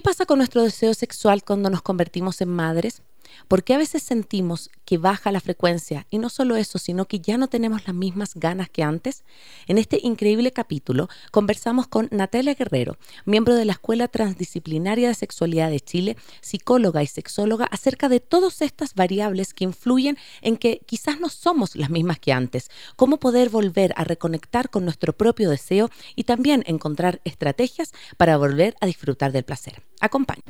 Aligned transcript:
¿Qué 0.00 0.04
pasa 0.04 0.24
con 0.24 0.38
nuestro 0.38 0.62
deseo 0.62 0.94
sexual 0.94 1.44
cuando 1.44 1.68
nos 1.68 1.82
convertimos 1.82 2.40
en 2.40 2.48
madres? 2.48 3.02
Porque 3.48 3.74
a 3.74 3.78
veces 3.78 4.02
sentimos 4.02 4.70
que 4.84 4.98
baja 4.98 5.32
la 5.32 5.40
frecuencia 5.40 6.06
y 6.10 6.18
no 6.18 6.28
solo 6.28 6.56
eso, 6.56 6.78
sino 6.78 7.06
que 7.06 7.20
ya 7.20 7.38
no 7.38 7.48
tenemos 7.48 7.86
las 7.86 7.94
mismas 7.94 8.34
ganas 8.34 8.68
que 8.70 8.82
antes. 8.82 9.24
En 9.66 9.78
este 9.78 10.00
increíble 10.02 10.52
capítulo 10.52 11.08
conversamos 11.30 11.86
con 11.86 12.08
Natalia 12.10 12.54
Guerrero, 12.54 12.96
miembro 13.24 13.54
de 13.54 13.64
la 13.64 13.72
Escuela 13.72 14.08
Transdisciplinaria 14.08 15.08
de 15.08 15.14
Sexualidad 15.14 15.70
de 15.70 15.80
Chile, 15.80 16.16
psicóloga 16.40 17.02
y 17.02 17.06
sexóloga, 17.06 17.66
acerca 17.66 18.08
de 18.08 18.20
todas 18.20 18.62
estas 18.62 18.94
variables 18.94 19.54
que 19.54 19.64
influyen 19.64 20.18
en 20.42 20.56
que 20.56 20.80
quizás 20.86 21.20
no 21.20 21.28
somos 21.28 21.76
las 21.76 21.90
mismas 21.90 22.18
que 22.18 22.32
antes, 22.32 22.70
cómo 22.96 23.18
poder 23.18 23.48
volver 23.48 23.92
a 23.96 24.04
reconectar 24.04 24.70
con 24.70 24.84
nuestro 24.84 25.12
propio 25.12 25.50
deseo 25.50 25.90
y 26.16 26.24
también 26.24 26.64
encontrar 26.66 27.20
estrategias 27.24 27.92
para 28.16 28.36
volver 28.36 28.74
a 28.80 28.86
disfrutar 28.86 29.32
del 29.32 29.44
placer. 29.44 29.82
Acompaña. 30.00 30.42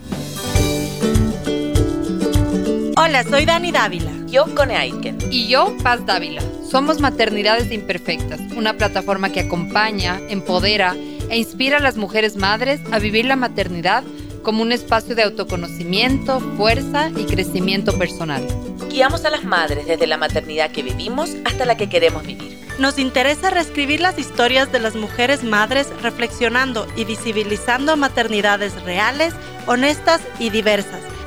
Hola, 3.03 3.25
soy 3.25 3.47
Dani 3.47 3.73
Dávila. 3.73 4.13
Yo, 4.27 4.55
Cone 4.55 4.77
Aitken. 4.77 5.17
Y 5.31 5.49
yo, 5.49 5.75
Paz 5.83 6.05
Dávila. 6.05 6.43
Somos 6.71 7.01
Maternidades 7.01 7.73
Imperfectas, 7.73 8.39
una 8.55 8.75
plataforma 8.75 9.33
que 9.33 9.41
acompaña, 9.41 10.21
empodera 10.29 10.95
e 11.31 11.39
inspira 11.39 11.79
a 11.79 11.81
las 11.81 11.97
mujeres 11.97 12.37
madres 12.37 12.79
a 12.93 12.99
vivir 12.99 13.25
la 13.25 13.37
maternidad 13.37 14.05
como 14.43 14.61
un 14.61 14.71
espacio 14.71 15.15
de 15.15 15.23
autoconocimiento, 15.23 16.41
fuerza 16.59 17.09
y 17.17 17.25
crecimiento 17.25 17.97
personal. 17.97 18.47
Guiamos 18.91 19.25
a 19.25 19.31
las 19.31 19.45
madres 19.45 19.87
desde 19.87 20.07
la 20.07 20.19
maternidad 20.19 20.71
que 20.71 20.83
vivimos 20.83 21.31
hasta 21.47 21.65
la 21.65 21.79
que 21.79 21.89
queremos 21.89 22.27
vivir. 22.27 22.59
Nos 22.79 22.99
interesa 22.99 23.49
reescribir 23.49 24.01
las 24.01 24.19
historias 24.19 24.73
de 24.73 24.79
las 24.79 24.95
mujeres 24.95 25.43
madres 25.43 25.89
reflexionando 26.03 26.87
y 26.97 27.07
visibilizando 27.07 27.97
maternidades 27.97 28.75
reales, 28.83 29.33
honestas 29.67 30.21
y 30.39 30.51
diversas 30.51 31.01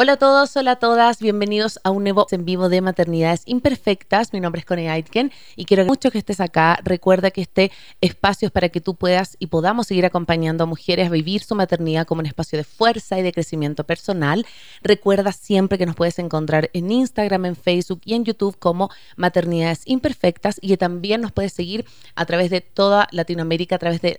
Hola 0.00 0.12
a 0.12 0.16
todos, 0.16 0.56
hola 0.56 0.70
a 0.70 0.76
todas, 0.76 1.18
bienvenidos 1.18 1.80
a 1.82 1.90
un 1.90 2.04
nuevo 2.04 2.28
en 2.30 2.44
vivo 2.44 2.68
de 2.68 2.80
Maternidades 2.80 3.42
Imperfectas. 3.46 4.32
Mi 4.32 4.38
nombre 4.38 4.60
es 4.60 4.64
Connie 4.64 4.86
Aitken 4.86 5.32
y 5.56 5.64
quiero 5.64 5.84
mucho 5.86 6.12
que 6.12 6.18
estés 6.18 6.38
acá. 6.38 6.78
Recuerda 6.84 7.32
que 7.32 7.40
este 7.40 7.72
espacio 8.00 8.46
es 8.46 8.52
para 8.52 8.68
que 8.68 8.80
tú 8.80 8.94
puedas 8.94 9.36
y 9.40 9.48
podamos 9.48 9.88
seguir 9.88 10.06
acompañando 10.06 10.62
a 10.62 10.68
mujeres 10.68 11.08
a 11.08 11.10
vivir 11.10 11.42
su 11.42 11.56
maternidad 11.56 12.06
como 12.06 12.20
un 12.20 12.26
espacio 12.26 12.58
de 12.58 12.62
fuerza 12.62 13.18
y 13.18 13.22
de 13.22 13.32
crecimiento 13.32 13.82
personal. 13.82 14.46
Recuerda 14.84 15.32
siempre 15.32 15.78
que 15.78 15.86
nos 15.86 15.96
puedes 15.96 16.20
encontrar 16.20 16.70
en 16.74 16.92
Instagram, 16.92 17.46
en 17.46 17.56
Facebook 17.56 18.02
y 18.04 18.14
en 18.14 18.24
YouTube 18.24 18.56
como 18.56 18.90
Maternidades 19.16 19.82
Imperfectas 19.84 20.60
y 20.62 20.68
que 20.68 20.76
también 20.76 21.22
nos 21.22 21.32
puedes 21.32 21.52
seguir 21.52 21.84
a 22.14 22.24
través 22.24 22.50
de 22.50 22.60
toda 22.60 23.08
Latinoamérica 23.10 23.74
a 23.74 23.78
través 23.80 24.00
de 24.00 24.16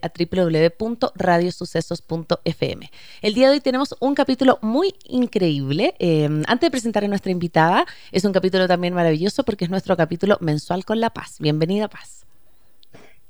www.radiosucesos.fm. 0.77 2.91
El 3.21 3.33
día 3.33 3.47
de 3.47 3.53
hoy 3.53 3.61
tenemos 3.61 3.95
un 4.01 4.13
capítulo 4.13 4.59
muy 4.61 4.93
increíble 5.05 5.68
Em, 5.71 6.43
antes 6.47 6.67
de 6.67 6.71
presentar 6.71 7.03
a 7.03 7.07
nuestra 7.07 7.31
invitada, 7.31 7.85
es 8.11 8.25
un 8.25 8.33
capítulo 8.33 8.67
también 8.67 8.93
maravilloso 8.93 9.43
porque 9.43 9.65
es 9.65 9.71
nuestro 9.71 9.95
capítulo 9.95 10.37
mensual 10.41 10.83
con 10.83 10.99
La 10.99 11.11
Paz. 11.11 11.37
Bienvenida, 11.39 11.87
Paz. 11.87 12.25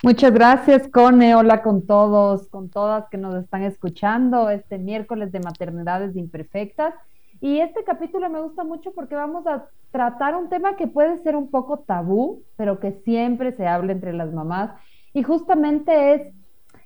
Muchas 0.02 0.32
gracias, 0.32 0.88
Cone. 0.88 1.36
Hola 1.36 1.62
con 1.62 1.86
todos, 1.86 2.48
con 2.48 2.70
todas 2.70 3.10
que 3.10 3.18
nos 3.18 3.36
están 3.36 3.64
escuchando 3.64 4.50
este 4.50 4.78
miércoles 4.78 5.34
de 5.34 5.42
Maternidades 5.42 6.16
Imperfectas. 6.16 6.94
Y 7.42 7.60
este 7.60 7.84
capítulo 7.84 8.30
me 8.30 8.42
gusta 8.42 8.64
mucho 8.64 8.92
porque 8.92 9.16
vamos 9.16 9.46
a 9.46 9.66
tratar 9.92 10.36
un 10.36 10.48
tema 10.48 10.78
que 10.78 10.88
puede 10.88 11.18
ser 11.18 11.36
un 11.36 11.50
poco 11.52 11.80
tabú, 11.80 12.44
pero 12.56 12.80
que 12.80 12.94
siempre 13.04 13.52
se 13.58 13.68
habla 13.68 13.92
entre 13.92 14.14
las 14.14 14.32
mamás. 14.32 14.72
Y 15.14 15.24
justamente 15.24 16.14
es 16.14 16.22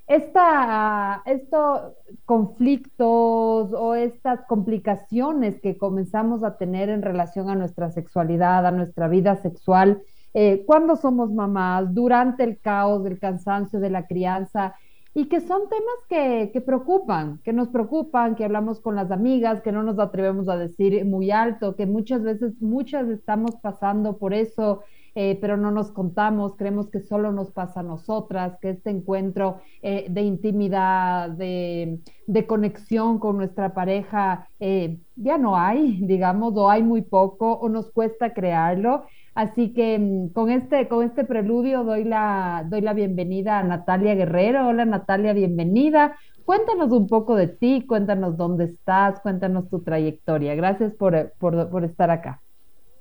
esta, 0.07 1.23
estos 1.25 1.93
conflictos 2.25 3.73
o 3.73 3.95
estas 3.95 4.41
complicaciones 4.47 5.59
que 5.61 5.77
comenzamos 5.77 6.43
a 6.43 6.57
tener 6.57 6.89
en 6.89 7.01
relación 7.01 7.49
a 7.49 7.55
nuestra 7.55 7.89
sexualidad, 7.89 8.65
a 8.65 8.71
nuestra 8.71 9.07
vida 9.07 9.35
sexual, 9.37 10.01
eh, 10.33 10.63
cuando 10.65 10.95
somos 10.95 11.31
mamás, 11.31 11.93
durante 11.93 12.43
el 12.43 12.59
caos, 12.59 13.03
del 13.03 13.19
cansancio 13.19 13.79
de 13.79 13.89
la 13.89 14.07
crianza, 14.07 14.75
y 15.15 15.25
que 15.25 15.41
son 15.41 15.69
temas 15.69 15.95
que, 16.09 16.49
que 16.51 16.59
preocupan, 16.59 17.39
que 17.43 17.53
nos 17.53 17.67
preocupan, 17.69 18.35
que 18.35 18.45
hablamos 18.45 18.81
con 18.81 18.95
las 18.95 19.11
amigas, 19.11 19.61
que 19.61 19.71
no 19.71 19.83
nos 19.83 19.99
atrevemos 19.99 20.49
a 20.49 20.57
decir 20.57 21.05
muy 21.05 21.29
alto, 21.29 21.75
que 21.75 21.85
muchas 21.85 22.23
veces, 22.23 22.59
muchas 22.61 23.07
estamos 23.09 23.55
pasando 23.57 24.17
por 24.17 24.33
eso 24.33 24.81
eh, 25.15 25.37
pero 25.39 25.57
no 25.57 25.69
nos 25.69 25.91
contamos, 25.91 26.55
creemos 26.55 26.89
que 26.89 26.99
solo 26.99 27.31
nos 27.31 27.51
pasa 27.51 27.81
a 27.81 27.83
nosotras, 27.83 28.57
que 28.59 28.71
este 28.71 28.89
encuentro 28.89 29.59
eh, 29.83 30.07
de 30.09 30.21
intimidad, 30.21 31.29
de, 31.29 31.99
conexión 32.47 33.19
con 33.19 33.37
nuestra 33.37 33.73
pareja, 33.73 34.49
eh, 34.59 34.97
ya 35.15 35.37
no 35.37 35.55
hay, 35.55 35.99
digamos, 36.01 36.53
o 36.55 36.69
hay 36.69 36.83
muy 36.83 37.01
poco, 37.03 37.53
o 37.53 37.69
nos 37.69 37.91
cuesta 37.91 38.33
crearlo. 38.33 39.05
Así 39.35 39.73
que 39.73 39.99
mm, 39.99 40.29
con 40.33 40.49
este, 40.49 40.87
con 40.87 41.05
este 41.05 41.23
preludio 41.25 41.83
doy 41.83 42.03
la, 42.03 42.65
doy 42.69 42.81
la 42.81 42.93
bienvenida 42.93 43.59
a 43.59 43.63
Natalia 43.63 44.15
Guerrero. 44.15 44.67
Hola 44.67 44.85
Natalia, 44.85 45.33
bienvenida. 45.33 46.15
Cuéntanos 46.45 46.91
un 46.91 47.07
poco 47.07 47.35
de 47.35 47.47
ti, 47.47 47.85
cuéntanos 47.87 48.37
dónde 48.37 48.65
estás, 48.65 49.19
cuéntanos 49.21 49.69
tu 49.69 49.81
trayectoria. 49.81 50.55
Gracias 50.55 50.93
por, 50.93 51.33
por 51.39 51.83
estar 51.85 52.09
acá. 52.11 52.42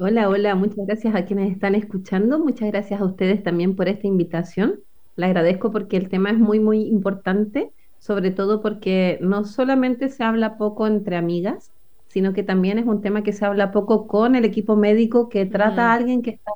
Hola, 0.05 0.29
hola, 0.29 0.57
muchas 0.57 0.85
gracias 0.85 1.15
a 1.15 1.25
quienes 1.25 1.53
están 1.53 1.77
escuchando, 1.77 2.41
muchas 2.41 2.73
gracias 2.73 3.01
a 3.01 3.05
ustedes 3.05 3.41
también 3.45 3.77
por 3.77 3.87
esta 3.87 4.09
invitación. 4.09 4.81
La 5.15 5.27
agradezco 5.27 5.71
porque 5.71 5.97
el 5.97 6.09
tema 6.09 6.31
es 6.31 6.39
muy, 6.39 6.59
muy 6.59 6.81
importante, 6.89 7.71
sobre 8.01 8.33
todo 8.33 8.63
porque 8.63 9.21
no 9.21 9.45
solamente 9.45 10.09
se 10.09 10.25
habla 10.25 10.59
poco 10.59 10.89
entre 10.89 11.15
amigas, 11.17 11.71
sino 12.09 12.33
que 12.33 12.43
también 12.43 12.81
es 12.81 12.87
un 12.87 13.01
tema 13.01 13.23
que 13.23 13.33
se 13.33 13.45
habla 13.45 13.71
poco 13.71 14.09
con 14.09 14.35
el 14.35 14.45
equipo 14.45 14.75
médico 14.75 15.29
que 15.29 15.47
trata 15.47 15.93
a 15.93 15.95
alguien 15.95 16.21
que 16.23 16.31
está 16.31 16.51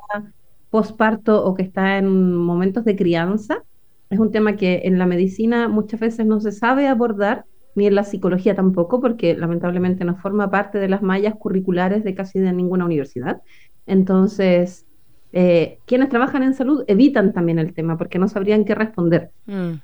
posparto 0.68 1.44
o 1.44 1.54
que 1.54 1.62
está 1.62 1.98
en 1.98 2.34
momentos 2.34 2.84
de 2.84 2.96
crianza. 2.96 3.62
Es 4.10 4.18
un 4.18 4.32
tema 4.32 4.56
que 4.56 4.82
en 4.86 4.98
la 4.98 5.06
medicina 5.06 5.68
muchas 5.68 6.00
veces 6.00 6.26
no 6.26 6.40
se 6.40 6.50
sabe 6.50 6.88
abordar 6.88 7.44
ni 7.76 7.87
en 7.87 7.94
la 7.94 8.04
psicología 8.04 8.54
tampoco, 8.54 9.00
porque 9.00 9.37
lamentablemente 9.37 10.04
no 10.04 10.16
forma 10.16 10.50
parte 10.50 10.78
de 10.78 10.88
las 10.88 11.03
mallas 11.03 11.34
curriculares 11.37 12.03
de 12.03 12.14
casi 12.14 12.41
de 12.41 12.53
ninguna 12.53 12.84
universidad. 12.84 13.42
Entonces, 13.87 14.87
eh, 15.32 15.78
quienes 15.84 16.09
trabajan 16.09 16.42
en 16.42 16.54
salud 16.54 16.84
evitan 16.88 17.32
también 17.32 17.59
el 17.59 17.75
tema 17.75 17.98
porque 17.98 18.19
no 18.19 18.28
sabrían 18.28 18.64
qué 18.64 18.75
responder. 18.75 19.31
Mm. 19.47 19.75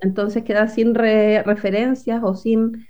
Entonces 0.00 0.44
queda 0.44 0.68
sin 0.68 0.94
referencias 0.94 2.22
o 2.22 2.34
sin 2.34 2.86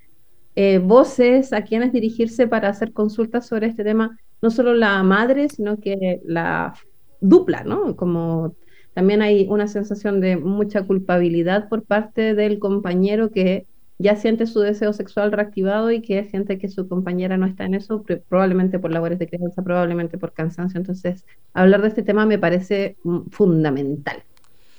eh, 0.56 0.78
voces 0.78 1.52
a 1.52 1.62
quienes 1.62 1.92
dirigirse 1.92 2.46
para 2.46 2.68
hacer 2.68 2.92
consultas 2.92 3.46
sobre 3.46 3.66
este 3.68 3.82
tema, 3.82 4.18
no 4.42 4.50
solo 4.50 4.74
la 4.74 5.02
madre, 5.02 5.48
sino 5.48 5.78
que 5.78 6.20
la 6.24 6.74
dupla, 7.20 7.64
¿no? 7.64 7.96
Como 7.96 8.54
también 8.92 9.22
hay 9.22 9.46
una 9.48 9.66
sensación 9.66 10.20
de 10.20 10.36
mucha 10.36 10.82
culpabilidad 10.82 11.68
por 11.68 11.84
parte 11.84 12.34
del 12.34 12.58
compañero 12.58 13.30
que 13.30 13.66
ya 14.00 14.16
siente 14.16 14.46
su 14.46 14.60
deseo 14.60 14.94
sexual 14.94 15.30
reactivado 15.30 15.90
y 15.90 16.00
que 16.00 16.24
siente 16.24 16.58
que 16.58 16.68
su 16.68 16.88
compañera 16.88 17.36
no 17.36 17.44
está 17.44 17.66
en 17.66 17.74
eso, 17.74 18.02
probablemente 18.30 18.78
por 18.78 18.90
labores 18.92 19.18
de 19.18 19.28
crianza, 19.28 19.62
probablemente 19.62 20.16
por 20.16 20.32
cansancio. 20.32 20.78
Entonces, 20.78 21.26
hablar 21.52 21.82
de 21.82 21.88
este 21.88 22.02
tema 22.02 22.24
me 22.24 22.38
parece 22.38 22.96
mm, 23.04 23.28
fundamental. 23.30 24.22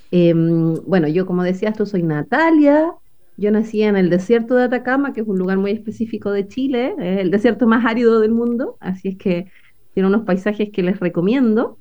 Em, 0.09 0.73
bueno, 0.87 1.07
yo 1.07 1.27
como 1.27 1.43
decías 1.43 1.77
tú, 1.77 1.85
soy 1.85 2.01
Natalia. 2.01 2.95
Yo 3.37 3.51
nací 3.51 3.83
en 3.83 3.95
el 3.95 4.09
desierto 4.09 4.55
de 4.55 4.63
Atacama, 4.63 5.13
que 5.13 5.21
es 5.21 5.27
un 5.27 5.37
lugar 5.37 5.59
muy 5.59 5.71
específico 5.71 6.31
de 6.31 6.47
Chile, 6.47 6.95
el 6.97 7.29
desierto 7.29 7.67
más 7.67 7.85
árido 7.85 8.19
del 8.19 8.31
mundo, 8.31 8.77
así 8.79 9.09
es 9.09 9.17
que 9.17 9.51
tiene 9.93 10.09
unos 10.09 10.23
paisajes 10.23 10.69
que 10.71 10.81
les 10.81 10.99
recomiendo. 10.99 11.77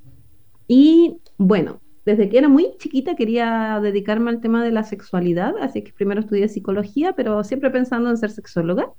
Y 0.69 1.17
bueno, 1.39 1.81
desde 2.07 2.29
que 2.29 2.39
era 2.39 2.49
muy 2.49 2.75
chiquita 2.79 3.15
quería 3.15 3.79
dedicarme 3.83 4.31
al 4.31 4.41
tema 4.41 4.65
de 4.65 4.71
la 4.71 4.85
sexualidad, 4.85 5.55
así 5.61 5.83
que 5.83 5.93
primero 5.93 6.21
estudié 6.21 6.49
psicología, 6.49 7.13
pero 7.13 7.45
siempre 7.45 7.71
pensando 7.71 8.11
en 8.11 8.17
ser 8.17 8.31
sexóloga. 8.31 8.91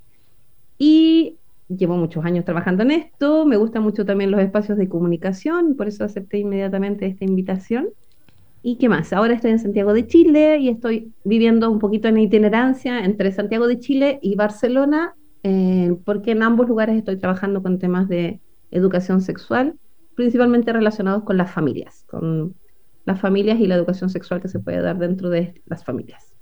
Y 0.78 1.38
llevo 1.68 1.98
muchos 1.98 2.24
años 2.26 2.46
trabajando 2.46 2.84
en 2.84 2.92
esto, 2.92 3.46
me 3.46 3.58
gustan 3.58 3.84
mucho 3.84 4.06
también 4.06 4.32
los 4.32 4.42
espacios 4.42 4.78
de 4.78 4.90
comunicación, 4.90 5.76
por 5.76 5.88
eso 5.88 6.04
acepté 6.04 6.40
inmediatamente 6.40 7.06
esta 7.06 7.26
invitación. 7.26 7.90
¿Y 8.64 8.78
qué 8.78 8.90
más? 8.90 9.12
Ahora 9.12 9.34
estoy 9.34 9.52
en 9.52 9.60
Santiago 9.60 9.94
de 9.94 10.06
Chile 10.06 10.60
y 10.60 10.70
estoy 10.70 11.12
viviendo 11.24 11.72
un 11.72 11.80
poquito 11.80 12.08
en 12.08 12.20
itinerancia 12.20 13.04
entre 13.04 13.32
Santiago 13.32 13.68
de 13.68 13.80
Chile 13.80 14.20
y 14.22 14.36
Barcelona, 14.36 15.16
eh, 15.42 15.96
porque 16.06 16.32
en 16.32 16.44
ambos 16.44 16.68
lugares 16.68 16.96
estoy 16.96 17.18
trabajando 17.18 17.64
con 17.64 17.80
temas 17.80 18.08
de 18.08 18.40
educación 18.70 19.22
sexual, 19.22 19.76
principalmente 20.16 20.72
relacionados 20.72 21.24
con 21.24 21.38
las 21.38 21.52
familias, 21.52 22.06
con 22.08 22.54
las 23.06 23.20
familias 23.20 23.60
y 23.60 23.68
la 23.68 23.76
educación 23.76 24.10
sexual 24.10 24.42
que 24.42 24.48
se 24.48 24.60
puede 24.60 24.82
dar 24.82 24.98
dentro 24.98 25.30
de 25.30 25.62
las 25.66 25.84
familias. 25.84 26.34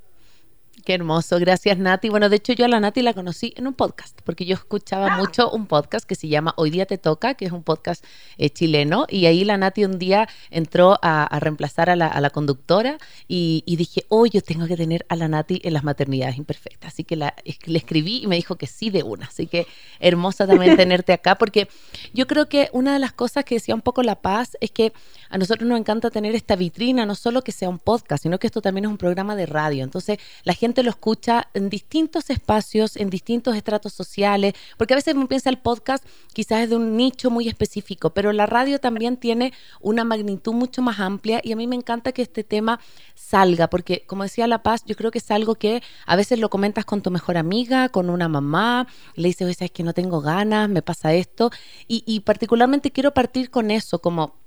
Qué 0.85 0.93
hermoso, 0.93 1.39
gracias 1.39 1.77
Nati. 1.77 2.09
Bueno, 2.09 2.29
de 2.29 2.37
hecho 2.37 2.53
yo 2.53 2.65
a 2.65 2.67
la 2.67 2.79
Nati 2.79 3.01
la 3.01 3.13
conocí 3.13 3.53
en 3.57 3.67
un 3.67 3.73
podcast, 3.73 4.19
porque 4.23 4.45
yo 4.45 4.53
escuchaba 4.53 5.07
ah. 5.11 5.17
mucho 5.17 5.49
un 5.51 5.65
podcast 5.65 6.05
que 6.05 6.15
se 6.15 6.27
llama 6.27 6.53
Hoy 6.57 6.69
día 6.69 6.85
te 6.85 6.97
toca, 6.97 7.33
que 7.33 7.45
es 7.45 7.51
un 7.51 7.63
podcast 7.63 8.03
eh, 8.37 8.49
chileno, 8.49 9.05
y 9.09 9.25
ahí 9.25 9.43
la 9.43 9.57
Nati 9.57 9.83
un 9.83 9.99
día 9.99 10.29
entró 10.51 10.97
a, 11.01 11.27
reemplazar 11.39 11.89
a 11.89 11.95
la, 11.95 12.29
conductora 12.29 12.97
y, 13.27 13.63
dije, 13.65 14.05
oh, 14.09 14.25
yo 14.25 14.41
tengo 14.41 14.67
que 14.67 14.77
tener 14.77 15.05
a 15.09 15.15
la 15.15 15.27
Nati 15.27 15.59
en 15.63 15.73
las 15.73 15.83
maternidades 15.83 16.37
imperfectas. 16.37 16.93
Así 16.93 17.03
que 17.03 17.15
la, 17.15 17.33
le 17.65 17.77
escribí 17.77 18.21
y 18.23 18.27
me 18.27 18.35
dijo 18.35 18.55
que 18.55 18.67
sí 18.67 18.89
de 18.89 19.03
una. 19.03 19.25
Así 19.25 19.47
que 19.47 19.67
hermosa 19.99 20.47
también 20.47 20.77
tenerte 20.77 21.13
acá, 21.13 21.35
porque 21.35 21.67
yo 22.13 22.27
creo 22.27 22.47
que 22.47 22.69
una 22.71 22.93
de 22.93 22.99
las 22.99 23.11
cosas 23.11 23.43
que 23.43 23.55
decía 23.55 23.75
un 23.75 23.81
poco 23.81 24.03
La 24.03 24.15
Paz 24.15 24.55
es 24.61 24.71
que 24.71 24.93
a 25.29 25.37
nosotros 25.37 25.67
nos 25.67 25.79
encanta 25.79 26.09
tener 26.09 26.35
esta 26.35 26.55
vitrina, 26.55 27.05
no 27.05 27.15
solo 27.15 27.41
que 27.41 27.51
sea 27.51 27.69
un 27.69 27.79
podcast, 27.79 28.23
sino 28.23 28.39
que 28.39 28.47
esto 28.47 28.61
también 28.61 28.85
es 28.85 28.91
un 28.91 28.97
programa 28.97 29.35
de 29.35 29.45
radio. 29.45 29.83
Entonces 29.83 30.19
la 30.43 30.53
gente 30.53 30.68
lo 30.83 30.89
escucha 30.89 31.47
en 31.53 31.69
distintos 31.69 32.29
espacios, 32.29 32.95
en 32.95 33.09
distintos 33.09 33.55
estratos 33.55 33.93
sociales, 33.93 34.53
porque 34.77 34.93
a 34.93 34.97
veces 34.97 35.15
uno 35.15 35.27
piensa 35.27 35.49
el 35.49 35.57
podcast 35.57 36.05
quizás 36.33 36.63
es 36.63 36.69
de 36.69 36.75
un 36.75 36.95
nicho 36.95 37.29
muy 37.29 37.47
específico, 37.47 38.11
pero 38.11 38.31
la 38.31 38.45
radio 38.45 38.79
también 38.79 39.17
tiene 39.17 39.53
una 39.81 40.03
magnitud 40.03 40.53
mucho 40.53 40.81
más 40.81 40.99
amplia 40.99 41.41
y 41.43 41.51
a 41.51 41.55
mí 41.55 41.67
me 41.67 41.75
encanta 41.75 42.11
que 42.11 42.21
este 42.21 42.43
tema 42.43 42.79
salga, 43.15 43.69
porque 43.69 44.03
como 44.07 44.23
decía 44.23 44.47
La 44.47 44.63
Paz, 44.63 44.83
yo 44.85 44.95
creo 44.95 45.11
que 45.11 45.19
es 45.19 45.31
algo 45.31 45.55
que 45.55 45.83
a 46.05 46.15
veces 46.15 46.39
lo 46.39 46.49
comentas 46.49 46.85
con 46.85 47.01
tu 47.01 47.11
mejor 47.11 47.37
amiga, 47.37 47.89
con 47.89 48.09
una 48.09 48.27
mamá, 48.27 48.87
le 49.15 49.27
dices, 49.27 49.45
oye, 49.45 49.53
sabes 49.53 49.71
que 49.71 49.83
no 49.83 49.93
tengo 49.93 50.21
ganas, 50.21 50.69
me 50.69 50.81
pasa 50.81 51.13
esto, 51.13 51.51
y, 51.87 52.03
y 52.05 52.21
particularmente 52.21 52.91
quiero 52.91 53.13
partir 53.13 53.49
con 53.49 53.71
eso, 53.71 53.99
como 53.99 54.38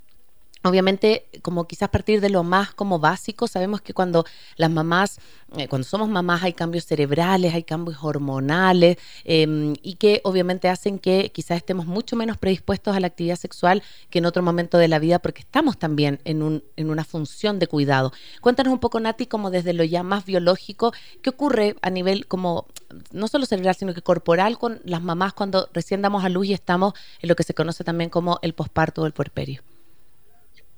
Obviamente, 0.64 1.26
como 1.42 1.66
quizás 1.66 1.88
partir 1.88 2.20
de 2.20 2.30
lo 2.30 2.44
más 2.44 2.72
como 2.72 3.00
básico, 3.00 3.48
sabemos 3.48 3.80
que 3.80 3.94
cuando 3.94 4.24
las 4.56 4.70
mamás, 4.70 5.18
eh, 5.56 5.66
cuando 5.66 5.86
somos 5.86 6.08
mamás 6.08 6.44
hay 6.44 6.52
cambios 6.52 6.84
cerebrales, 6.84 7.52
hay 7.52 7.64
cambios 7.64 7.98
hormonales 8.00 8.96
em, 9.24 9.74
y 9.82 9.94
que 9.96 10.20
obviamente 10.22 10.68
hacen 10.68 11.00
que 11.00 11.32
quizás 11.32 11.56
estemos 11.56 11.86
mucho 11.86 12.14
menos 12.14 12.38
predispuestos 12.38 12.94
a 12.94 13.00
la 13.00 13.08
actividad 13.08 13.34
sexual 13.34 13.82
que 14.08 14.20
en 14.20 14.26
otro 14.26 14.42
momento 14.44 14.78
de 14.78 14.86
la 14.86 15.00
vida 15.00 15.18
porque 15.18 15.40
estamos 15.40 15.78
también 15.78 16.20
en, 16.24 16.44
un, 16.44 16.62
en 16.76 16.90
una 16.90 17.04
función 17.04 17.58
de 17.58 17.66
cuidado. 17.66 18.12
Cuéntanos 18.40 18.72
un 18.72 18.78
poco, 18.78 19.00
Nati, 19.00 19.26
como 19.26 19.50
desde 19.50 19.72
lo 19.72 19.82
ya 19.82 20.04
más 20.04 20.24
biológico, 20.24 20.92
¿qué 21.22 21.30
ocurre 21.30 21.74
a 21.82 21.90
nivel 21.90 22.26
como, 22.26 22.66
no 23.10 23.26
solo 23.26 23.46
cerebral, 23.46 23.74
sino 23.74 23.94
que 23.94 24.02
corporal 24.02 24.58
con 24.58 24.80
las 24.84 25.02
mamás 25.02 25.32
cuando 25.32 25.68
recién 25.72 26.02
damos 26.02 26.24
a 26.24 26.28
luz 26.28 26.46
y 26.46 26.52
estamos 26.52 26.94
en 27.20 27.28
lo 27.28 27.34
que 27.34 27.42
se 27.42 27.52
conoce 27.54 27.82
también 27.82 28.10
como 28.10 28.38
el 28.42 28.54
posparto 28.54 29.02
o 29.02 29.06
el 29.06 29.12
puerperio? 29.12 29.62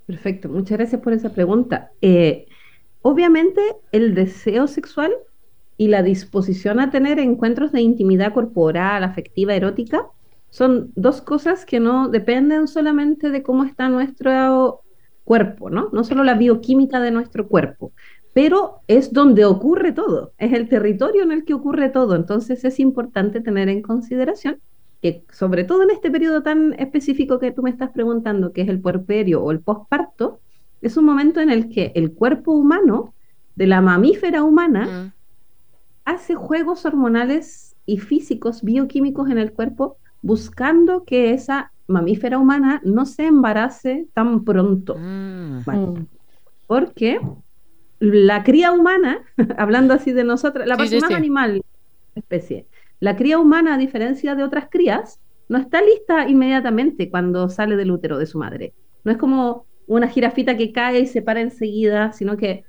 Perfecto, 0.07 0.49
muchas 0.49 0.79
gracias 0.79 1.01
por 1.01 1.13
esa 1.13 1.33
pregunta. 1.33 1.91
Eh, 2.03 2.47
obviamente 3.01 3.61
el 3.91 4.15
deseo 4.15 4.67
sexual 4.67 5.13
y 5.77 5.89
la 5.89 6.03
disposición 6.03 6.79
a 6.79 6.91
tener 6.91 7.19
encuentros 7.19 7.73
de 7.73 7.81
intimidad 7.81 8.33
corporal, 8.35 9.03
afectiva, 9.03 9.55
erótica, 9.55 10.07
son 10.51 10.93
dos 10.95 11.21
cosas 11.21 11.65
que 11.65 11.81
no 11.81 12.09
dependen 12.09 12.69
solamente 12.69 13.31
de 13.31 13.43
cómo 13.43 13.65
está 13.65 13.89
nuestro 13.89 14.83
cuerpo, 15.25 15.71
¿no? 15.71 15.89
No 15.93 16.05
solo 16.05 16.23
la 16.23 16.35
bioquímica 16.35 17.01
de 17.01 17.11
nuestro 17.11 17.49
cuerpo, 17.49 17.93
pero 18.35 18.83
es 18.87 19.13
donde 19.13 19.47
ocurre 19.47 19.93
todo, 19.93 20.33
es 20.39 20.53
el 20.53 20.69
territorio 20.69 21.23
en 21.23 21.33
el 21.33 21.45
que 21.45 21.55
ocurre 21.55 21.89
todo. 21.89 22.15
Entonces 22.15 22.65
es 22.65 22.79
importante 22.79 23.41
tener 23.41 23.69
en 23.69 23.83
consideración 23.83 24.61
que 25.05 25.23
sobre 25.31 25.65
todo 25.65 25.83
en 25.83 25.91
este 25.91 26.11
periodo 26.11 26.43
tan 26.43 26.73
específico 26.79 27.39
que 27.39 27.53
tú 27.53 27.61
me 27.61 27.69
estás 27.69 27.91
preguntando, 27.91 28.55
que 28.55 28.63
es 28.63 28.71
el 28.71 28.81
puerperio 28.81 29.43
o 29.43 29.51
el 29.51 29.61
posparto, 29.61 30.41
es 30.81 30.97
un 30.97 31.05
momento 31.05 31.41
en 31.41 31.51
el 31.51 31.69
que 31.69 31.93
el 31.95 32.15
cuerpo 32.15 32.53
humano 32.53 33.13
de 33.55 33.67
la 33.67 33.83
mamífera 33.83 34.43
humana 34.43 34.87
mm. 34.87 35.13
hace 36.07 36.35
juegos 36.35 36.87
hormonales 36.87 37.77
y 37.85 37.99
físicos, 37.99 38.63
bioquímicos 38.63 39.29
en 39.29 39.37
el 39.37 39.53
cuerpo, 39.53 39.99
buscando 40.23 41.05
que 41.05 41.35
esa 41.35 41.71
mamífera 41.87 42.39
humana 42.39 42.81
no 42.83 43.05
se 43.05 43.27
embarace 43.27 44.09
tan 44.15 44.43
pronto. 44.43 44.97
Mm. 44.97 45.65
Mm. 45.67 46.07
Porque 46.67 47.21
la 47.99 48.43
cría 48.43 48.73
humana, 48.73 49.19
hablando 49.59 49.93
así 49.93 50.13
de 50.13 50.25
nosotros, 50.25 50.67
la 50.67 50.79
parte 50.79 50.99
más 50.99 51.11
animal 51.11 51.63
especie, 52.15 52.67
la 53.05 53.17
cría 53.17 53.39
humana, 53.39 53.75
a 53.75 53.77
diferencia 53.77 54.35
de 54.35 54.43
otras 54.43 54.69
crías, 54.71 55.21
no 55.51 55.59
está 55.59 55.83
lista 55.83 56.27
inmediatamente 56.27 57.11
cuando 57.11 57.51
sale 57.51 57.77
del 57.77 57.91
útero 57.91 58.17
de 58.17 58.25
su 58.25 58.39
madre. 58.39 58.73
No 59.05 59.13
es 59.13 59.19
como 59.19 59.67
una 59.87 60.09
jirafita 60.09 60.57
que 60.57 60.73
cae 60.73 61.01
y 61.01 61.07
se 61.07 61.21
para 61.21 61.43
enseguida, 61.43 62.13
sino 62.13 62.39
que 62.39 62.65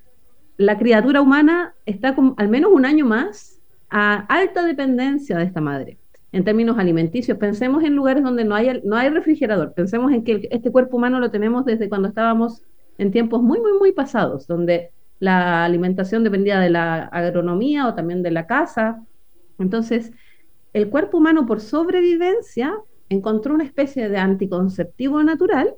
la 0.57 0.77
criatura 0.77 1.21
humana 1.21 1.73
está 1.85 2.13
al 2.35 2.49
menos 2.49 2.73
un 2.73 2.85
año 2.85 3.05
más 3.05 3.61
a 3.89 4.25
alta 4.27 4.65
dependencia 4.65 5.37
de 5.37 5.45
esta 5.45 5.61
madre. 5.61 5.99
En 6.33 6.43
términos 6.43 6.77
alimenticios, 6.77 7.37
pensemos 7.37 7.81
en 7.85 7.95
lugares 7.95 8.21
donde 8.21 8.43
no 8.43 8.55
hay, 8.55 8.81
no 8.83 8.97
hay 8.97 9.07
refrigerador, 9.07 9.73
pensemos 9.73 10.11
en 10.11 10.25
que 10.25 10.49
este 10.51 10.69
cuerpo 10.69 10.97
humano 10.97 11.21
lo 11.21 11.31
tenemos 11.31 11.63
desde 11.63 11.87
cuando 11.87 12.09
estábamos 12.09 12.61
en 12.97 13.09
tiempos 13.09 13.41
muy, 13.41 13.61
muy, 13.61 13.79
muy 13.79 13.93
pasados, 13.93 14.47
donde 14.47 14.91
la 15.19 15.63
alimentación 15.63 16.25
dependía 16.25 16.59
de 16.59 16.71
la 16.71 17.05
agronomía 17.05 17.87
o 17.87 17.93
también 17.93 18.21
de 18.21 18.31
la 18.31 18.47
casa. 18.47 19.01
Entonces, 19.57 20.11
el 20.75 20.89
cuerpo 20.89 21.19
humano 21.19 21.45
por 21.45 21.61
sobrevivencia 21.61 22.77
encontró 23.07 23.53
una 23.53 23.63
especie 23.63 24.09
de 24.09 24.17
anticonceptivo 24.17 25.23
natural, 25.23 25.73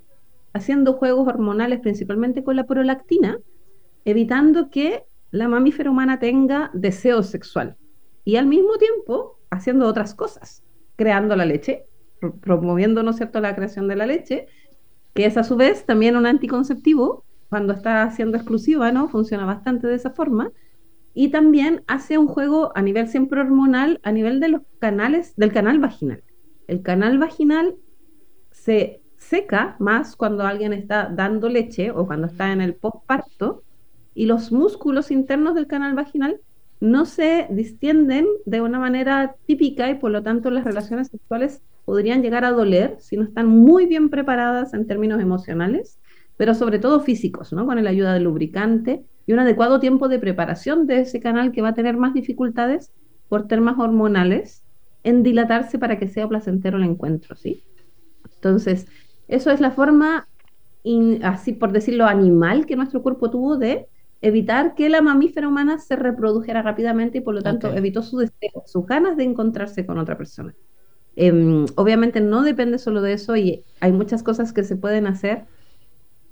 haciendo 0.53 0.93
juegos 0.93 1.27
hormonales 1.27 1.81
principalmente 1.81 2.43
con 2.43 2.55
la 2.55 2.65
prolactina, 2.65 3.37
evitando 4.05 4.71
que 4.71 5.03
la 5.29 5.47
mamífera 5.47 5.91
humana 5.91 6.17
tenga 6.17 6.71
deseo 6.73 7.21
sexual 7.21 7.75
y 8.25 8.37
al 8.37 8.47
mismo 8.47 8.77
tiempo 8.77 9.37
haciendo 9.51 9.85
otras 9.85 10.15
cosas, 10.15 10.63
creando 10.95 11.35
la 11.35 11.45
leche, 11.45 11.85
promoviendo, 12.41 13.03
¿no 13.03 13.13
cierto?, 13.13 13.39
la 13.39 13.55
creación 13.55 13.87
de 13.87 13.97
la 13.97 14.07
leche, 14.07 14.47
que 15.13 15.27
es 15.27 15.37
a 15.37 15.43
su 15.43 15.57
vez 15.57 15.85
también 15.85 16.15
un 16.15 16.25
anticonceptivo, 16.25 17.23
cuando 17.49 17.73
está 17.73 18.09
siendo 18.09 18.35
exclusiva, 18.35 18.91
¿no? 18.91 19.09
Funciona 19.09 19.45
bastante 19.45 19.85
de 19.85 19.93
esa 19.93 20.09
forma, 20.09 20.51
y 21.19 21.29
también 21.29 21.81
hace 21.87 22.19
un 22.19 22.27
juego 22.27 22.71
a 22.75 22.83
nivel 22.83 23.07
siempre 23.07 23.41
hormonal, 23.41 23.99
a 24.03 24.11
nivel 24.11 24.39
de 24.39 24.49
los 24.49 24.61
canales, 24.77 25.35
del 25.35 25.51
canal 25.51 25.79
vaginal. 25.79 26.21
El 26.67 26.83
canal 26.83 27.17
vaginal 27.17 27.73
se 28.51 29.01
seca 29.17 29.77
más 29.79 30.15
cuando 30.15 30.45
alguien 30.45 30.73
está 30.73 31.09
dando 31.11 31.49
leche 31.49 31.89
o 31.89 32.05
cuando 32.05 32.27
está 32.27 32.51
en 32.51 32.61
el 32.61 32.75
postparto 32.75 33.63
y 34.13 34.27
los 34.27 34.51
músculos 34.51 35.09
internos 35.09 35.55
del 35.55 35.65
canal 35.65 35.95
vaginal 35.95 36.39
no 36.81 37.05
se 37.05 37.47
distienden 37.49 38.27
de 38.45 38.61
una 38.61 38.77
manera 38.77 39.37
típica 39.47 39.89
y 39.89 39.95
por 39.95 40.11
lo 40.11 40.21
tanto 40.21 40.51
las 40.51 40.65
relaciones 40.65 41.07
sexuales 41.07 41.63
podrían 41.85 42.21
llegar 42.21 42.45
a 42.45 42.51
doler 42.51 42.95
si 42.99 43.17
no 43.17 43.23
están 43.23 43.47
muy 43.47 43.87
bien 43.87 44.11
preparadas 44.11 44.75
en 44.75 44.85
términos 44.85 45.19
emocionales, 45.19 45.97
pero 46.37 46.53
sobre 46.53 46.77
todo 46.77 46.99
físicos, 46.99 47.53
¿no? 47.53 47.65
Con 47.65 47.83
la 47.83 47.89
ayuda 47.89 48.13
del 48.13 48.25
lubricante 48.25 49.03
y 49.27 49.33
un 49.33 49.39
adecuado 49.39 49.79
tiempo 49.79 50.07
de 50.07 50.19
preparación 50.19 50.87
de 50.87 51.01
ese 51.01 51.19
canal 51.19 51.51
que 51.51 51.61
va 51.61 51.69
a 51.69 51.73
tener 51.75 51.97
más 51.97 52.13
dificultades 52.13 52.91
por 53.27 53.47
temas 53.47 53.77
hormonales 53.77 54.63
en 55.03 55.21
dilatarse 55.21 55.77
para 55.77 55.99
que 55.99 56.07
sea 56.07 56.27
placentero 56.27 56.77
el 56.77 56.85
encuentro, 56.85 57.35
¿sí? 57.35 57.61
Entonces, 58.35 58.87
eso 59.27 59.51
es 59.51 59.59
la 59.59 59.71
forma, 59.71 60.27
así 61.23 61.51
por 61.51 61.73
decirlo, 61.73 62.05
animal 62.05 62.65
que 62.65 62.77
nuestro 62.77 63.03
cuerpo 63.03 63.29
tuvo 63.29 63.57
de 63.57 63.87
evitar 64.21 64.75
que 64.75 64.87
la 64.87 65.01
mamífera 65.01 65.49
humana 65.49 65.77
se 65.77 65.97
reprodujera 65.97 66.61
rápidamente 66.61 67.17
y 67.17 67.21
por 67.21 67.35
lo 67.35 67.41
tanto 67.41 67.73
evitó 67.73 68.01
su 68.03 68.17
deseo, 68.17 68.63
sus 68.65 68.85
ganas 68.85 69.17
de 69.17 69.25
encontrarse 69.25 69.85
con 69.85 69.97
otra 69.99 70.17
persona. 70.17 70.55
Em, 71.17 71.65
obviamente 71.75 72.21
no 72.21 72.43
depende 72.43 72.77
solo 72.77 73.01
de 73.01 73.13
eso 73.13 73.35
y 73.35 73.65
hay 73.81 73.91
muchas 73.91 74.23
cosas 74.23 74.53
que 74.53 74.63
se 74.63 74.77
pueden 74.77 75.05
hacer 75.05 75.45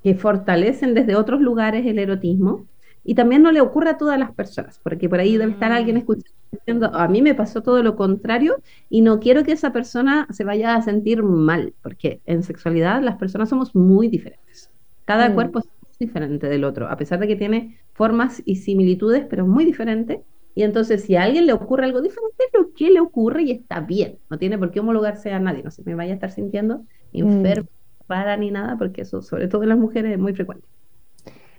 que 0.02 0.16
fortalecen 0.16 0.94
desde 0.94 1.16
otros 1.16 1.42
lugares 1.42 1.86
el 1.86 2.00
erotismo 2.00 2.68
y 3.06 3.16
también 3.16 3.44
no 3.44 3.52
le 3.52 3.62
ocurre 3.62 3.92
a 3.92 3.98
todas 3.98 4.20
las 4.20 4.32
personas, 4.32 4.80
porque 4.84 5.08
por 5.08 5.20
ahí 5.20 5.38
debe 5.38 5.52
estar 5.52 5.72
alguien 5.72 5.96
mm. 5.96 6.00
escuchando 6.00 6.36
diciendo, 6.52 6.90
a 6.94 7.08
mí 7.08 7.22
me 7.22 7.36
pasó 7.36 7.62
todo 7.62 7.84
lo 7.84 7.96
contrario 7.96 8.56
y 8.90 9.02
no 9.02 9.20
quiero 9.20 9.44
que 9.44 9.52
esa 9.52 9.72
persona 9.72 10.28
se 10.32 10.44
vaya 10.44 10.76
a 10.76 10.82
sentir 10.82 11.22
mal, 11.22 11.74
porque 11.82 12.22
en 12.26 12.44
sexualidad 12.44 13.02
las 13.02 13.18
personas 13.18 13.50
somos 13.50 13.76
muy 13.76 14.08
diferentes. 14.08 14.72
Cada 15.06 15.30
mm. 15.30 15.34
cuerpo 15.34 15.60
es 15.60 15.66
diferente 16.00 16.48
del 16.48 16.64
otro, 16.64 16.88
a 16.88 16.98
pesar 16.98 17.20
de 17.20 17.28
que 17.28 17.36
tiene 17.36 17.78
formas 17.94 18.42
y 18.46 18.58
similitudes, 18.58 19.26
pero 19.30 19.46
muy 19.46 19.66
diferente. 19.66 20.24
Y 20.56 20.64
entonces, 20.64 21.04
si 21.04 21.16
a 21.16 21.24
alguien 21.24 21.46
le 21.46 21.54
ocurre 21.54 21.86
algo 21.86 22.02
diferente, 22.02 22.46
lo 22.54 22.74
que 22.74 22.90
le 22.90 23.02
ocurre 23.02 23.44
y 23.44 23.52
está 23.52 23.82
bien. 23.82 24.18
No 24.30 24.38
tiene 24.38 24.58
por 24.58 24.72
qué 24.72 24.80
homologarse 24.80 25.32
a 25.32 25.40
nadie. 25.40 25.64
No 25.64 25.72
se 25.72 25.84
me 25.84 25.96
vaya 25.96 26.12
a 26.12 26.16
estar 26.16 26.32
sintiendo 26.32 26.80
mm. 27.14 27.18
enfermo 27.18 27.70
para 28.08 28.38
ni 28.38 28.52
nada, 28.52 28.78
porque 28.78 29.02
eso, 29.02 29.22
sobre 29.22 29.48
todo 29.48 29.64
en 29.64 29.70
las 29.70 29.78
mujeres, 29.78 30.14
es 30.14 30.20
muy 30.20 30.34
frecuente. 30.34 30.66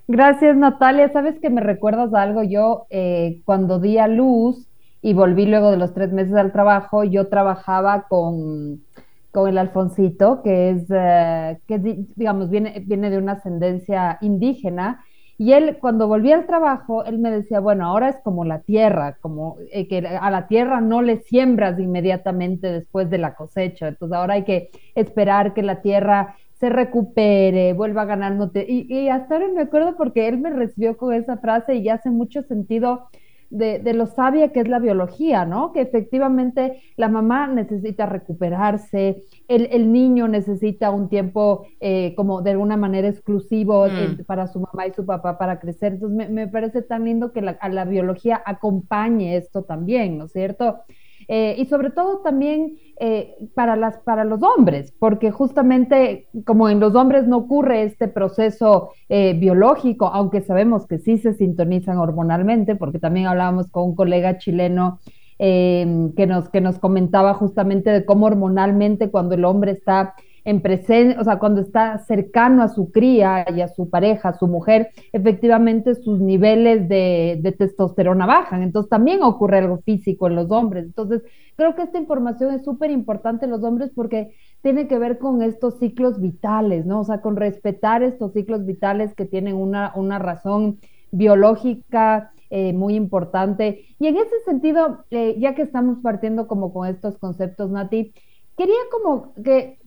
Gracias, 0.08 0.56
Natalia. 0.56 1.12
Sabes 1.12 1.38
que 1.40 1.50
me 1.50 1.60
recuerdas 1.60 2.14
algo. 2.14 2.42
Yo, 2.44 2.86
eh, 2.90 3.40
cuando 3.44 3.80
di 3.80 3.98
a 3.98 4.06
luz 4.06 4.68
y 5.02 5.14
volví 5.14 5.46
luego 5.46 5.70
de 5.70 5.76
los 5.78 5.94
tres 5.94 6.12
meses 6.12 6.34
al 6.34 6.52
trabajo, 6.52 7.02
yo 7.04 7.28
trabajaba 7.28 8.06
con, 8.08 8.84
con 9.32 9.48
el 9.48 9.58
Alfonsito, 9.58 10.42
que 10.42 10.70
es, 10.70 10.86
eh, 10.90 11.58
que 11.66 11.78
digamos, 12.14 12.50
viene, 12.50 12.82
viene 12.86 13.10
de 13.10 13.18
una 13.18 13.32
ascendencia 13.32 14.18
indígena. 14.20 15.04
Y 15.38 15.52
él, 15.52 15.78
cuando 15.80 16.08
volvía 16.08 16.36
al 16.36 16.46
trabajo, 16.46 17.04
él 17.04 17.18
me 17.18 17.30
decía, 17.30 17.60
bueno, 17.60 17.86
ahora 17.86 18.08
es 18.08 18.16
como 18.22 18.44
la 18.44 18.60
tierra, 18.60 19.18
como 19.20 19.56
eh, 19.72 19.86
que 19.88 19.98
a 19.98 20.30
la 20.30 20.46
tierra 20.46 20.80
no 20.80 21.02
le 21.02 21.18
siembras 21.18 21.78
inmediatamente 21.78 22.72
después 22.72 23.10
de 23.10 23.18
la 23.18 23.34
cosecha, 23.34 23.88
entonces 23.88 24.16
ahora 24.16 24.34
hay 24.34 24.44
que 24.44 24.70
esperar 24.94 25.52
que 25.52 25.62
la 25.62 25.82
tierra 25.82 26.36
se 26.58 26.68
recupere, 26.68 27.72
vuelva 27.72 28.02
a 28.02 28.06
ganar. 28.06 28.36
Y, 28.66 28.86
y 28.92 29.08
hasta 29.08 29.34
ahora 29.34 29.48
me 29.54 29.62
acuerdo 29.62 29.96
porque 29.96 30.28
él 30.28 30.38
me 30.38 30.50
recibió 30.50 30.96
con 30.96 31.14
esa 31.14 31.36
frase 31.38 31.76
y 31.76 31.88
hace 31.88 32.10
mucho 32.10 32.42
sentido 32.42 33.08
de, 33.50 33.94
lo 33.94 34.06
sabia 34.06 34.52
que 34.52 34.60
es 34.60 34.68
la 34.68 34.78
biología, 34.78 35.44
¿no? 35.44 35.72
Que 35.72 35.80
efectivamente 35.80 36.82
la 36.96 37.08
mamá 37.08 37.46
necesita 37.46 38.06
recuperarse, 38.06 39.22
el, 39.48 39.92
niño 39.92 40.28
necesita 40.28 40.90
un 40.90 41.08
tiempo 41.08 41.66
eh, 41.80 42.14
como 42.16 42.42
de 42.42 42.52
alguna 42.52 42.76
manera 42.76 43.08
exclusivo 43.08 43.86
mm. 43.86 44.24
para 44.24 44.46
su 44.46 44.60
mamá 44.60 44.86
y 44.86 44.92
su 44.92 45.06
papá 45.06 45.38
para 45.38 45.60
crecer. 45.60 45.94
Entonces 45.94 46.30
me, 46.30 46.48
parece 46.48 46.82
tan 46.82 47.04
lindo 47.04 47.32
que 47.32 47.42
la, 47.42 47.58
la 47.70 47.84
biología 47.84 48.42
acompañe 48.44 49.36
esto 49.36 49.62
también, 49.62 50.18
¿no 50.18 50.24
es 50.24 50.32
cierto? 50.32 50.80
Eh, 51.28 51.56
y 51.58 51.66
sobre 51.66 51.90
todo 51.90 52.18
también 52.18 52.78
eh, 53.00 53.34
para, 53.54 53.74
las, 53.74 53.98
para 53.98 54.24
los 54.24 54.42
hombres, 54.42 54.92
porque 54.98 55.30
justamente 55.30 56.28
como 56.44 56.68
en 56.68 56.78
los 56.78 56.94
hombres 56.94 57.26
no 57.26 57.38
ocurre 57.38 57.82
este 57.82 58.06
proceso 58.06 58.90
eh, 59.08 59.34
biológico, 59.34 60.06
aunque 60.06 60.40
sabemos 60.40 60.86
que 60.86 60.98
sí 60.98 61.18
se 61.18 61.34
sintonizan 61.34 61.98
hormonalmente, 61.98 62.76
porque 62.76 63.00
también 63.00 63.26
hablábamos 63.26 63.68
con 63.68 63.84
un 63.84 63.94
colega 63.96 64.38
chileno 64.38 65.00
que, 65.38 66.26
nos, 66.26 66.48
que 66.48 66.62
nos 66.62 66.78
comentaba 66.78 67.34
justamente 67.34 67.90
de 67.90 68.06
cómo 68.06 68.24
hormonalmente 68.24 69.10
cuando 69.10 69.34
el 69.34 69.44
hombre 69.44 69.72
está 69.72 70.14
en 70.46 70.60
presencia, 70.60 71.20
o 71.20 71.24
sea, 71.24 71.40
cuando 71.40 71.60
está 71.60 71.98
cercano 71.98 72.62
a 72.62 72.68
su 72.68 72.92
cría 72.92 73.44
y 73.52 73.60
a 73.62 73.68
su 73.68 73.90
pareja, 73.90 74.28
a 74.28 74.38
su 74.38 74.46
mujer, 74.46 74.90
efectivamente 75.12 75.96
sus 75.96 76.20
niveles 76.20 76.88
de, 76.88 77.40
de, 77.42 77.50
testosterona 77.50 78.26
bajan. 78.26 78.62
Entonces 78.62 78.88
también 78.88 79.24
ocurre 79.24 79.58
algo 79.58 79.78
físico 79.78 80.28
en 80.28 80.36
los 80.36 80.48
hombres. 80.52 80.84
Entonces, 80.84 81.22
creo 81.56 81.74
que 81.74 81.82
esta 81.82 81.98
información 81.98 82.54
es 82.54 82.62
súper 82.62 82.92
importante 82.92 83.44
en 83.44 83.50
los 83.50 83.64
hombres 83.64 83.90
porque 83.92 84.36
tiene 84.62 84.86
que 84.86 85.00
ver 85.00 85.18
con 85.18 85.42
estos 85.42 85.80
ciclos 85.80 86.20
vitales, 86.20 86.86
¿no? 86.86 87.00
O 87.00 87.04
sea, 87.04 87.20
con 87.20 87.34
respetar 87.34 88.04
estos 88.04 88.32
ciclos 88.32 88.64
vitales 88.64 89.14
que 89.16 89.24
tienen 89.24 89.56
una, 89.56 89.90
una 89.96 90.20
razón 90.20 90.78
biológica, 91.10 92.30
eh, 92.50 92.72
muy 92.72 92.94
importante. 92.94 93.84
Y 93.98 94.06
en 94.06 94.16
ese 94.16 94.38
sentido, 94.44 95.04
eh, 95.10 95.34
ya 95.40 95.56
que 95.56 95.62
estamos 95.62 95.98
partiendo 95.98 96.46
como 96.46 96.72
con 96.72 96.86
estos 96.86 97.18
conceptos, 97.18 97.68
Nati, 97.68 98.12
quería 98.56 98.78
como 98.92 99.34
que 99.42 99.80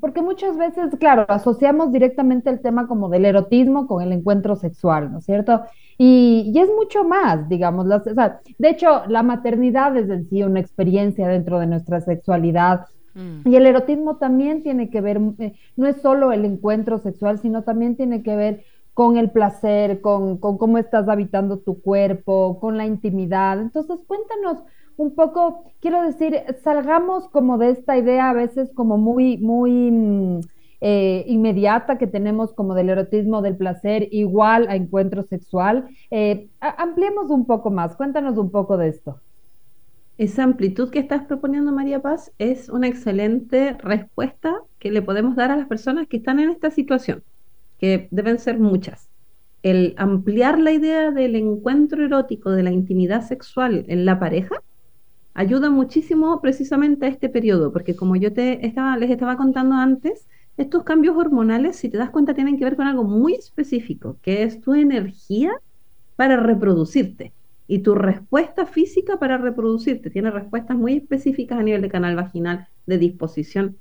porque 0.00 0.22
muchas 0.22 0.56
veces, 0.56 0.94
claro, 0.98 1.24
asociamos 1.28 1.92
directamente 1.92 2.50
el 2.50 2.60
tema 2.60 2.86
como 2.86 3.08
del 3.08 3.24
erotismo 3.24 3.86
con 3.86 4.02
el 4.02 4.12
encuentro 4.12 4.56
sexual, 4.56 5.12
¿no 5.12 5.18
es 5.18 5.24
cierto? 5.24 5.62
Y, 5.98 6.52
es 6.56 6.68
mucho 6.74 7.04
más, 7.04 7.48
digamos, 7.48 7.86
o 7.86 8.14
sea, 8.14 8.40
de 8.58 8.68
hecho, 8.68 9.02
la 9.06 9.22
maternidad 9.22 9.96
es 9.96 10.08
en 10.08 10.28
sí 10.28 10.42
una 10.42 10.60
experiencia 10.60 11.28
dentro 11.28 11.60
de 11.60 11.66
nuestra 11.66 12.00
sexualidad. 12.00 12.86
Mm. 13.14 13.48
Y 13.48 13.56
el 13.56 13.66
erotismo 13.66 14.16
también 14.16 14.62
tiene 14.62 14.90
que 14.90 15.00
ver, 15.00 15.20
eh, 15.38 15.54
no 15.76 15.86
es 15.86 16.00
solo 16.02 16.32
el 16.32 16.44
encuentro 16.44 16.98
sexual, 16.98 17.38
sino 17.38 17.62
también 17.62 17.96
tiene 17.96 18.22
que 18.22 18.34
ver 18.34 18.64
con 18.92 19.16
el 19.16 19.30
placer, 19.30 20.00
con, 20.00 20.38
con 20.38 20.58
cómo 20.58 20.78
estás 20.78 21.08
habitando 21.08 21.58
tu 21.58 21.80
cuerpo, 21.80 22.58
con 22.60 22.76
la 22.76 22.86
intimidad. 22.86 23.60
Entonces, 23.60 23.98
cuéntanos 24.06 24.64
un 24.96 25.14
poco, 25.14 25.64
quiero 25.80 26.02
decir, 26.02 26.42
salgamos 26.62 27.28
como 27.28 27.58
de 27.58 27.70
esta 27.70 27.96
idea 27.96 28.30
a 28.30 28.34
veces 28.34 28.70
como 28.74 28.96
muy, 28.96 29.38
muy 29.38 29.70
mm, 29.90 30.40
eh, 30.80 31.24
inmediata 31.28 31.96
que 31.98 32.06
tenemos 32.06 32.52
como 32.52 32.74
del 32.74 32.90
erotismo, 32.90 33.42
del 33.42 33.56
placer, 33.56 34.08
igual 34.10 34.66
a 34.68 34.76
encuentro 34.76 35.22
sexual. 35.22 35.88
Eh, 36.10 36.48
ampliemos 36.60 37.30
un 37.30 37.46
poco 37.46 37.70
más, 37.70 37.96
cuéntanos 37.96 38.36
un 38.36 38.50
poco 38.50 38.76
de 38.76 38.88
esto. 38.88 39.20
Esa 40.16 40.44
amplitud 40.44 40.90
que 40.90 41.00
estás 41.00 41.24
proponiendo, 41.24 41.72
María 41.72 42.00
Paz, 42.00 42.30
es 42.38 42.68
una 42.68 42.86
excelente 42.86 43.76
respuesta 43.80 44.60
que 44.78 44.92
le 44.92 45.02
podemos 45.02 45.34
dar 45.34 45.50
a 45.50 45.56
las 45.56 45.66
personas 45.66 46.06
que 46.06 46.18
están 46.18 46.38
en 46.38 46.50
esta 46.50 46.70
situación, 46.70 47.24
que 47.78 48.06
deben 48.10 48.38
ser 48.38 48.60
muchas. 48.60 49.08
El 49.62 49.94
ampliar 49.96 50.58
la 50.58 50.72
idea 50.72 51.10
del 51.10 51.34
encuentro 51.34 52.04
erótico, 52.04 52.50
de 52.50 52.62
la 52.62 52.70
intimidad 52.70 53.22
sexual 53.26 53.86
en 53.88 54.04
la 54.04 54.20
pareja, 54.20 54.56
ayuda 55.34 55.68
muchísimo 55.68 56.40
precisamente 56.40 57.06
a 57.06 57.08
este 57.08 57.28
periodo, 57.28 57.72
porque 57.72 57.96
como 57.96 58.16
yo 58.16 58.32
te 58.32 58.66
estaba, 58.66 58.96
les 58.96 59.10
estaba 59.10 59.36
contando 59.36 59.74
antes, 59.74 60.26
estos 60.56 60.84
cambios 60.84 61.16
hormonales, 61.16 61.76
si 61.76 61.88
te 61.88 61.98
das 61.98 62.10
cuenta, 62.10 62.34
tienen 62.34 62.56
que 62.56 62.64
ver 62.64 62.76
con 62.76 62.86
algo 62.86 63.02
muy 63.02 63.34
específico, 63.34 64.18
que 64.22 64.44
es 64.44 64.60
tu 64.60 64.74
energía 64.74 65.52
para 66.16 66.36
reproducirte 66.36 67.32
y 67.66 67.80
tu 67.80 67.94
respuesta 67.94 68.66
física 68.66 69.18
para 69.18 69.36
reproducirte. 69.36 70.10
Tiene 70.10 70.30
respuestas 70.30 70.76
muy 70.76 70.96
específicas 70.96 71.58
a 71.58 71.62
nivel 71.62 71.82
de 71.82 71.88
canal 71.88 72.14
vaginal, 72.14 72.68
de 72.86 72.98
disposición. 72.98 73.78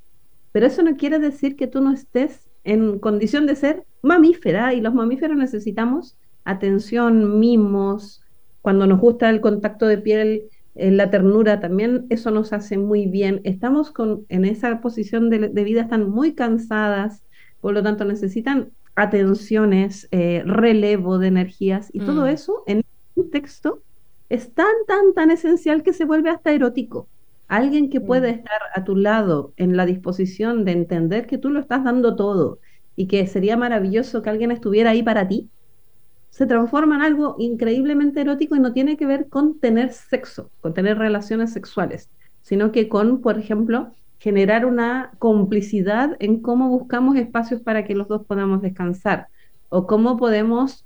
Pero 0.52 0.66
eso 0.66 0.82
no 0.82 0.96
quiere 0.96 1.20
decir 1.20 1.56
que 1.56 1.68
tú 1.68 1.82
no 1.82 1.92
estés 1.92 2.50
en 2.64 2.98
condición 2.98 3.46
de 3.46 3.56
ser 3.56 3.86
mamífera 4.02 4.74
y 4.74 4.82
los 4.82 4.94
mamíferos 4.94 5.38
necesitamos 5.38 6.18
atención, 6.46 7.40
mimos, 7.40 8.24
cuando 8.62 8.88
nos 8.88 9.00
gusta 9.00 9.30
el 9.30 9.42
contacto 9.42 9.88
de 9.88 9.98
piel 9.98 10.44
en 10.76 10.98
la 10.98 11.10
ternura 11.10 11.60
también 11.60 12.06
eso 12.10 12.32
nos 12.32 12.54
hace 12.54 12.78
muy 12.78 13.06
bien. 13.06 13.42
Estamos 13.44 13.92
con, 13.92 14.26
en 14.30 14.46
esa 14.46 14.82
posición 14.82 15.30
de, 15.30 15.50
vida, 15.64 15.82
están 15.82 16.10
muy 16.10 16.34
cansadas, 16.34 17.24
por 17.62 17.74
lo 17.74 17.84
tanto 17.84 18.06
necesitan 18.06 18.72
atenciones, 18.96 20.08
eh, 20.12 20.44
relevo 20.46 21.18
de 21.18 21.28
energías 21.28 21.90
y 21.94 22.00
todo 22.00 22.26
mm. 22.26 22.28
eso 22.28 22.64
en 22.68 22.84
un 23.16 23.30
texto 23.32 23.82
es 24.30 24.54
tan, 24.54 24.74
tan, 24.88 25.14
tan 25.14 25.32
esencial 25.32 25.84
que 25.84 25.94
se 25.94 26.06
vuelve 26.06 26.30
hasta 26.30 26.52
erótico. 26.52 27.08
Alguien 27.48 27.90
que 27.90 28.02
puede 28.02 28.32
mm. 28.32 28.36
estar 28.36 28.62
a 28.74 28.84
tu 28.84 28.96
lado 28.96 29.54
en 29.58 29.78
la 29.78 29.86
disposición 29.86 30.66
de 30.66 30.72
entender 30.72 31.28
que 31.28 31.38
tú 31.38 31.50
lo 31.50 31.60
estás 31.60 31.84
dando 31.84 32.16
todo 32.16 32.60
y 32.96 33.08
que 33.08 33.26
sería 33.28 33.58
maravilloso 33.58 34.22
que 34.22 34.30
alguien 34.30 34.52
estuviera 34.52 34.92
ahí 34.92 35.04
para 35.04 35.28
ti, 35.28 35.50
se 36.34 36.48
transforma 36.48 36.96
en 36.96 37.04
algo 37.04 37.36
increíblemente 37.38 38.22
erótico 38.22 38.56
y 38.56 38.60
no 38.60 38.74
tiene 38.74 38.98
que 38.98 39.06
ver 39.06 39.30
con 39.30 39.60
tener 39.60 39.94
sexo, 39.94 40.50
con 40.62 40.74
tener 40.74 40.98
relaciones 40.98 41.54
sexuales, 41.54 42.10
sino 42.42 42.72
que 42.72 42.90
con, 42.90 43.22
por 43.22 43.38
ejemplo, 43.38 43.92
generar 44.18 44.66
una 44.66 45.12
complicidad 45.20 46.18
en 46.18 46.42
cómo 46.42 46.70
buscamos 46.70 47.18
espacios 47.18 47.62
para 47.62 47.86
que 47.86 47.94
los 47.94 48.08
dos 48.08 48.26
podamos 48.26 48.64
descansar 48.64 49.28
o 49.70 49.86
cómo 49.86 50.18
podemos 50.18 50.86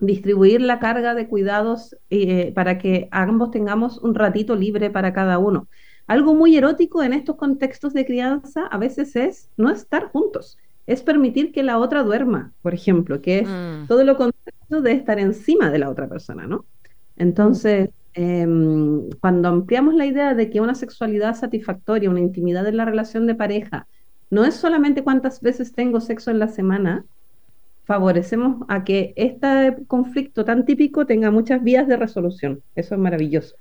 distribuir 0.00 0.62
la 0.62 0.78
carga 0.78 1.14
de 1.14 1.28
cuidados 1.28 1.94
eh, 2.08 2.52
para 2.54 2.78
que 2.78 3.08
ambos 3.10 3.50
tengamos 3.50 3.98
un 3.98 4.14
ratito 4.14 4.56
libre 4.56 4.88
para 4.88 5.12
cada 5.12 5.36
uno. 5.38 5.68
Algo 6.06 6.34
muy 6.34 6.56
erótico 6.56 7.02
en 7.02 7.12
estos 7.12 7.36
contextos 7.36 7.92
de 7.92 8.06
crianza 8.06 8.66
a 8.66 8.78
veces 8.78 9.14
es 9.14 9.50
no 9.58 9.68
estar 9.68 10.06
juntos, 10.06 10.56
es 10.86 11.02
permitir 11.02 11.52
que 11.52 11.62
la 11.62 11.78
otra 11.78 12.02
duerma, 12.02 12.52
por 12.62 12.74
ejemplo, 12.74 13.20
que 13.20 13.40
es 13.40 13.48
mm. 13.48 13.86
todo 13.88 14.04
lo 14.04 14.16
contrario 14.16 14.82
de 14.82 14.92
estar 14.92 15.18
encima 15.18 15.70
de 15.70 15.78
la 15.78 15.90
otra 15.90 16.08
persona, 16.08 16.46
¿no? 16.46 16.64
Entonces, 17.16 17.90
em, 18.14 19.08
cuando 19.20 19.48
ampliamos 19.48 19.94
la 19.94 20.06
idea 20.06 20.34
de 20.34 20.50
que 20.50 20.60
una 20.60 20.74
sexualidad 20.74 21.34
satisfactoria, 21.34 22.10
una 22.10 22.20
intimidad 22.20 22.66
en 22.66 22.76
la 22.76 22.84
relación 22.84 23.26
de 23.26 23.34
pareja, 23.34 23.86
no 24.30 24.44
es 24.44 24.54
solamente 24.54 25.02
cuántas 25.02 25.40
veces 25.40 25.72
tengo 25.72 26.00
sexo 26.00 26.30
en 26.30 26.38
la 26.38 26.48
semana, 26.48 27.04
favorecemos 27.84 28.64
a 28.68 28.84
que 28.84 29.12
este 29.16 29.76
conflicto 29.86 30.44
tan 30.44 30.64
típico 30.64 31.06
tenga 31.06 31.30
muchas 31.30 31.62
vías 31.62 31.86
de 31.86 31.96
resolución. 31.96 32.60
Eso 32.74 32.94
es 32.94 33.00
maravilloso. 33.00 33.56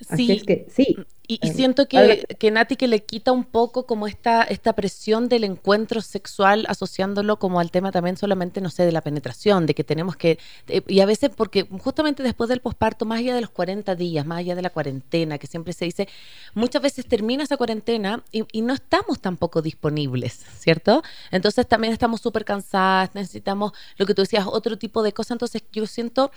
Sí, 0.00 0.32
es 0.32 0.44
que, 0.44 0.66
sí. 0.68 0.96
Y, 1.26 1.38
siento 1.52 1.88
que, 1.88 2.26
que, 2.38 2.50
Nati 2.50 2.76
que 2.76 2.86
le 2.86 3.02
quita 3.02 3.32
un 3.32 3.44
poco 3.44 3.86
como 3.86 4.06
esta, 4.06 4.42
esta 4.42 4.74
presión 4.74 5.30
del 5.30 5.44
encuentro 5.44 6.02
sexual, 6.02 6.66
asociándolo 6.68 7.38
como 7.38 7.60
al 7.60 7.70
tema 7.70 7.92
también 7.92 8.18
solamente, 8.18 8.60
no 8.60 8.68
sé, 8.68 8.84
de 8.84 8.92
la 8.92 9.00
penetración, 9.00 9.64
de 9.64 9.74
que 9.74 9.84
tenemos 9.84 10.16
que, 10.16 10.38
y 10.86 11.00
a 11.00 11.06
veces 11.06 11.30
porque 11.34 11.66
justamente 11.80 12.22
después 12.22 12.50
del 12.50 12.60
posparto, 12.60 13.06
más 13.06 13.20
allá 13.20 13.34
de 13.34 13.40
los 13.40 13.48
40 13.48 13.94
días, 13.94 14.26
más 14.26 14.40
allá 14.40 14.54
de 14.54 14.60
la 14.60 14.68
cuarentena, 14.68 15.38
que 15.38 15.46
siempre 15.46 15.72
se 15.72 15.86
dice, 15.86 16.08
muchas 16.52 16.82
veces 16.82 17.06
termina 17.06 17.44
esa 17.44 17.56
cuarentena 17.56 18.22
y, 18.30 18.44
y 18.52 18.60
no 18.60 18.74
estamos 18.74 19.18
tampoco 19.18 19.62
disponibles, 19.62 20.44
¿cierto? 20.58 21.02
Entonces 21.30 21.66
también 21.66 21.94
estamos 21.94 22.20
súper 22.20 22.44
cansadas, 22.44 23.14
necesitamos, 23.14 23.72
lo 23.96 24.04
que 24.04 24.12
tú 24.12 24.20
decías, 24.20 24.46
otro 24.46 24.76
tipo 24.76 25.02
de 25.02 25.14
cosas, 25.14 25.36
entonces 25.36 25.64
yo 25.72 25.86
siento 25.86 26.30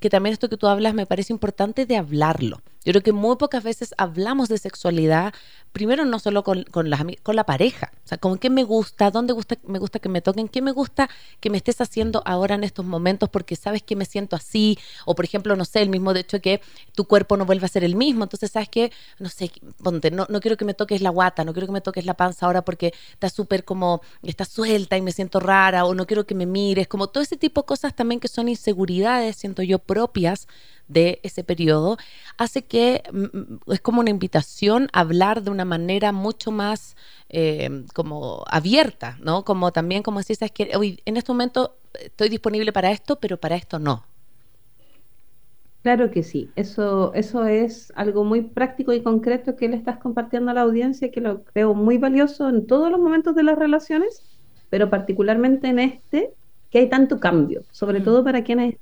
que 0.00 0.10
también 0.10 0.34
esto 0.34 0.50
que 0.50 0.58
tú 0.58 0.66
hablas 0.66 0.92
me 0.92 1.06
parece 1.06 1.32
importante 1.32 1.86
de 1.86 1.96
hablarlo 1.96 2.60
Yo 2.84 2.92
creo 2.92 3.02
que 3.02 3.12
muy 3.12 3.36
pocas 3.36 3.62
veces 3.62 3.94
hablamos 3.96 4.48
de 4.48 4.58
sexualidad, 4.58 5.32
primero 5.72 6.04
no 6.04 6.18
solo 6.18 6.44
con, 6.44 6.64
con, 6.64 6.90
las, 6.90 7.02
con 7.22 7.34
la 7.34 7.44
pareja, 7.44 7.92
o 8.04 8.08
sea, 8.08 8.18
con 8.18 8.38
qué 8.38 8.50
me 8.50 8.62
gusta, 8.62 9.10
dónde 9.10 9.32
gusta, 9.32 9.56
me 9.66 9.78
gusta 9.78 9.98
que 9.98 10.08
me 10.08 10.20
toquen, 10.20 10.48
qué 10.48 10.60
me 10.60 10.70
gusta 10.70 11.08
que 11.40 11.50
me 11.50 11.56
estés 11.56 11.80
haciendo 11.80 12.22
ahora 12.26 12.54
en 12.54 12.62
estos 12.62 12.84
momentos 12.84 13.30
porque 13.30 13.56
sabes 13.56 13.82
que 13.82 13.96
me 13.96 14.04
siento 14.04 14.36
así, 14.36 14.78
o 15.06 15.14
por 15.14 15.24
ejemplo, 15.24 15.56
no 15.56 15.64
sé, 15.64 15.82
el 15.82 15.88
mismo 15.88 16.12
de 16.12 16.20
hecho 16.20 16.40
que 16.40 16.60
tu 16.94 17.06
cuerpo 17.06 17.36
no 17.36 17.46
vuelva 17.46 17.66
a 17.66 17.68
ser 17.68 17.84
el 17.84 17.96
mismo, 17.96 18.24
entonces 18.24 18.50
sabes 18.50 18.68
que, 18.68 18.92
no 19.18 19.30
sé, 19.30 19.50
ponte, 19.82 20.10
no, 20.10 20.26
no 20.28 20.40
quiero 20.40 20.56
que 20.56 20.64
me 20.64 20.74
toques 20.74 21.00
la 21.00 21.10
guata, 21.10 21.44
no 21.44 21.52
quiero 21.54 21.66
que 21.66 21.72
me 21.72 21.80
toques 21.80 22.04
la 22.04 22.14
panza 22.14 22.46
ahora 22.46 22.64
porque 22.64 22.92
está 23.12 23.30
súper 23.30 23.64
como, 23.64 24.02
está 24.22 24.44
suelta 24.44 24.96
y 24.96 25.02
me 25.02 25.12
siento 25.12 25.40
rara, 25.40 25.86
o 25.86 25.94
no 25.94 26.06
quiero 26.06 26.26
que 26.26 26.34
me 26.34 26.46
mires, 26.46 26.86
como 26.86 27.08
todo 27.08 27.22
ese 27.22 27.36
tipo 27.36 27.62
de 27.62 27.66
cosas 27.66 27.96
también 27.96 28.20
que 28.20 28.28
son 28.28 28.48
inseguridades, 28.48 29.36
siento 29.36 29.62
yo, 29.62 29.78
propias 29.78 30.46
de 30.88 31.20
ese 31.22 31.44
periodo, 31.44 31.96
hace 32.38 32.64
que 32.64 33.02
mm, 33.12 33.38
mm, 33.38 33.72
es 33.72 33.80
como 33.80 34.00
una 34.00 34.10
invitación 34.10 34.88
a 34.92 35.00
hablar 35.00 35.42
de 35.42 35.50
una 35.50 35.64
manera 35.64 36.12
mucho 36.12 36.50
más 36.50 36.96
eh, 37.28 37.84
como 37.94 38.44
abierta, 38.48 39.18
¿no? 39.22 39.44
Como 39.44 39.72
también 39.72 40.02
como 40.02 40.22
si 40.22 40.34
es 40.34 40.52
que 40.52 40.76
hoy 40.76 41.00
en 41.04 41.16
este 41.16 41.32
momento 41.32 41.76
estoy 41.94 42.28
disponible 42.28 42.72
para 42.72 42.90
esto, 42.90 43.16
pero 43.16 43.38
para 43.38 43.56
esto 43.56 43.78
no. 43.78 44.04
Claro 45.82 46.10
que 46.10 46.22
sí, 46.22 46.50
eso, 46.56 47.12
eso 47.12 47.44
es 47.44 47.92
algo 47.94 48.24
muy 48.24 48.40
práctico 48.40 48.94
y 48.94 49.02
concreto 49.02 49.54
que 49.54 49.68
le 49.68 49.76
estás 49.76 49.98
compartiendo 49.98 50.50
a 50.50 50.54
la 50.54 50.62
audiencia 50.62 51.10
que 51.10 51.20
lo 51.20 51.44
creo 51.44 51.74
muy 51.74 51.98
valioso 51.98 52.48
en 52.48 52.66
todos 52.66 52.90
los 52.90 52.98
momentos 52.98 53.34
de 53.34 53.42
las 53.42 53.58
relaciones, 53.58 54.22
pero 54.70 54.88
particularmente 54.88 55.68
en 55.68 55.78
este, 55.78 56.32
que 56.70 56.78
hay 56.78 56.88
tanto 56.88 57.20
cambio, 57.20 57.64
sobre 57.70 58.00
mm. 58.00 58.04
todo 58.04 58.24
para 58.24 58.42
quienes 58.44 58.76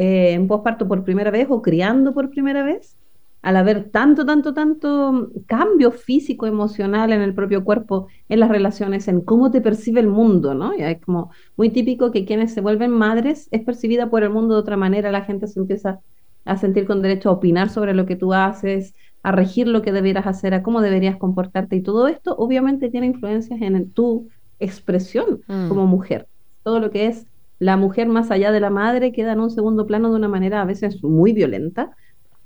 eh, 0.00 0.32
en 0.32 0.46
posparto 0.46 0.86
por 0.86 1.02
primera 1.02 1.32
vez 1.32 1.48
o 1.50 1.60
criando 1.60 2.14
por 2.14 2.30
primera 2.30 2.62
vez, 2.62 2.96
al 3.42 3.56
haber 3.56 3.90
tanto, 3.90 4.24
tanto, 4.24 4.54
tanto 4.54 5.32
cambio 5.46 5.90
físico, 5.90 6.46
emocional 6.46 7.12
en 7.12 7.20
el 7.20 7.34
propio 7.34 7.64
cuerpo, 7.64 8.06
en 8.28 8.38
las 8.38 8.48
relaciones, 8.48 9.08
en 9.08 9.22
cómo 9.22 9.50
te 9.50 9.60
percibe 9.60 9.98
el 9.98 10.06
mundo, 10.06 10.54
¿no? 10.54 10.72
Es 10.72 11.00
como 11.00 11.32
muy 11.56 11.70
típico 11.70 12.12
que 12.12 12.24
quienes 12.24 12.54
se 12.54 12.60
vuelven 12.60 12.92
madres 12.92 13.48
es 13.50 13.64
percibida 13.64 14.08
por 14.08 14.22
el 14.22 14.30
mundo 14.30 14.54
de 14.54 14.60
otra 14.60 14.76
manera, 14.76 15.10
la 15.10 15.24
gente 15.24 15.48
se 15.48 15.58
empieza 15.58 15.98
a 16.44 16.56
sentir 16.56 16.86
con 16.86 17.02
derecho 17.02 17.30
a 17.30 17.32
opinar 17.32 17.68
sobre 17.68 17.92
lo 17.92 18.06
que 18.06 18.14
tú 18.14 18.32
haces, 18.32 18.94
a 19.24 19.32
regir 19.32 19.66
lo 19.66 19.82
que 19.82 19.90
debieras 19.90 20.28
hacer, 20.28 20.54
a 20.54 20.62
cómo 20.62 20.80
deberías 20.80 21.16
comportarte 21.16 21.74
y 21.74 21.82
todo 21.82 22.06
esto 22.06 22.36
obviamente 22.38 22.88
tiene 22.88 23.08
influencias 23.08 23.60
en 23.60 23.90
tu 23.90 24.28
expresión 24.60 25.40
mm. 25.48 25.68
como 25.68 25.88
mujer. 25.88 26.28
Todo 26.62 26.78
lo 26.78 26.92
que 26.92 27.06
es 27.06 27.26
la 27.58 27.76
mujer 27.76 28.08
más 28.08 28.30
allá 28.30 28.52
de 28.52 28.60
la 28.60 28.70
madre 28.70 29.12
queda 29.12 29.32
en 29.32 29.40
un 29.40 29.50
segundo 29.50 29.86
plano 29.86 30.10
de 30.10 30.16
una 30.16 30.28
manera 30.28 30.62
a 30.62 30.64
veces 30.64 31.02
muy 31.02 31.32
violenta 31.32 31.96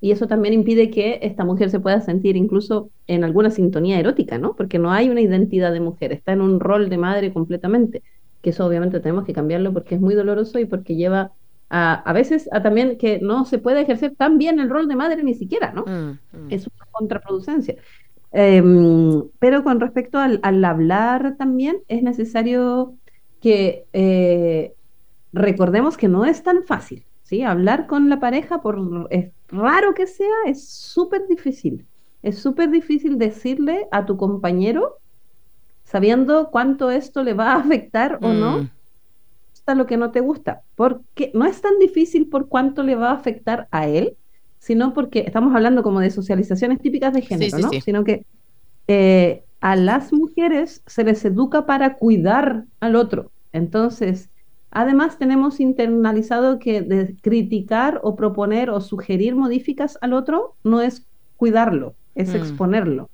y 0.01 0.11
eso 0.11 0.27
también 0.27 0.55
impide 0.55 0.91
que 0.91 1.21
esta 1.23 1.45
mujer 1.45 1.71
se 1.71 1.79
pueda 1.79 2.01
sentir 2.01 2.37
incluso 2.37 2.91
en 3.07 3.23
alguna 3.23 3.51
sintonía 3.51 4.01
erótica, 4.01 4.37
¿no? 4.37 4.57
Porque 4.57 4.79
no 4.81 4.91
hay 4.91 5.09
una 5.09 5.21
identidad 5.21 5.73
de 5.73 5.79
mujer, 5.79 6.13
está 6.13 6.33
en 6.33 6.41
un 6.41 6.59
rol 6.59 6.89
de 6.89 6.99
madre 6.99 7.33
completamente, 7.33 8.03
que 8.41 8.51
eso 8.51 8.67
obviamente 8.67 8.99
tenemos 8.99 9.25
que 9.25 9.33
cambiarlo 9.33 9.73
porque 9.73 9.95
es 9.95 10.01
muy 10.01 10.15
doloroso 10.15 10.59
y 10.59 10.65
porque 10.65 10.97
lleva 10.97 11.31
a, 11.71 11.95
a 11.95 12.13
veces 12.13 12.49
a 12.53 12.63
también 12.63 12.99
que 12.99 13.21
no 13.21 13.45
se 13.45 13.59
puede 13.59 13.81
ejercer 13.81 14.17
tan 14.17 14.39
bien 14.39 14.59
el 14.59 14.71
rol 14.71 14.89
de 14.89 14.97
madre 14.97 15.23
ni 15.23 15.35
siquiera, 15.35 15.73
¿no? 15.73 15.85
Mm, 15.85 16.19
mm. 16.37 16.47
Es 16.51 16.67
una 16.67 16.87
contraproducencia. 16.91 17.77
Em, 18.33 19.23
pero 19.39 19.63
con 19.63 19.79
respecto 19.79 20.19
al, 20.19 20.41
al, 20.43 20.65
hablar 20.65 21.37
también 21.37 21.79
es 21.87 22.03
necesario 22.03 22.95
que 23.41 23.85
eh, 23.93 24.73
recordemos 25.33 25.97
que 25.97 26.09
no 26.09 26.25
es 26.25 26.43
tan 26.43 26.63
fácil, 26.65 27.05
¿sí? 27.23 27.43
Hablar 27.43 27.87
con 27.87 28.09
la 28.09 28.21
pareja, 28.21 28.61
por 28.61 29.09
es 29.11 29.31
raro 29.49 29.95
que 29.95 30.07
sea, 30.07 30.35
es 30.47 30.67
súper 30.69 31.27
difícil. 31.29 31.87
Es 32.23 32.39
súper 32.39 32.71
difícil 32.71 33.19
decirle 33.19 33.89
a 33.91 34.07
tu 34.07 34.17
compañero, 34.17 34.99
sabiendo 35.85 36.51
cuánto 36.51 36.91
esto 36.91 37.23
le 37.25 37.35
va 37.35 37.53
a 37.53 37.57
afectar 37.57 38.19
o 38.23 38.33
no, 38.33 38.59
mm. 38.59 38.71
está 39.53 39.75
lo 39.75 39.87
que 39.87 39.97
no 39.97 40.11
te 40.11 40.21
gusta. 40.21 40.63
Porque 40.77 41.33
no 41.35 41.47
es 41.47 41.61
tan 41.61 41.79
difícil 41.79 42.29
por 42.29 42.49
cuánto 42.49 42.83
le 42.83 42.95
va 42.95 43.11
a 43.11 43.15
afectar 43.15 43.67
a 43.71 43.89
él, 43.89 44.17
sino 44.59 44.95
porque 44.95 45.25
estamos 45.27 45.55
hablando 45.55 45.83
como 45.83 45.99
de 45.99 46.11
socializaciones 46.11 46.81
típicas 46.81 47.13
de 47.13 47.23
género, 47.23 47.59
¿no? 47.59 47.71
Sino 47.85 48.05
que 48.05 48.25
eh, 48.87 49.43
a 49.61 49.75
las 49.75 50.13
mujeres 50.13 50.83
se 50.87 51.03
les 51.03 51.25
educa 51.25 51.67
para 51.67 51.97
cuidar 51.97 52.65
al 52.79 52.95
otro. 52.95 53.33
Entonces, 53.53 54.29
Además, 54.75 55.19
tenemos 55.19 55.61
internalizado 55.61 56.59
que 56.59 57.15
criticar 57.21 58.01
o 58.03 58.17
proponer 58.17 58.71
o 58.71 58.81
sugerir 58.81 59.37
modificas 59.37 59.99
al 60.01 60.15
otro 60.15 60.55
no 60.65 60.81
es 60.81 61.07
cuidarlo, 61.37 61.95
es 62.15 62.33
mm. 62.33 62.37
exponerlo. 62.37 63.11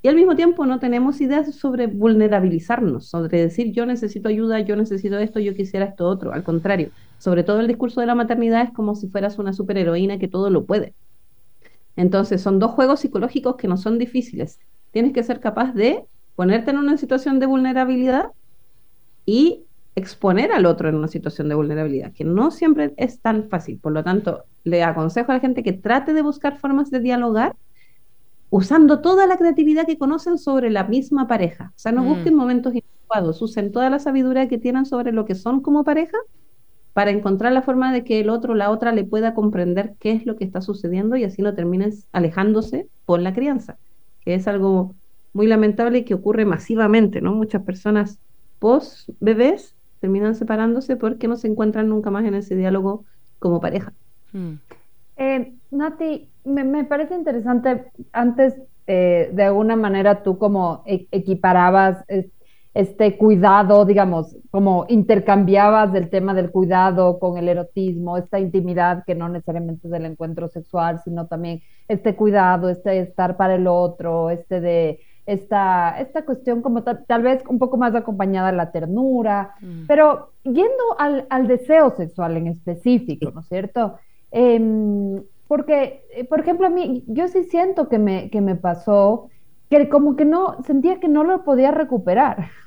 Y 0.00 0.08
al 0.08 0.14
mismo 0.14 0.36
tiempo 0.36 0.64
no 0.64 0.78
tenemos 0.78 1.20
ideas 1.20 1.52
sobre 1.56 1.88
vulnerabilizarnos, 1.88 3.06
sobre 3.08 3.40
decir 3.40 3.72
yo 3.72 3.84
necesito 3.84 4.28
ayuda, 4.28 4.60
yo 4.60 4.76
necesito 4.76 5.18
esto, 5.18 5.40
yo 5.40 5.54
quisiera 5.54 5.86
esto 5.86 6.06
otro. 6.08 6.32
Al 6.32 6.44
contrario, 6.44 6.90
sobre 7.18 7.42
todo 7.42 7.58
el 7.58 7.66
discurso 7.66 8.00
de 8.00 8.06
la 8.06 8.14
maternidad 8.14 8.62
es 8.62 8.70
como 8.70 8.94
si 8.94 9.08
fueras 9.08 9.38
una 9.38 9.52
superheroína 9.52 10.18
que 10.18 10.28
todo 10.28 10.50
lo 10.50 10.64
puede. 10.64 10.94
Entonces 11.96 12.40
son 12.40 12.60
dos 12.60 12.70
juegos 12.70 13.00
psicológicos 13.00 13.56
que 13.56 13.68
no 13.68 13.76
son 13.76 13.98
difíciles. 13.98 14.60
Tienes 14.92 15.12
que 15.12 15.24
ser 15.24 15.40
capaz 15.40 15.72
de 15.72 16.04
ponerte 16.36 16.70
en 16.70 16.78
una 16.78 16.96
situación 16.96 17.40
de 17.40 17.46
vulnerabilidad 17.46 18.30
y 19.26 19.64
exponer 19.94 20.52
al 20.52 20.66
otro 20.66 20.88
en 20.88 20.94
una 20.94 21.08
situación 21.08 21.48
de 21.48 21.54
vulnerabilidad, 21.54 22.12
que 22.12 22.24
no 22.24 22.50
siempre 22.50 22.94
es 22.96 23.20
tan 23.20 23.48
fácil. 23.48 23.78
Por 23.78 23.92
lo 23.92 24.02
tanto, 24.02 24.44
le 24.64 24.82
aconsejo 24.82 25.32
a 25.32 25.34
la 25.34 25.40
gente 25.40 25.62
que 25.62 25.72
trate 25.72 26.14
de 26.14 26.22
buscar 26.22 26.58
formas 26.58 26.90
de 26.90 27.00
dialogar 27.00 27.56
usando 28.50 29.00
toda 29.00 29.26
la 29.26 29.36
creatividad 29.36 29.86
que 29.86 29.98
conocen 29.98 30.38
sobre 30.38 30.70
la 30.70 30.84
misma 30.84 31.26
pareja. 31.26 31.72
O 31.74 31.78
sea, 31.78 31.92
no 31.92 32.02
mm. 32.02 32.08
busquen 32.08 32.34
momentos 32.34 32.74
inadecuados, 32.74 33.40
usen 33.42 33.72
toda 33.72 33.90
la 33.90 33.98
sabiduría 33.98 34.48
que 34.48 34.58
tienen 34.58 34.86
sobre 34.86 35.12
lo 35.12 35.24
que 35.24 35.34
son 35.34 35.60
como 35.60 35.84
pareja 35.84 36.18
para 36.92 37.10
encontrar 37.10 37.52
la 37.52 37.62
forma 37.62 37.92
de 37.92 38.04
que 38.04 38.20
el 38.20 38.28
otro, 38.28 38.54
la 38.54 38.70
otra, 38.70 38.92
le 38.92 39.04
pueda 39.04 39.34
comprender 39.34 39.94
qué 39.98 40.12
es 40.12 40.26
lo 40.26 40.36
que 40.36 40.44
está 40.44 40.60
sucediendo 40.60 41.16
y 41.16 41.24
así 41.24 41.40
no 41.40 41.54
termines 41.54 42.06
alejándose 42.12 42.88
por 43.06 43.20
la 43.20 43.32
crianza, 43.32 43.78
que 44.22 44.34
es 44.34 44.46
algo 44.46 44.94
muy 45.32 45.46
lamentable 45.46 45.98
y 45.98 46.04
que 46.04 46.14
ocurre 46.14 46.44
masivamente, 46.44 47.22
¿no? 47.22 47.32
Muchas 47.32 47.62
personas 47.62 48.18
post 48.58 49.08
bebés 49.20 49.74
terminan 50.02 50.34
separándose 50.34 50.96
porque 50.96 51.28
no 51.28 51.36
se 51.36 51.46
encuentran 51.46 51.88
nunca 51.88 52.10
más 52.10 52.24
en 52.24 52.34
ese 52.34 52.56
diálogo 52.56 53.04
como 53.38 53.60
pareja. 53.60 53.92
Hmm. 54.32 54.54
Eh, 55.16 55.52
Nati, 55.70 56.28
me, 56.44 56.84
parece 56.84 57.14
interesante, 57.14 57.84
antes 58.12 58.54
eh, 58.88 59.30
de 59.32 59.44
alguna 59.44 59.76
manera 59.76 60.24
tú 60.24 60.38
como 60.38 60.82
e, 60.86 61.06
equiparabas 61.12 62.04
este 62.74 63.16
cuidado, 63.16 63.84
digamos, 63.84 64.36
como 64.50 64.86
intercambiabas 64.88 65.94
el 65.94 66.10
tema 66.10 66.34
del 66.34 66.50
cuidado 66.50 67.20
con 67.20 67.38
el 67.38 67.48
erotismo, 67.48 68.16
esta 68.16 68.40
intimidad 68.40 69.04
que 69.04 69.14
no 69.14 69.28
necesariamente 69.28 69.86
es 69.86 69.92
del 69.92 70.06
encuentro 70.06 70.48
sexual, 70.48 71.00
sino 71.04 71.28
también 71.28 71.62
este 71.86 72.16
cuidado, 72.16 72.70
este 72.70 72.98
estar 72.98 73.36
para 73.36 73.54
el 73.54 73.68
otro, 73.68 74.30
este 74.30 74.60
de 74.60 75.00
esta, 75.26 75.96
esta 76.00 76.24
cuestión 76.24 76.62
como 76.62 76.82
tal, 76.82 77.22
vez 77.22 77.42
un 77.48 77.58
poco 77.58 77.76
más 77.76 77.94
acompañada 77.94 78.50
de 78.50 78.56
la 78.56 78.72
ternura, 78.72 79.54
mm. 79.60 79.86
pero 79.86 80.30
yendo 80.42 80.98
al, 80.98 81.26
al, 81.30 81.46
deseo 81.46 81.90
sexual 81.96 82.36
en 82.36 82.48
específico, 82.48 83.30
¿no 83.32 83.40
es 83.40 83.48
cierto? 83.48 83.98
Em, 84.30 85.22
porque, 85.46 86.04
eh, 86.14 86.24
por 86.24 86.40
ejemplo, 86.40 86.66
a 86.66 86.70
mí, 86.70 87.04
yo 87.06 87.28
sí 87.28 87.44
siento 87.44 87.88
que 87.88 87.98
me, 87.98 88.30
que 88.30 88.40
me 88.40 88.56
pasó 88.56 89.28
que 89.68 89.88
como 89.88 90.16
que 90.16 90.24
no, 90.24 90.56
sentía 90.66 90.98
que 91.00 91.08
no 91.08 91.24
lo 91.24 91.44
podía 91.44 91.70
recuperar. 91.70 92.48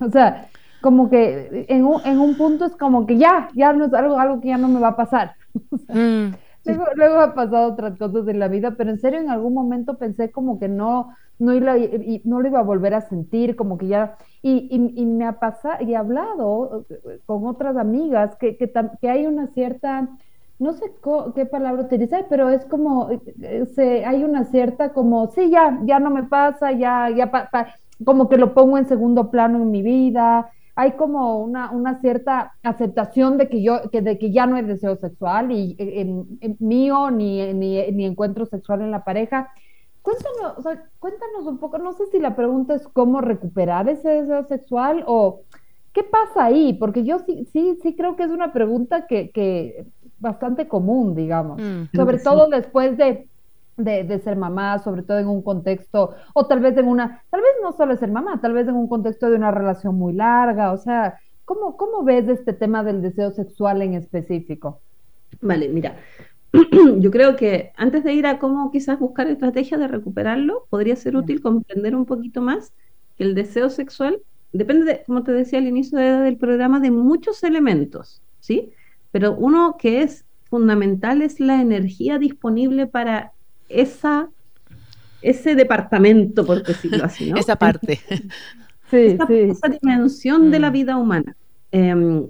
O 0.00 0.10
sea, 0.10 0.48
como 0.82 1.08
que 1.08 1.66
en 1.68 1.84
un, 1.84 2.04
en 2.04 2.18
un 2.18 2.36
punto 2.36 2.64
es 2.64 2.74
como 2.76 3.06
que 3.06 3.16
ya, 3.16 3.48
ya 3.54 3.72
no 3.72 3.86
es 3.86 3.94
algo, 3.94 4.18
algo 4.18 4.40
que 4.40 4.48
ya 4.48 4.58
no 4.58 4.68
me 4.68 4.80
va 4.80 4.88
a 4.88 4.96
pasar. 4.96 5.34
Mm. 5.88 6.34
Luego, 6.96 7.20
ha 7.20 7.34
pasado 7.34 7.72
otras 7.72 7.98
cosas 7.98 8.26
en 8.28 8.38
la 8.38 8.48
vida, 8.48 8.72
pero 8.76 8.90
en 8.90 8.98
serio 8.98 9.20
en 9.20 9.30
algún 9.30 9.54
momento 9.54 9.98
pensé 9.98 10.30
como 10.30 10.58
que 10.58 10.68
no, 10.68 11.10
no, 11.38 11.54
iba, 11.54 11.76
y 11.78 12.22
no 12.24 12.40
lo 12.40 12.48
iba 12.48 12.60
a 12.60 12.64
volver 12.64 12.94
a 12.94 13.02
sentir, 13.02 13.56
como 13.56 13.78
que 13.78 13.88
ya, 13.88 14.16
y, 14.42 14.68
y, 14.70 15.06
me 15.06 15.26
ha 15.26 15.38
pasado, 15.38 15.84
y 15.84 15.92
he 15.92 15.96
hablado 15.96 16.86
con 17.26 17.46
otras 17.46 17.76
amigas 17.76 18.36
que, 18.36 18.56
que, 18.56 19.08
hay 19.08 19.26
una 19.26 19.48
cierta, 19.48 20.08
no 20.58 20.72
sé 20.72 20.92
qué 21.34 21.46
palabra 21.46 21.82
utilizar, 21.82 22.26
pero 22.28 22.48
es 22.48 22.64
como, 22.66 23.10
eh, 23.10 23.66
se, 23.74 24.04
hay 24.04 24.24
una 24.24 24.44
cierta 24.44 24.92
como, 24.92 25.30
sí, 25.32 25.50
ya, 25.50 25.78
ya 25.84 25.98
no 25.98 26.10
me 26.10 26.24
pasa, 26.24 26.72
ya, 26.72 27.10
ya, 27.10 27.30
como 28.04 28.28
que 28.28 28.38
lo 28.38 28.54
pongo 28.54 28.78
en 28.78 28.86
segundo 28.86 29.30
plano 29.30 29.58
en 29.58 29.70
mi 29.70 29.82
vida, 29.82 30.50
hay 30.76 30.92
como 30.92 31.38
una, 31.38 31.70
una 31.70 32.00
cierta 32.00 32.54
aceptación 32.62 33.38
de 33.38 33.48
que 33.48 33.62
yo, 33.62 33.90
que, 33.90 34.02
de 34.02 34.18
que 34.18 34.32
ya 34.32 34.46
no 34.46 34.56
hay 34.56 34.62
deseo 34.62 34.96
sexual 34.96 35.52
y 35.52 35.76
en, 35.78 36.56
mío 36.58 37.10
ni, 37.10 37.52
ni, 37.54 37.90
ni 37.92 38.04
encuentro 38.04 38.46
sexual 38.46 38.82
en 38.82 38.90
la 38.90 39.04
pareja, 39.04 39.50
Cuéntanos, 40.04 40.58
o 40.58 40.60
sea, 40.60 40.84
cuéntanos 40.98 41.46
un 41.46 41.56
poco, 41.56 41.78
no 41.78 41.94
sé 41.94 42.04
si 42.12 42.18
la 42.18 42.36
pregunta 42.36 42.74
es 42.74 42.86
cómo 42.88 43.22
recuperar 43.22 43.88
ese 43.88 44.10
deseo 44.10 44.44
sexual 44.44 45.02
o 45.06 45.40
qué 45.94 46.02
pasa 46.02 46.44
ahí, 46.44 46.74
porque 46.74 47.04
yo 47.04 47.20
sí, 47.20 47.48
sí, 47.50 47.78
sí 47.82 47.96
creo 47.96 48.14
que 48.14 48.24
es 48.24 48.30
una 48.30 48.52
pregunta 48.52 49.06
que, 49.06 49.30
que 49.30 49.86
bastante 50.18 50.68
común, 50.68 51.14
digamos, 51.14 51.58
mm, 51.58 51.96
sobre 51.96 52.18
todo 52.18 52.50
después 52.50 52.98
de 52.98 53.30
de, 53.76 54.20
ser 54.20 54.36
mamá, 54.36 54.78
sobre 54.78 55.02
todo 55.02 55.18
en 55.18 55.28
un 55.28 55.42
contexto, 55.42 56.14
o 56.34 56.46
tal 56.46 56.60
vez 56.60 56.76
en 56.76 56.86
una, 56.86 57.22
tal 57.30 57.40
vez 57.40 57.50
no 57.62 57.72
solo 57.72 57.96
ser 57.96 58.10
mamá, 58.10 58.40
tal 58.40 58.52
vez 58.52 58.68
en 58.68 58.74
un 58.74 58.88
contexto 58.88 59.30
de 59.30 59.36
una 59.36 59.50
relación 59.50 59.96
muy 59.96 60.12
larga, 60.12 60.72
o 60.72 60.78
sea, 60.78 61.18
¿cómo, 61.44 61.76
cómo 61.76 62.04
ves 62.04 62.28
este 62.28 62.52
tema 62.52 62.84
del 62.84 63.02
deseo 63.02 63.30
sexual 63.32 63.82
en 63.82 63.94
específico? 63.94 64.80
Vale, 65.40 65.68
mira, 65.68 65.96
yo 66.98 67.10
creo 67.10 67.36
que 67.36 67.72
antes 67.76 68.04
de 68.04 68.14
ir 68.14 68.26
a 68.26 68.38
cómo 68.38 68.70
quizás 68.70 68.98
buscar 68.98 69.26
estrategias 69.26 69.80
de 69.80 69.88
recuperarlo, 69.88 70.66
podría 70.70 70.96
ser 70.96 71.16
útil 71.16 71.42
comprender 71.42 71.96
un 71.96 72.06
poquito 72.06 72.40
más 72.40 72.72
que 73.16 73.24
el 73.24 73.34
deseo 73.34 73.70
sexual 73.70 74.20
depende, 74.52 74.84
de, 74.84 75.04
como 75.04 75.22
te 75.24 75.32
decía 75.32 75.58
al 75.58 75.66
inicio 75.66 75.98
del 75.98 76.36
programa, 76.38 76.80
de 76.80 76.90
muchos 76.90 77.42
elementos, 77.42 78.22
¿sí? 78.40 78.70
Pero 79.10 79.34
uno 79.36 79.76
que 79.78 80.02
es 80.02 80.24
fundamental 80.44 81.22
es 81.22 81.40
la 81.40 81.60
energía 81.60 82.18
disponible 82.18 82.86
para 82.86 83.33
esa, 83.68 84.28
ese 85.22 85.54
departamento, 85.54 86.44
por 86.44 86.62
decirlo 86.62 87.04
así, 87.04 87.30
¿no? 87.30 87.36
esa 87.38 87.56
parte. 87.56 88.00
sí, 88.90 88.96
esa, 88.96 89.26
esa, 89.32 89.68
dimensión 89.68 90.50
de 90.50 90.58
la 90.58 90.70
mm. 90.70 90.72
vida 90.72 90.96
humana. 90.96 91.36
Em, 91.72 92.26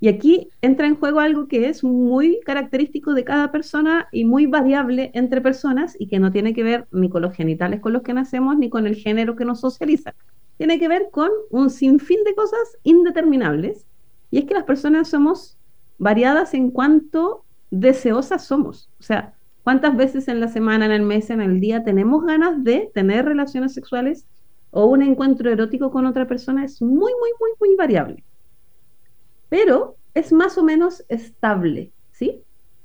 y 0.00 0.08
aquí 0.08 0.48
entra 0.62 0.86
en 0.86 0.96
juego 0.96 1.18
algo 1.18 1.48
que 1.48 1.68
es 1.68 1.82
muy 1.82 2.40
característico 2.44 3.14
de 3.14 3.24
cada 3.24 3.50
persona 3.50 4.06
y 4.12 4.24
muy 4.24 4.46
variable 4.46 5.10
entre 5.14 5.40
personas 5.40 5.96
y 5.98 6.06
que 6.06 6.20
no 6.20 6.30
tiene 6.30 6.54
que 6.54 6.62
ver 6.62 6.86
ni 6.92 7.08
con 7.08 7.22
los 7.22 7.34
genitales 7.34 7.80
con 7.80 7.92
los 7.92 8.02
que 8.02 8.14
nacemos 8.14 8.56
ni 8.56 8.70
con 8.70 8.86
el 8.86 8.94
género 8.94 9.34
que 9.34 9.44
nos 9.44 9.60
socializa. 9.60 10.14
Tiene 10.56 10.78
que 10.78 10.88
ver 10.88 11.08
con 11.10 11.30
un 11.50 11.70
sinfín 11.70 12.22
de 12.24 12.34
cosas 12.34 12.78
indeterminables. 12.84 13.86
Y 14.30 14.38
es 14.38 14.44
que 14.44 14.54
las 14.54 14.64
personas 14.64 15.08
somos 15.08 15.56
variadas 15.98 16.54
en 16.54 16.70
cuanto 16.70 17.44
deseosas 17.70 18.44
somos. 18.44 18.90
O 19.00 19.02
sea, 19.02 19.34
cuántas 19.68 19.94
veces 19.98 20.28
en 20.28 20.40
la 20.40 20.48
semana, 20.48 20.86
en 20.86 20.92
el 20.92 21.02
mes, 21.02 21.28
en 21.28 21.42
el 21.42 21.60
día 21.60 21.84
tenemos 21.84 22.24
ganas 22.24 22.64
de 22.64 22.90
tener 22.94 23.26
relaciones 23.26 23.74
sexuales 23.74 24.24
o 24.70 24.86
un 24.86 25.02
encuentro 25.02 25.50
erótico 25.50 25.90
con 25.90 26.06
otra 26.06 26.26
persona 26.26 26.64
es 26.64 26.80
muy, 26.80 27.12
muy, 27.12 27.30
muy, 27.38 27.50
muy 27.60 27.76
variable 27.76 28.24
pero 29.50 29.96
es 30.14 30.32
más 30.32 30.56
o 30.56 30.62
menos 30.62 31.04
estable, 31.10 31.92
¿sí? 32.12 32.40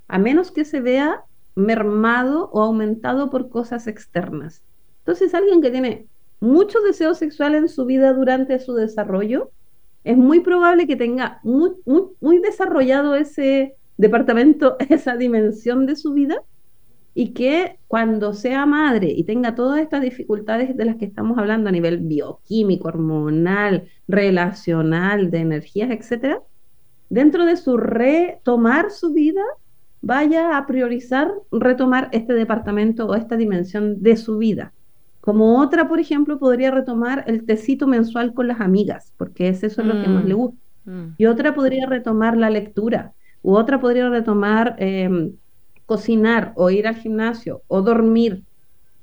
A 0.09 0.19
menos 0.19 0.51
que 0.51 0.65
se 0.65 0.81
vea 0.81 1.23
mermado 1.55 2.49
o 2.51 2.61
aumentado 2.61 3.29
por 3.29 3.47
cosas 3.47 3.87
externas. 3.87 4.61
Entonces, 4.99 5.33
alguien 5.33 5.61
que 5.61 5.71
tiene 5.71 6.05
mucho 6.41 6.81
deseo 6.81 7.13
sexual 7.13 7.55
en 7.55 7.69
su 7.69 7.85
vida 7.85 8.11
durante 8.11 8.59
su 8.59 8.73
desarrollo, 8.73 9.51
es 10.03 10.17
muy 10.17 10.41
probable 10.41 10.85
que 10.85 10.97
tenga 10.97 11.39
muy, 11.43 11.71
muy, 12.19 12.39
desarrollado 12.39 13.15
ese 13.15 13.77
departamento, 13.95 14.75
esa 14.89 15.15
dimensión 15.15 15.85
de 15.85 15.95
su 15.95 16.11
vida, 16.11 16.41
y 17.15 17.33
que 17.33 17.77
cuando 17.87 18.33
sea 18.33 18.65
madre 18.65 19.11
y 19.15 19.23
tenga 19.23 19.55
todas 19.55 19.79
estas 19.81 20.01
dificultades 20.01 20.75
de 20.75 20.85
las 20.85 20.95
que 20.95 21.05
estamos 21.05 21.37
hablando 21.37 21.69
a 21.69 21.71
nivel 21.71 21.99
bioquímico, 21.99 22.87
hormonal, 22.87 23.87
relacional, 24.07 25.29
de 25.29 25.39
energías, 25.39 25.91
etcétera, 25.91 26.39
dentro 27.09 27.45
de 27.45 27.57
su 27.57 27.77
retomar 27.77 28.89
su 28.89 29.13
vida, 29.13 29.43
vaya 30.01 30.57
a 30.57 30.65
priorizar 30.65 31.31
retomar 31.51 32.09
este 32.11 32.33
departamento 32.33 33.05
o 33.05 33.15
esta 33.15 33.37
dimensión 33.37 34.01
de 34.01 34.17
su 34.17 34.37
vida. 34.37 34.73
Como 35.21 35.61
otra, 35.61 35.87
por 35.87 35.99
ejemplo, 35.99 36.37
podría 36.37 36.71
retomar 36.71 37.23
el 37.27 37.45
tecito 37.45 37.87
mensual 37.87 38.33
con 38.33 38.47
las 38.47 38.59
amigas, 38.59 39.13
porque 39.17 39.47
es 39.47 39.63
eso 39.63 39.81
lo 39.81 40.01
que 40.01 40.09
más 40.09 40.25
le 40.25 40.33
mm, 40.33 40.37
gusta. 40.37 40.59
Mm. 40.85 41.07
Y 41.17 41.25
otra 41.27 41.53
podría 41.53 41.85
retomar 41.85 42.35
la 42.35 42.49
lectura, 42.49 43.13
u 43.41 43.53
otra 43.55 43.79
podría 43.79 44.09
retomar 44.09 44.75
em, 44.79 45.33
cocinar 45.85 46.53
o 46.55 46.69
ir 46.69 46.87
al 46.87 46.95
gimnasio 46.95 47.61
o 47.67 47.81
dormir. 47.81 48.43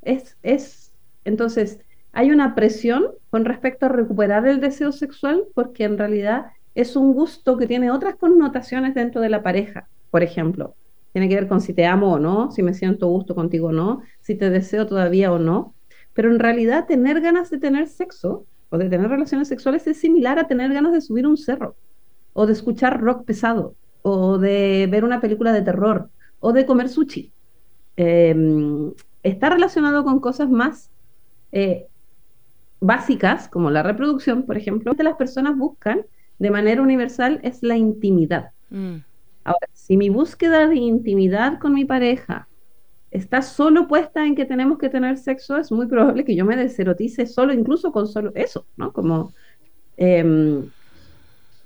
Es, 0.03 0.37
es, 0.43 0.93
entonces, 1.25 1.81
hay 2.13 2.31
una 2.31 2.55
presión 2.55 3.07
con 3.31 3.45
respecto 3.45 3.87
a 3.87 3.91
recuperar 3.91 4.47
el 4.47 4.61
deseo 4.61 4.93
sexual 4.93 5.45
porque 5.55 5.85
en 5.85 5.99
realidad 5.99 6.47
es 6.75 6.97
un 6.97 7.13
gusto 7.13 7.57
que 7.57 7.67
tiene 7.67 7.91
otras 7.91 8.17
connotaciones 8.17 8.95
dentro 8.95 9.21
de 9.21 9.29
la 9.29 9.43
pareja, 9.43 9.89
por 10.11 10.23
ejemplo. 10.23 10.75
Tiene 11.13 11.29
que 11.29 11.35
ver 11.35 11.49
con 11.49 11.61
si 11.61 11.75
te 11.75 11.87
amo 11.87 12.13
o 12.13 12.19
no, 12.19 12.51
si 12.53 12.63
me 12.63 12.75
siento 12.75 13.09
gusto 13.09 13.35
contigo 13.35 13.69
o 13.69 13.73
no, 13.73 14.03
si 14.21 14.35
te 14.37 14.51
deseo 14.51 14.87
todavía 14.87 15.33
o 15.33 15.39
no. 15.39 15.75
Pero 16.15 16.31
en 16.31 16.39
realidad 16.39 16.87
tener 16.87 17.21
ganas 17.21 17.51
de 17.51 17.59
tener 17.59 17.89
sexo 17.89 18.47
o 18.71 18.79
de 18.79 18.89
tener 18.89 19.09
relaciones 19.09 19.49
sexuales 19.49 19.87
es 19.87 19.99
similar 19.99 20.39
a 20.39 20.47
tener 20.47 20.73
ganas 20.73 20.93
de 20.93 21.01
subir 21.01 21.27
un 21.27 21.37
cerro 21.37 21.77
o 22.33 22.47
de 22.47 22.53
escuchar 22.53 23.01
rock 23.01 23.25
pesado 23.25 23.75
o 24.03 24.39
de 24.39 24.89
ver 24.91 25.05
una 25.05 25.21
película 25.21 25.53
de 25.53 25.63
terror 25.63 26.11
o 26.41 26.53
de 26.53 26.67
comer 26.67 26.89
sushi. 26.89 27.33
Em, 27.97 28.93
está 29.23 29.51
relacionado 29.51 30.05
con 30.05 30.21
cosas 30.21 30.51
más 30.51 30.91
eh, 31.53 31.87
básicas 32.81 33.49
como 33.49 33.71
la 33.71 33.83
reproducción, 33.83 34.45
por 34.45 34.57
ejemplo, 34.57 34.95
que 34.95 35.03
las 35.03 35.17
personas 35.17 35.57
buscan 35.57 36.07
de 36.39 36.51
manera 36.51 36.83
universal 36.83 37.41
es 37.43 37.63
la 37.63 37.77
intimidad. 37.77 38.51
Mm. 38.71 38.97
Ahora, 39.45 39.69
si 39.73 39.97
mi 39.97 40.09
búsqueda 40.09 40.67
de 40.67 40.77
intimidad 40.77 41.59
con 41.59 41.75
mi 41.75 41.85
pareja 41.85 42.49
está 43.11 43.43
solo 43.43 43.89
puesta 43.89 44.25
en 44.25 44.35
que 44.35 44.45
tenemos 44.45 44.79
que 44.79 44.89
tener 44.89 45.19
sexo, 45.19 45.59
es 45.59 45.71
muy 45.73 45.87
probable 45.87 46.25
que 46.25 46.37
yo 46.37 46.45
me 46.45 46.57
deserotice 46.57 47.27
solo, 47.27 47.53
incluso 47.53 47.93
con 47.93 48.07
solo 48.07 48.33
eso, 48.35 48.67
¿no? 48.77 48.93
Como, 48.93 49.35
em, 49.97 50.71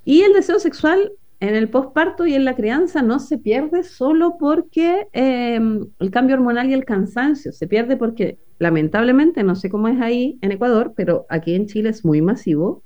y 0.04 0.22
el 0.22 0.32
deseo 0.32 0.58
sexual 0.58 1.12
en 1.48 1.56
el 1.56 1.68
posparto 1.68 2.26
y 2.26 2.34
en 2.34 2.44
la 2.44 2.54
crianza 2.56 3.02
no 3.02 3.18
se 3.18 3.38
pierde 3.38 3.82
solo 3.82 4.36
porque 4.38 5.08
em, 5.12 5.86
el 5.98 6.10
cambio 6.10 6.36
hormonal 6.36 6.70
y 6.70 6.74
el 6.74 6.84
cansancio, 6.84 7.52
se 7.52 7.66
pierde 7.66 7.96
porque 7.96 8.38
lamentablemente, 8.58 9.42
no 9.42 9.54
sé 9.54 9.68
cómo 9.68 9.88
es 9.88 10.00
ahí 10.00 10.38
en 10.40 10.52
Ecuador, 10.52 10.94
pero 10.96 11.26
aquí 11.28 11.54
en 11.54 11.66
Chile 11.66 11.90
es 11.90 12.04
muy 12.04 12.22
masivo, 12.22 12.82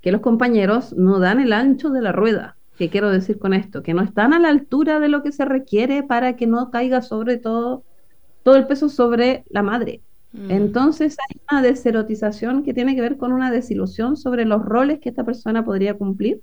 que 0.00 0.12
los 0.12 0.20
compañeros 0.20 0.92
no 0.94 1.18
dan 1.18 1.40
el 1.40 1.52
ancho 1.52 1.90
de 1.90 2.02
la 2.02 2.12
rueda. 2.12 2.56
¿Qué 2.76 2.90
quiero 2.90 3.10
decir 3.10 3.38
con 3.38 3.54
esto? 3.54 3.82
Que 3.82 3.94
no 3.94 4.02
están 4.02 4.32
a 4.32 4.40
la 4.40 4.48
altura 4.48 4.98
de 4.98 5.08
lo 5.08 5.22
que 5.22 5.32
se 5.32 5.44
requiere 5.44 6.02
para 6.02 6.36
que 6.36 6.46
no 6.46 6.70
caiga 6.70 7.02
sobre 7.02 7.36
todo 7.38 7.84
todo 8.42 8.56
el 8.56 8.66
peso 8.66 8.88
sobre 8.88 9.44
la 9.48 9.62
madre. 9.62 10.02
Mm. 10.32 10.50
Entonces 10.50 11.16
hay 11.18 11.40
una 11.50 11.62
deserotización 11.62 12.62
que 12.62 12.74
tiene 12.74 12.94
que 12.94 13.00
ver 13.00 13.16
con 13.16 13.32
una 13.32 13.50
desilusión 13.50 14.16
sobre 14.16 14.44
los 14.44 14.62
roles 14.62 15.00
que 15.00 15.08
esta 15.08 15.24
persona 15.24 15.64
podría 15.64 15.94
cumplir. 15.94 16.42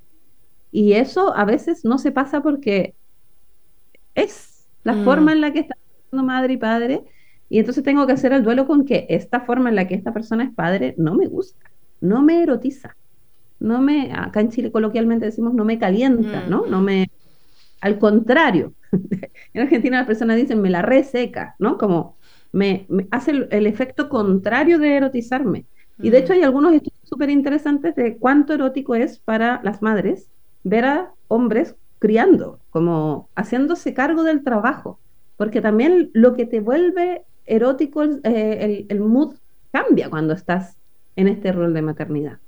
Y 0.71 0.93
eso 0.93 1.36
a 1.36 1.45
veces 1.45 1.84
no 1.86 1.97
se 1.97 2.12
pasa 2.12 2.41
porque 2.41 2.95
es 4.15 4.65
la 4.84 4.93
mm. 4.93 5.05
forma 5.05 5.34
en 5.34 5.41
la 5.41 5.51
que 5.51 5.60
está 5.60 5.75
siendo 6.10 6.25
madre 6.25 6.53
y 6.53 6.57
padre. 6.57 7.03
Y 7.49 7.60
entonces 7.60 7.84
tengo 7.84 8.07
que 8.07 8.13
hacer 8.13 8.31
el 8.34 8.43
duelo 8.43 8.65
con 8.65 8.86
que 8.86 9.05
esta 9.10 9.41
forma 9.41 9.69
en 9.69 9.75
la 9.75 9.88
que 9.88 9.95
esta 9.95 10.13
persona 10.13 10.43
es 10.43 10.53
padre 10.53 10.95
no 10.97 11.15
me 11.15 11.27
gusta, 11.27 11.69
no 11.99 12.21
me 12.21 12.41
erotiza 12.41 12.95
no 13.62 13.79
me, 13.79 14.12
acá 14.12 14.41
en 14.41 14.49
Chile 14.49 14.71
coloquialmente 14.71 15.25
decimos 15.25 15.53
no 15.53 15.63
me 15.63 15.77
calienta, 15.77 16.47
¿no? 16.47 16.65
No 16.65 16.81
me, 16.81 17.10
al 17.79 17.99
contrario, 17.99 18.73
en 19.53 19.62
Argentina 19.62 19.99
las 19.99 20.07
personas 20.07 20.36
dicen 20.36 20.62
me 20.62 20.71
la 20.71 20.81
reseca, 20.81 21.55
¿no? 21.60 21.77
Como 21.77 22.17
me, 22.51 22.88
hace 23.12 23.47
el, 23.51 23.67
efecto 23.67 24.10
contrario 24.10 24.79
de 24.79 24.97
erotizarme. 24.97 25.65
Y 26.01 26.10
de 26.10 26.17
hecho 26.17 26.34
hay 26.34 26.41
algunos 26.41 26.73
estudios 26.73 26.99
súper 27.03 27.29
interesantes 27.29 27.95
de 27.95 28.17
cuánto 28.17 28.53
erótico 28.53 28.95
es 28.95 29.19
para 29.19 29.62
las 29.63 29.84
madres 29.84 30.27
ver 30.63 30.86
a 30.86 31.12
hombres 31.28 31.76
criando, 32.00 32.60
como 32.71 33.30
haciéndose 33.36 33.93
cargo 33.93 34.24
del 34.24 34.43
trabajo, 34.43 35.00
porque 35.38 35.62
también 35.62 36.10
lo 36.13 36.34
que 36.36 36.45
te 36.45 36.60
vuelve 36.60 37.24
erótico, 37.45 38.04
eh, 38.04 38.86
el 38.89 39.00
mood 39.02 39.36
cambia 39.71 40.10
cuando 40.10 40.34
estás 40.34 40.78
en 41.15 41.28
este 41.28 41.52
rol 41.52 41.74
de 41.74 41.82
maternidad. 41.82 42.39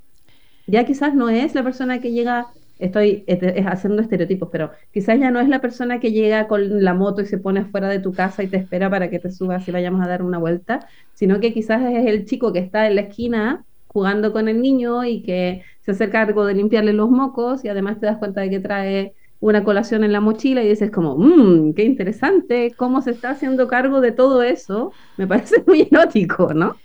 Ya 0.67 0.85
quizás 0.85 1.13
no 1.13 1.29
es 1.29 1.55
la 1.55 1.63
persona 1.63 1.99
que 1.99 2.11
llega, 2.11 2.47
estoy 2.79 3.25
haciendo 3.65 4.01
estereotipos, 4.01 4.49
pero 4.51 4.71
quizás 4.91 5.19
ya 5.19 5.29
no 5.29 5.39
es 5.39 5.49
la 5.49 5.61
persona 5.61 5.99
que 5.99 6.11
llega 6.11 6.47
con 6.47 6.83
la 6.83 6.93
moto 6.93 7.21
y 7.21 7.25
se 7.25 7.37
pone 7.37 7.61
afuera 7.61 7.89
de 7.89 7.99
tu 7.99 8.13
casa 8.13 8.43
y 8.43 8.47
te 8.47 8.57
espera 8.57 8.89
para 8.89 9.09
que 9.09 9.19
te 9.19 9.31
subas 9.31 9.67
y 9.67 9.71
vayamos 9.71 10.03
a 10.03 10.07
dar 10.07 10.23
una 10.23 10.37
vuelta, 10.37 10.87
sino 11.13 11.39
que 11.39 11.53
quizás 11.53 11.81
es 11.83 12.05
el 12.05 12.25
chico 12.25 12.53
que 12.53 12.59
está 12.59 12.87
en 12.87 12.95
la 12.95 13.01
esquina 13.01 13.65
jugando 13.93 14.33
con 14.33 14.47
el 14.49 14.61
niño 14.61 15.05
y 15.05 15.23
que 15.23 15.63
se 15.81 15.91
hace 15.91 16.09
cargo 16.09 16.45
de 16.45 16.55
limpiarle 16.55 16.93
los 16.93 17.09
mocos 17.09 17.63
y 17.63 17.69
además 17.69 17.99
te 17.99 18.07
das 18.07 18.17
cuenta 18.17 18.41
de 18.41 18.49
que 18.49 18.59
trae 18.59 19.15
una 19.39 19.63
colación 19.63 20.03
en 20.03 20.13
la 20.13 20.21
mochila 20.21 20.63
y 20.63 20.69
dices 20.69 20.91
como, 20.91 21.17
mmm, 21.17 21.73
qué 21.73 21.83
interesante, 21.83 22.75
cómo 22.77 23.01
se 23.01 23.11
está 23.11 23.31
haciendo 23.31 23.67
cargo 23.67 24.01
de 24.01 24.11
todo 24.11 24.43
eso, 24.43 24.97
me 25.17 25.27
parece 25.27 25.63
muy 25.67 25.87
erótico, 25.91 26.53
¿no? 26.53 26.81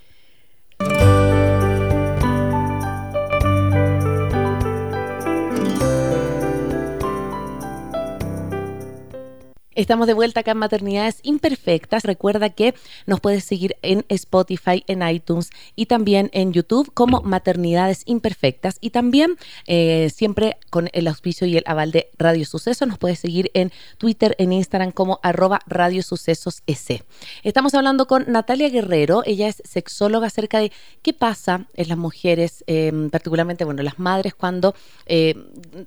Estamos 9.79 10.09
de 10.09 10.13
vuelta 10.13 10.41
acá 10.41 10.51
en 10.51 10.59
Maternidades 10.59 11.21
Imperfectas. 11.23 12.03
Recuerda 12.03 12.51
que 12.51 12.75
nos 13.07 13.21
puedes 13.21 13.45
seguir 13.45 13.77
en 13.83 14.05
Spotify, 14.09 14.83
en 14.89 15.09
iTunes 15.09 15.51
y 15.77 15.87
también 15.87 16.31
en 16.33 16.53
YouTube 16.53 16.91
como 16.95 17.21
Maternidades 17.21 18.03
Imperfectas. 18.05 18.79
Y 18.81 18.91
también 18.91 19.37
eh, 19.69 20.11
siempre 20.13 20.57
con 20.71 20.91
el 20.95 21.07
auspicio 21.07 21.47
y 21.47 21.57
el 21.59 21.63
aval 21.65 21.93
de 21.93 22.11
Radio 22.19 22.45
Suceso 22.45 22.87
nos 22.87 22.99
puedes 22.99 23.21
seguir 23.21 23.53
en 23.55 23.71
Twitter, 23.99 24.35
en 24.41 24.53
Instagram 24.53 24.91
como 24.91 25.21
arroba 25.23 25.61
Radio 25.69 26.03
Sucesos 26.03 26.65
S. 26.67 27.05
Estamos 27.45 27.73
hablando 27.75 28.09
con 28.09 28.25
Natalia 28.27 28.71
Guerrero. 28.71 29.23
Ella 29.27 29.47
es 29.47 29.63
sexóloga 29.65 30.27
acerca 30.27 30.59
de 30.59 30.73
qué 31.03 31.13
pasa 31.13 31.69
en 31.75 31.89
las 31.89 31.99
mujeres, 31.99 32.65
eh, 32.67 32.91
particularmente, 33.13 33.65
bueno, 33.65 33.85
las 33.85 34.01
madres 34.01 34.35
cuando 34.35 34.75
eh, 35.07 35.37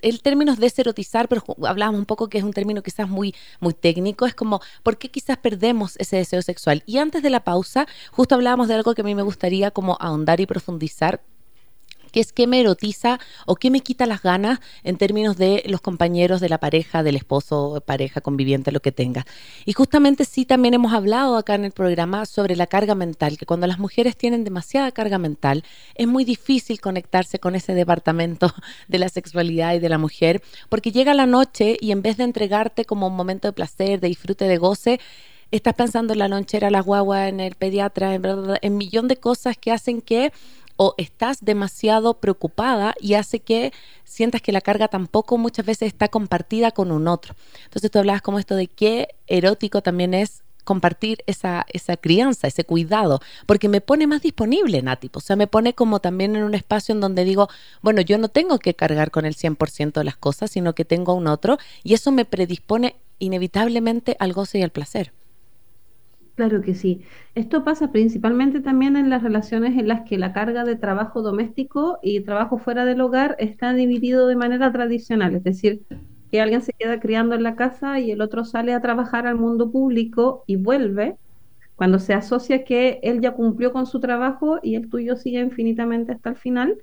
el 0.02 0.22
término 0.22 0.54
es 0.54 0.60
deserotizar, 0.60 1.28
pero 1.28 1.44
hablábamos 1.66 2.00
un 2.00 2.06
poco 2.06 2.30
que 2.30 2.38
es 2.38 2.46
un 2.46 2.54
término 2.54 2.82
quizás 2.82 3.10
muy, 3.10 3.36
muy 3.60 3.74
técnico, 3.82 4.26
es 4.26 4.36
como, 4.36 4.62
¿por 4.84 4.98
qué 4.98 5.10
quizás 5.10 5.38
perdemos 5.38 5.98
ese 5.98 6.18
deseo 6.18 6.42
sexual? 6.42 6.84
Y 6.86 7.00
antes 7.00 7.24
de 7.24 7.30
la 7.30 7.44
pausa, 7.44 7.88
justo 8.12 8.36
hablábamos 8.36 8.68
de 8.68 8.76
algo 8.76 8.96
que 8.96 9.02
a 9.02 9.06
mí 9.06 9.16
me 9.16 9.24
gustaría 9.24 9.72
como 9.72 9.98
ahondar 10.00 10.40
y 10.40 10.46
profundizar 10.46 11.22
que 12.12 12.20
es 12.20 12.34
qué 12.34 12.48
me 12.48 12.60
erotiza 12.60 13.20
o 13.46 13.56
qué 13.56 13.70
me 13.70 13.82
quita 13.82 14.06
las 14.06 14.22
ganas 14.22 14.60
en 14.84 14.98
términos 14.98 15.38
de 15.38 15.64
los 15.68 15.82
compañeros 15.82 16.42
de 16.42 16.50
la 16.50 16.60
pareja, 16.60 17.04
del 17.04 17.16
esposo, 17.16 17.82
pareja, 17.86 18.22
conviviente, 18.22 18.72
lo 18.72 18.82
que 18.82 18.92
tenga. 18.92 19.26
Y 19.66 19.74
justamente 19.74 20.26
sí 20.26 20.46
también 20.46 20.74
hemos 20.74 20.94
hablado 20.94 21.38
acá 21.38 21.56
en 21.56 21.66
el 21.66 21.72
programa 21.72 22.26
sobre 22.26 22.56
la 22.56 22.68
carga 22.68 22.96
mental, 22.96 23.38
que 23.38 23.46
cuando 23.46 23.68
las 23.68 23.80
mujeres 23.80 24.16
tienen 24.18 24.44
demasiada 24.44 24.92
carga 24.92 25.18
mental 25.18 25.64
es 25.96 26.08
muy 26.08 26.26
difícil 26.26 26.80
conectarse 26.80 27.40
con 27.40 27.56
ese 27.56 27.74
departamento 27.74 28.54
de 28.88 29.00
la 29.00 29.10
sexualidad 29.10 29.74
y 29.74 29.80
de 29.80 29.90
la 29.90 29.98
mujer, 29.98 30.42
porque 30.70 30.92
llega 30.92 31.14
la 31.14 31.26
noche 31.26 31.78
y 31.80 31.92
en 31.92 32.02
vez 32.02 32.18
de 32.18 32.24
entregarte 32.24 32.86
como 32.86 33.08
un 33.08 33.16
momento 33.16 33.48
de 33.48 33.54
placer, 33.54 34.00
de 34.00 34.08
disfrute, 34.08 34.46
de 34.46 34.58
goce, 34.58 35.00
estás 35.52 35.74
pensando 35.74 36.14
en 36.14 36.20
la 36.20 36.28
lonchera, 36.28 36.70
la 36.70 36.82
guagua, 36.82 37.28
en 37.28 37.40
el 37.40 37.56
pediatra, 37.56 38.16
en, 38.16 38.24
en 38.62 38.78
millón 38.78 39.08
de 39.08 39.18
cosas 39.18 39.58
que 39.58 39.72
hacen 39.72 40.02
que 40.02 40.32
o 40.78 40.96
estás 40.98 41.44
demasiado 41.44 42.16
preocupada 42.16 42.96
y 43.00 43.16
hace 43.16 43.40
que 43.40 43.74
sientas 44.04 44.42
que 44.42 44.52
la 44.52 44.62
carga 44.62 44.88
tampoco 44.88 45.38
muchas 45.38 45.66
veces 45.66 45.88
está 45.88 46.08
compartida 46.08 46.72
con 46.72 46.92
un 46.92 47.08
otro. 47.08 47.36
Entonces 47.64 47.92
tú 47.92 48.00
hablabas 48.00 48.22
como 48.22 48.40
esto 48.40 48.56
de 48.56 48.68
qué 48.68 49.10
erótico 49.28 49.82
también 49.82 50.14
es 50.14 50.44
compartir 50.64 51.24
esa, 51.28 51.66
esa 51.74 51.98
crianza, 51.98 52.48
ese 52.48 52.64
cuidado, 52.64 53.20
porque 53.46 53.68
me 53.68 53.82
pone 53.82 54.08
más 54.08 54.22
disponible, 54.22 54.82
Nati. 54.82 55.10
O 55.14 55.20
sea, 55.20 55.36
me 55.36 55.48
pone 55.48 55.74
como 55.74 56.00
también 56.00 56.36
en 56.36 56.44
un 56.44 56.54
espacio 56.54 56.94
en 56.94 57.02
donde 57.02 57.24
digo, 57.24 57.50
bueno, 57.82 58.02
yo 58.02 58.18
no 58.18 58.30
tengo 58.30 58.60
que 58.60 58.74
cargar 58.74 59.12
con 59.12 59.26
el 59.26 59.36
100% 59.36 59.94
de 59.94 60.04
las 60.04 60.18
cosas, 60.18 60.52
sino 60.52 60.74
que 60.74 60.86
tengo 60.86 61.14
un 61.14 61.28
otro, 61.28 61.58
y 61.84 61.94
eso 61.94 62.12
me 62.12 62.26
predispone 62.26 62.96
inevitablemente 63.20 64.16
al 64.20 64.34
goce 64.34 64.60
y 64.60 64.64
al 64.64 64.72
placer. 64.72 65.14
Claro 66.36 66.62
que 66.62 66.74
sí. 66.74 67.02
Esto 67.36 67.64
pasa 67.64 67.92
principalmente 67.92 68.62
también 68.62 68.96
en 68.96 69.10
las 69.10 69.22
relaciones 69.22 69.78
en 69.78 69.88
las 69.88 70.02
que 70.10 70.18
la 70.18 70.34
carga 70.34 70.64
de 70.64 70.76
trabajo 70.76 71.22
doméstico 71.22 72.00
y 72.02 72.22
trabajo 72.22 72.58
fuera 72.58 72.86
del 72.86 73.02
hogar 73.02 73.36
está 73.38 73.74
dividido 73.74 74.28
de 74.28 74.36
manera 74.36 74.72
tradicional, 74.72 75.36
es 75.36 75.44
decir, 75.44 75.84
que 76.32 76.42
alguien 76.42 76.62
se 76.62 76.74
queda 76.74 77.00
criando 77.00 77.36
en 77.36 77.44
la 77.44 77.56
casa 77.56 78.00
y 78.00 78.12
el 78.12 78.22
otro 78.22 78.46
sale 78.46 78.74
a 78.74 78.82
trabajar 78.82 79.28
al 79.28 79.36
mundo 79.36 79.72
público 79.72 80.44
y 80.48 80.56
vuelve 80.56 81.18
cuando 81.76 82.00
se 82.00 82.14
asocia 82.14 82.64
que 82.64 83.00
él 83.04 83.22
ya 83.22 83.34
cumplió 83.34 83.74
con 83.74 83.86
su 83.86 84.00
trabajo 84.00 84.60
y 84.64 84.76
el 84.76 84.90
tuyo 84.90 85.18
sigue 85.18 85.42
infinitamente 85.42 86.14
hasta 86.14 86.30
el 86.30 86.38
final. 86.38 86.78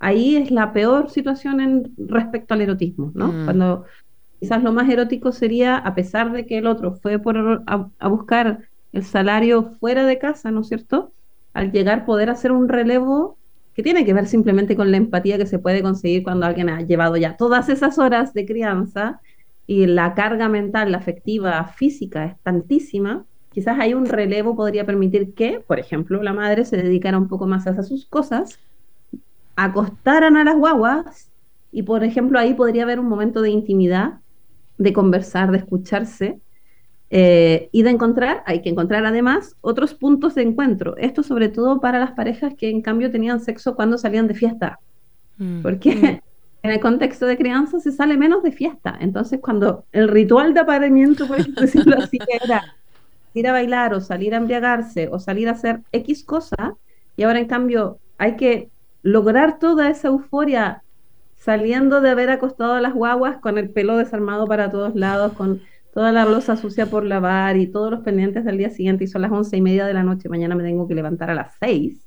Ahí 0.00 0.36
es 0.36 0.50
la 0.50 0.72
peor 0.72 1.10
situación 1.10 1.60
en 1.60 1.94
respecto 1.98 2.54
al 2.54 2.62
erotismo, 2.62 3.12
¿no? 3.14 3.28
Mm. 3.28 3.44
Cuando 3.44 3.84
quizás 4.40 4.62
lo 4.62 4.72
más 4.72 4.88
erótico 4.90 5.32
sería, 5.32 5.76
a 5.76 5.94
pesar 5.94 6.32
de 6.32 6.46
que 6.46 6.58
el 6.58 6.66
otro 6.66 6.94
fue 6.96 7.18
por, 7.18 7.62
a 7.66 8.08
buscar 8.08 8.69
el 8.92 9.04
salario 9.04 9.76
fuera 9.80 10.04
de 10.04 10.18
casa, 10.18 10.50
¿no 10.50 10.60
es 10.60 10.68
cierto? 10.68 11.12
Al 11.54 11.72
llegar 11.72 12.04
poder 12.04 12.30
hacer 12.30 12.52
un 12.52 12.68
relevo 12.68 13.36
que 13.74 13.82
tiene 13.82 14.04
que 14.04 14.12
ver 14.12 14.26
simplemente 14.26 14.76
con 14.76 14.90
la 14.90 14.96
empatía 14.96 15.38
que 15.38 15.46
se 15.46 15.58
puede 15.58 15.82
conseguir 15.82 16.22
cuando 16.22 16.46
alguien 16.46 16.68
ha 16.68 16.82
llevado 16.82 17.16
ya 17.16 17.36
todas 17.36 17.68
esas 17.68 17.98
horas 17.98 18.34
de 18.34 18.46
crianza 18.46 19.20
y 19.66 19.86
la 19.86 20.14
carga 20.14 20.48
mental, 20.48 20.90
la 20.92 20.98
afectiva, 20.98 21.64
física 21.64 22.24
es 22.24 22.40
tantísima, 22.42 23.24
quizás 23.52 23.78
hay 23.78 23.94
un 23.94 24.06
relevo 24.06 24.56
podría 24.56 24.84
permitir 24.84 25.34
que, 25.34 25.60
por 25.60 25.78
ejemplo, 25.78 26.22
la 26.22 26.32
madre 26.32 26.64
se 26.64 26.76
dedicara 26.76 27.18
un 27.18 27.28
poco 27.28 27.46
más 27.46 27.66
a 27.66 27.82
sus 27.82 28.06
cosas, 28.06 28.58
acostaran 29.54 30.36
a 30.36 30.44
las 30.44 30.56
guaguas 30.56 31.30
y, 31.70 31.84
por 31.84 32.02
ejemplo, 32.02 32.38
ahí 32.38 32.54
podría 32.54 32.82
haber 32.82 32.98
un 32.98 33.08
momento 33.08 33.42
de 33.42 33.50
intimidad, 33.50 34.14
de 34.78 34.92
conversar, 34.92 35.52
de 35.52 35.58
escucharse, 35.58 36.40
eh, 37.12 37.68
y 37.72 37.82
de 37.82 37.90
encontrar, 37.90 38.44
hay 38.46 38.62
que 38.62 38.68
encontrar 38.68 39.04
además 39.04 39.56
otros 39.60 39.94
puntos 39.94 40.36
de 40.36 40.42
encuentro. 40.42 40.96
Esto 40.96 41.22
sobre 41.24 41.48
todo 41.48 41.80
para 41.80 41.98
las 41.98 42.12
parejas 42.12 42.54
que 42.54 42.70
en 42.70 42.82
cambio 42.82 43.10
tenían 43.10 43.40
sexo 43.40 43.74
cuando 43.74 43.98
salían 43.98 44.28
de 44.28 44.34
fiesta. 44.34 44.78
Mm. 45.38 45.62
Porque 45.62 45.94
mm. 45.94 46.04
en 46.62 46.70
el 46.70 46.78
contexto 46.78 47.26
de 47.26 47.36
crianza 47.36 47.80
se 47.80 47.90
sale 47.90 48.16
menos 48.16 48.44
de 48.44 48.52
fiesta. 48.52 48.96
Entonces 49.00 49.40
cuando 49.40 49.84
el 49.90 50.08
ritual 50.08 50.54
de 50.54 50.60
apareamiento, 50.60 51.26
por 51.26 51.44
decirlo 51.54 51.96
así, 51.98 52.18
era 52.28 52.76
ir 53.34 53.48
a 53.48 53.52
bailar 53.52 53.92
o 53.94 54.00
salir 54.00 54.34
a 54.34 54.38
embriagarse 54.38 55.08
o 55.10 55.18
salir 55.18 55.48
a 55.48 55.52
hacer 55.52 55.80
X 55.92 56.24
cosa, 56.24 56.76
y 57.16 57.24
ahora 57.24 57.40
en 57.40 57.46
cambio 57.46 57.98
hay 58.18 58.36
que 58.36 58.70
lograr 59.02 59.58
toda 59.58 59.90
esa 59.90 60.08
euforia 60.08 60.82
saliendo 61.36 62.00
de 62.00 62.10
haber 62.10 62.30
acostado 62.30 62.74
a 62.74 62.80
las 62.80 62.94
guaguas 62.94 63.38
con 63.38 63.56
el 63.58 63.70
pelo 63.70 63.96
desarmado 63.96 64.46
para 64.46 64.70
todos 64.70 64.94
lados, 64.94 65.32
con 65.32 65.62
toda 65.92 66.12
la 66.12 66.24
losa 66.24 66.56
sucia 66.56 66.86
por 66.86 67.04
lavar 67.04 67.56
y 67.56 67.66
todos 67.66 67.90
los 67.90 68.00
pendientes 68.00 68.44
del 68.44 68.58
día 68.58 68.70
siguiente 68.70 69.04
y 69.04 69.06
son 69.08 69.22
las 69.22 69.32
once 69.32 69.56
y 69.56 69.60
media 69.60 69.86
de 69.86 69.94
la 69.94 70.02
noche, 70.02 70.28
mañana 70.28 70.54
me 70.54 70.62
tengo 70.62 70.86
que 70.86 70.94
levantar 70.94 71.30
a 71.30 71.34
las 71.34 71.54
seis. 71.58 72.00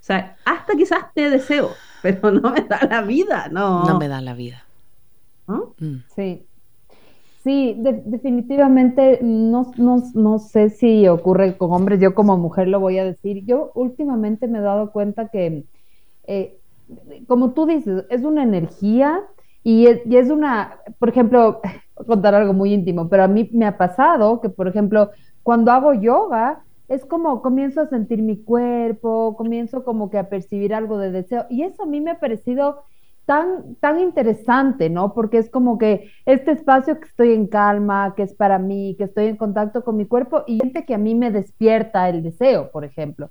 O 0.00 0.02
sea, 0.02 0.36
hasta 0.44 0.74
quizás 0.74 1.12
te 1.14 1.28
deseo, 1.28 1.70
pero 2.02 2.30
no 2.30 2.50
me 2.50 2.62
da 2.62 2.80
la 2.88 3.02
vida, 3.02 3.48
no. 3.50 3.84
No 3.84 3.98
me 3.98 4.08
da 4.08 4.20
la 4.20 4.34
vida. 4.34 4.64
Mm. 5.46 5.96
Sí. 6.14 6.44
Sí, 7.44 7.76
definitivamente 7.78 9.20
no, 9.22 9.72
no, 9.76 10.02
no, 10.12 10.38
sé 10.38 10.68
si 10.68 11.08
ocurre 11.08 11.56
con 11.56 11.72
hombres, 11.72 11.98
yo 12.00 12.14
como 12.14 12.36
mujer 12.36 12.68
lo 12.68 12.80
voy 12.80 12.98
a 12.98 13.04
decir. 13.04 13.44
Yo 13.46 13.70
últimamente 13.74 14.48
me 14.48 14.58
he 14.58 14.60
dado 14.60 14.90
cuenta 14.90 15.28
que, 15.28 15.64
eh, 16.26 16.58
como 17.26 17.52
tú 17.52 17.64
dices, 17.64 18.04
es 18.10 18.22
una 18.22 18.42
energía 18.42 19.22
y 19.62 19.86
y 20.04 20.16
es 20.16 20.28
una, 20.30 20.78
por 20.98 21.08
ejemplo, 21.08 21.60
contar 22.06 22.34
algo 22.34 22.52
muy 22.52 22.72
íntimo, 22.72 23.08
pero 23.08 23.24
a 23.24 23.28
mí 23.28 23.48
me 23.52 23.66
ha 23.66 23.76
pasado 23.76 24.40
que, 24.40 24.48
por 24.48 24.68
ejemplo, 24.68 25.10
cuando 25.42 25.72
hago 25.72 25.94
yoga, 25.94 26.62
es 26.88 27.04
como 27.04 27.42
comienzo 27.42 27.82
a 27.82 27.88
sentir 27.88 28.22
mi 28.22 28.42
cuerpo, 28.42 29.36
comienzo 29.36 29.84
como 29.84 30.10
que 30.10 30.18
a 30.18 30.28
percibir 30.28 30.74
algo 30.74 30.98
de 30.98 31.10
deseo. 31.10 31.46
Y 31.50 31.62
eso 31.62 31.82
a 31.82 31.86
mí 31.86 32.00
me 32.00 32.12
ha 32.12 32.20
parecido 32.20 32.82
tan, 33.26 33.74
tan 33.76 34.00
interesante, 34.00 34.88
¿no? 34.88 35.12
Porque 35.12 35.36
es 35.36 35.50
como 35.50 35.76
que 35.76 36.10
este 36.24 36.52
espacio 36.52 36.98
que 36.98 37.06
estoy 37.06 37.32
en 37.34 37.46
calma, 37.46 38.14
que 38.16 38.22
es 38.22 38.32
para 38.32 38.58
mí, 38.58 38.94
que 38.96 39.04
estoy 39.04 39.26
en 39.26 39.36
contacto 39.36 39.84
con 39.84 39.98
mi 39.98 40.06
cuerpo 40.06 40.44
y 40.46 40.58
gente 40.58 40.86
que 40.86 40.94
a 40.94 40.98
mí 40.98 41.14
me 41.14 41.30
despierta 41.30 42.08
el 42.08 42.22
deseo, 42.22 42.70
por 42.70 42.86
ejemplo. 42.86 43.28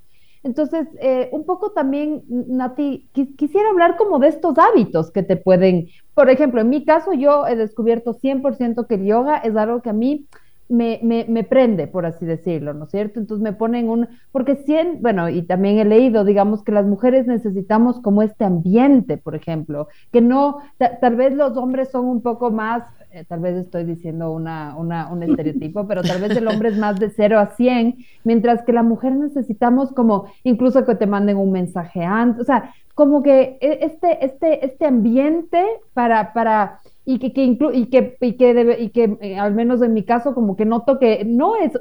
Entonces, 0.48 0.88
eh, 0.98 1.28
un 1.32 1.44
poco 1.44 1.72
también, 1.72 2.24
Nati, 2.26 3.06
quisiera 3.36 3.68
hablar 3.68 3.98
como 3.98 4.18
de 4.18 4.28
estos 4.28 4.56
hábitos 4.56 5.10
que 5.10 5.22
te 5.22 5.36
pueden, 5.36 5.88
por 6.14 6.30
ejemplo, 6.30 6.62
en 6.62 6.70
mi 6.70 6.86
caso 6.86 7.12
yo 7.12 7.46
he 7.46 7.54
descubierto 7.54 8.14
100% 8.14 8.86
que 8.86 8.94
el 8.94 9.04
yoga 9.04 9.36
es 9.36 9.54
algo 9.56 9.82
que 9.82 9.90
a 9.90 9.92
mí 9.92 10.26
me, 10.68 11.00
me, 11.02 11.44
prende, 11.44 11.86
por 11.86 12.06
así 12.06 12.26
decirlo, 12.26 12.74
¿no 12.74 12.84
es 12.84 12.90
cierto? 12.90 13.20
Entonces 13.20 13.42
me 13.42 13.52
ponen 13.52 13.88
un, 13.88 14.08
porque 14.32 14.56
100, 14.56 15.00
bueno, 15.00 15.28
y 15.28 15.42
también 15.42 15.78
he 15.78 15.84
leído, 15.84 16.24
digamos, 16.24 16.62
que 16.62 16.72
las 16.72 16.86
mujeres 16.86 17.26
necesitamos 17.26 18.00
como 18.00 18.22
este 18.22 18.44
ambiente, 18.44 19.16
por 19.16 19.34
ejemplo, 19.34 19.88
que 20.12 20.20
no, 20.20 20.58
tal 21.00 21.16
vez 21.16 21.34
los 21.34 21.56
hombres 21.56 21.90
son 21.90 22.06
un 22.06 22.20
poco 22.20 22.50
más 22.50 22.84
eh, 23.10 23.24
tal 23.26 23.40
vez 23.40 23.56
estoy 23.56 23.84
diciendo 23.84 24.30
una, 24.30 24.76
una, 24.76 25.10
un 25.10 25.22
estereotipo, 25.22 25.86
pero 25.88 26.02
tal 26.02 26.20
vez 26.20 26.36
el 26.36 26.46
hombre 26.46 26.68
es 26.68 26.76
más 26.76 27.00
de 27.00 27.08
0 27.08 27.38
a 27.38 27.46
100, 27.56 27.96
mientras 28.24 28.62
que 28.64 28.72
la 28.74 28.82
mujer 28.82 29.14
necesitamos 29.14 29.92
como 29.92 30.26
incluso 30.44 30.84
que 30.84 30.94
te 30.94 31.06
manden 31.06 31.38
un 31.38 31.50
mensaje 31.50 32.04
antes, 32.04 32.42
o 32.42 32.44
sea, 32.44 32.74
como 32.94 33.22
que 33.22 33.56
e, 33.62 33.78
este, 33.82 34.24
este, 34.24 34.66
este 34.66 34.84
ambiente 34.84 35.64
para, 35.94 36.34
para 36.34 36.80
y 37.10 37.18
que, 37.18 37.32
que, 37.32 37.42
y 37.42 37.86
que, 37.86 38.18
y 38.20 38.36
que, 38.36 38.52
debe, 38.52 38.82
y 38.82 38.90
que 38.90 39.16
eh, 39.22 39.38
al 39.38 39.54
menos 39.54 39.80
en 39.80 39.94
mi 39.94 40.02
caso 40.04 40.34
como 40.34 40.56
que 40.56 40.66
noto 40.66 40.98
que 40.98 41.24
no 41.24 41.56
es 41.56 41.72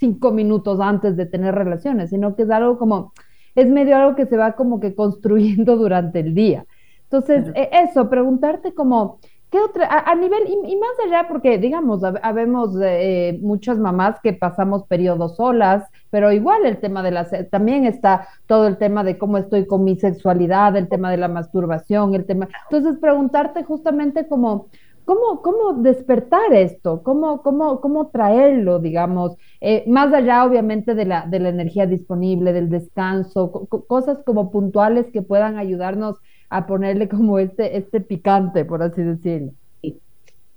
cinco 0.00 0.32
minutos 0.32 0.80
antes 0.80 1.16
de 1.16 1.26
tener 1.26 1.54
relaciones, 1.54 2.10
sino 2.10 2.34
que 2.34 2.42
es 2.42 2.50
algo 2.50 2.76
como, 2.76 3.12
es 3.54 3.68
medio 3.68 3.96
algo 3.96 4.16
que 4.16 4.26
se 4.26 4.36
va 4.36 4.56
como 4.56 4.80
que 4.80 4.96
construyendo 4.96 5.76
durante 5.84 6.18
el 6.18 6.34
día. 6.34 6.66
Entonces, 7.04 7.52
e, 7.54 7.70
eso, 7.84 8.10
preguntarte 8.10 8.74
como, 8.74 9.20
¿Qué 9.54 9.60
otra? 9.60 9.86
A, 9.88 10.16
nivel, 10.16 10.48
y, 10.48 10.74
más 10.74 10.98
allá, 11.06 11.28
porque 11.28 11.58
digamos, 11.58 12.02
habemos 12.22 12.70
eh, 12.82 13.38
muchas 13.40 13.78
mamás 13.78 14.18
que 14.20 14.32
pasamos 14.32 14.82
periodos 14.88 15.36
solas, 15.36 15.84
pero 16.10 16.32
igual 16.32 16.66
el 16.66 16.78
tema 16.78 17.04
de 17.04 17.12
la, 17.12 17.24
también 17.52 17.84
está 17.84 18.26
todo 18.48 18.66
el 18.66 18.78
tema 18.78 19.04
de 19.04 19.16
cómo 19.16 19.38
estoy 19.38 19.64
con 19.68 19.84
mi 19.84 19.94
sexualidad, 19.94 20.76
el 20.76 20.88
tema 20.88 21.08
de 21.08 21.18
la 21.18 21.28
masturbación, 21.28 22.16
el 22.16 22.26
tema. 22.26 22.48
Entonces, 22.68 22.98
preguntarte 23.00 23.62
justamente 23.62 24.26
como, 24.26 24.70
¿cómo, 25.04 25.40
cómo 25.40 25.74
despertar 25.74 26.52
esto? 26.52 27.04
¿Cómo, 27.04 27.40
cómo, 27.42 27.80
cómo 27.80 28.08
traerlo, 28.08 28.80
digamos? 28.80 29.36
Eh, 29.60 29.84
más 29.86 30.12
allá, 30.12 30.44
obviamente, 30.44 30.96
de 30.96 31.04
la, 31.04 31.26
de 31.28 31.38
la 31.38 31.50
energía 31.50 31.86
disponible, 31.86 32.52
del 32.52 32.70
descanso, 32.70 33.68
cosas 33.86 34.18
como 34.26 34.50
puntuales 34.50 35.06
que 35.12 35.22
puedan 35.22 35.58
ayudarnos 35.58 36.16
a 36.54 36.66
ponerle 36.66 37.08
como 37.08 37.40
este, 37.40 37.76
este 37.76 38.00
picante, 38.00 38.64
por 38.64 38.80
así 38.80 39.02
decirlo. 39.02 39.52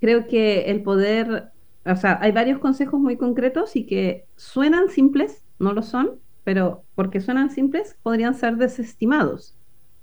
Creo 0.00 0.28
que 0.28 0.70
el 0.70 0.84
poder, 0.84 1.50
o 1.84 1.96
sea, 1.96 2.18
hay 2.22 2.30
varios 2.30 2.60
consejos 2.60 3.00
muy 3.00 3.16
concretos 3.16 3.74
y 3.74 3.84
que 3.84 4.24
suenan 4.36 4.90
simples, 4.90 5.42
no 5.58 5.72
lo 5.72 5.82
son, 5.82 6.12
pero 6.44 6.84
porque 6.94 7.20
suenan 7.20 7.50
simples, 7.50 7.96
podrían 8.04 8.34
ser 8.34 8.58
desestimados. 8.58 9.56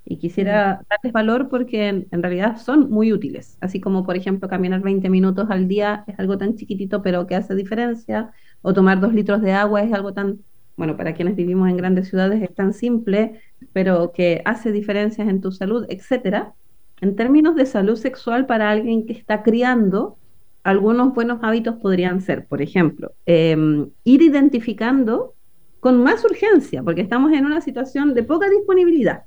Y 0.04 0.18
quisiera 0.18 0.82
darles 0.90 1.14
valor 1.14 1.48
porque 1.48 1.88
en, 1.88 2.22
realidad 2.22 2.58
son 2.58 2.90
muy 2.90 3.14
útiles, 3.14 3.58
así 3.62 3.80
como 3.80 4.06
por 4.06 4.18
ejemplo 4.18 4.50
caminar 4.50 4.82
20 4.82 5.10
minutos 5.10 5.50
al 5.50 5.70
día 5.70 6.04
es 6.08 6.20
algo 6.20 6.38
tan 6.38 6.58
chiquitito 6.58 7.02
pero 7.02 7.26
que 7.26 7.36
hace 7.36 7.56
diferencia, 7.56 8.34
o 8.62 8.74
tomar 8.74 9.00
dos 9.00 9.14
litros 9.14 9.42
de 9.42 9.54
agua 9.54 9.82
es 9.82 9.94
algo 9.94 10.14
tan, 10.14 10.40
bueno, 10.78 10.98
para 10.98 11.14
quienes 11.14 11.36
vivimos 11.36 11.70
en 11.70 11.78
grandes 11.78 12.10
ciudades 12.10 12.42
es 12.42 12.54
tan 12.54 12.74
simple, 12.74 13.40
pero 13.74 14.12
que 14.14 14.42
hace 14.46 14.72
diferencias 14.72 15.28
en 15.28 15.42
tu 15.42 15.52
salud, 15.52 15.86
etcétera. 15.90 16.54
En 17.02 17.16
términos 17.16 17.56
de 17.56 17.66
salud 17.66 17.96
sexual 17.96 18.46
para 18.46 18.70
alguien 18.70 19.06
que 19.06 19.14
está 19.14 19.44
criando, 19.44 20.18
algunos 20.64 21.14
buenos 21.14 21.40
hábitos 21.44 21.76
podrían 21.76 22.22
ser, 22.22 22.48
por 22.48 22.62
ejemplo, 22.62 23.12
em, 23.26 23.90
ir 24.04 24.22
identificando 24.22 25.34
con 25.80 26.02
más 26.04 26.26
urgencia, 26.26 26.82
porque 26.84 27.02
estamos 27.02 27.32
en 27.34 27.46
una 27.46 27.62
situación 27.62 28.14
de 28.14 28.24
poca 28.24 28.50
disponibilidad 28.50 29.24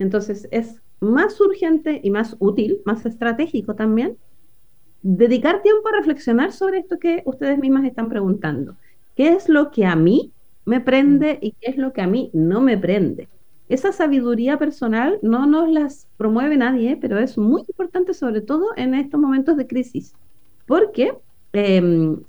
entonces 0.00 0.48
es 0.50 0.80
más 0.98 1.40
urgente 1.40 2.00
y 2.02 2.10
más 2.10 2.34
útil, 2.40 2.80
más 2.84 3.06
estratégico 3.06 3.74
también, 3.74 4.16
dedicar 5.02 5.62
tiempo 5.62 5.88
a 5.88 5.96
reflexionar 5.98 6.52
sobre 6.52 6.78
esto 6.78 6.98
que 6.98 7.22
ustedes 7.26 7.58
mismas 7.58 7.84
están 7.84 8.08
preguntando. 8.08 8.76
¿Qué 9.14 9.28
es 9.28 9.48
lo 9.48 9.70
que 9.70 9.84
a 9.84 9.94
mí 9.94 10.32
me 10.70 10.80
prende 10.80 11.36
y 11.42 11.50
qué 11.60 11.72
es 11.72 11.76
lo 11.76 11.92
que 11.92 12.00
a 12.00 12.06
mí 12.06 12.30
no 12.32 12.60
me 12.60 12.78
prende? 12.78 13.26
Esa 13.68 13.90
sabiduría 13.90 14.56
personal 14.56 15.18
no 15.20 15.44
nos 15.44 15.68
las 15.68 16.06
promueve 16.16 16.56
nadie, 16.56 16.96
pero 16.96 17.18
es 17.18 17.36
muy 17.36 17.62
importante 17.66 18.14
sobre 18.14 18.40
todo 18.40 18.66
en 18.76 18.94
estos 18.94 19.20
momentos 19.20 19.56
de 19.56 19.66
crisis, 19.66 20.14
porque 20.68 21.12
em, 21.52 22.20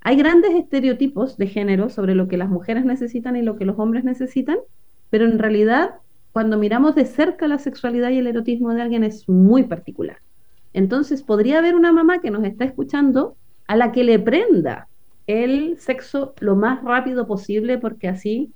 hay 0.00 0.16
grandes 0.16 0.54
estereotipos 0.54 1.36
de 1.36 1.48
género 1.48 1.90
sobre 1.90 2.14
lo 2.14 2.26
que 2.26 2.38
las 2.38 2.48
mujeres 2.48 2.86
necesitan 2.86 3.36
y 3.36 3.42
lo 3.42 3.56
que 3.56 3.66
los 3.66 3.78
hombres 3.78 4.02
necesitan, 4.02 4.56
pero 5.10 5.26
en 5.26 5.38
realidad 5.38 5.90
cuando 6.32 6.56
miramos 6.56 6.94
de 6.94 7.04
cerca 7.04 7.48
la 7.48 7.58
sexualidad 7.58 8.08
y 8.12 8.18
el 8.18 8.28
erotismo 8.28 8.72
de 8.72 8.80
alguien 8.80 9.04
es 9.04 9.28
muy 9.28 9.64
particular. 9.64 10.22
Entonces 10.72 11.22
podría 11.22 11.58
haber 11.58 11.74
una 11.74 11.92
mamá 11.92 12.22
que 12.22 12.30
nos 12.30 12.44
está 12.44 12.64
escuchando 12.64 13.36
a 13.66 13.76
la 13.76 13.92
que 13.92 14.04
le 14.04 14.18
prenda 14.18 14.88
el 15.30 15.78
sexo 15.78 16.34
lo 16.40 16.56
más 16.56 16.82
rápido 16.82 17.26
posible 17.26 17.78
porque 17.78 18.08
así 18.08 18.52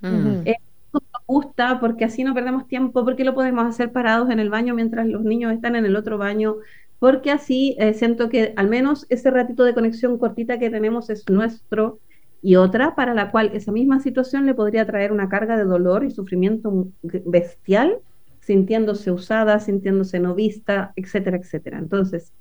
mm. 0.00 0.44
nos 0.92 1.02
gusta, 1.26 1.80
porque 1.80 2.04
así 2.04 2.24
no 2.24 2.34
perdemos 2.34 2.66
tiempo, 2.68 3.04
porque 3.04 3.24
lo 3.24 3.34
podemos 3.34 3.64
hacer 3.66 3.92
parados 3.92 4.30
en 4.30 4.40
el 4.40 4.50
baño 4.50 4.74
mientras 4.74 5.06
los 5.06 5.22
niños 5.22 5.52
están 5.52 5.76
en 5.76 5.86
el 5.86 5.96
otro 5.96 6.18
baño, 6.18 6.56
porque 6.98 7.30
así 7.30 7.76
eh, 7.78 7.94
siento 7.94 8.28
que 8.28 8.52
al 8.56 8.68
menos 8.68 9.06
ese 9.08 9.30
ratito 9.30 9.64
de 9.64 9.74
conexión 9.74 10.18
cortita 10.18 10.58
que 10.58 10.70
tenemos 10.70 11.10
es 11.10 11.28
nuestro 11.28 11.98
y 12.42 12.56
otra 12.56 12.94
para 12.94 13.14
la 13.14 13.30
cual 13.30 13.50
esa 13.54 13.72
misma 13.72 14.00
situación 14.00 14.46
le 14.46 14.54
podría 14.54 14.86
traer 14.86 15.12
una 15.12 15.28
carga 15.28 15.56
de 15.56 15.64
dolor 15.64 16.04
y 16.04 16.10
sufrimiento 16.10 16.88
bestial, 17.02 17.98
sintiéndose 18.40 19.10
usada, 19.10 19.58
sintiéndose 19.58 20.20
no 20.20 20.34
vista, 20.34 20.92
etcétera, 20.96 21.38
etcétera. 21.38 21.78
Entonces, 21.78 22.32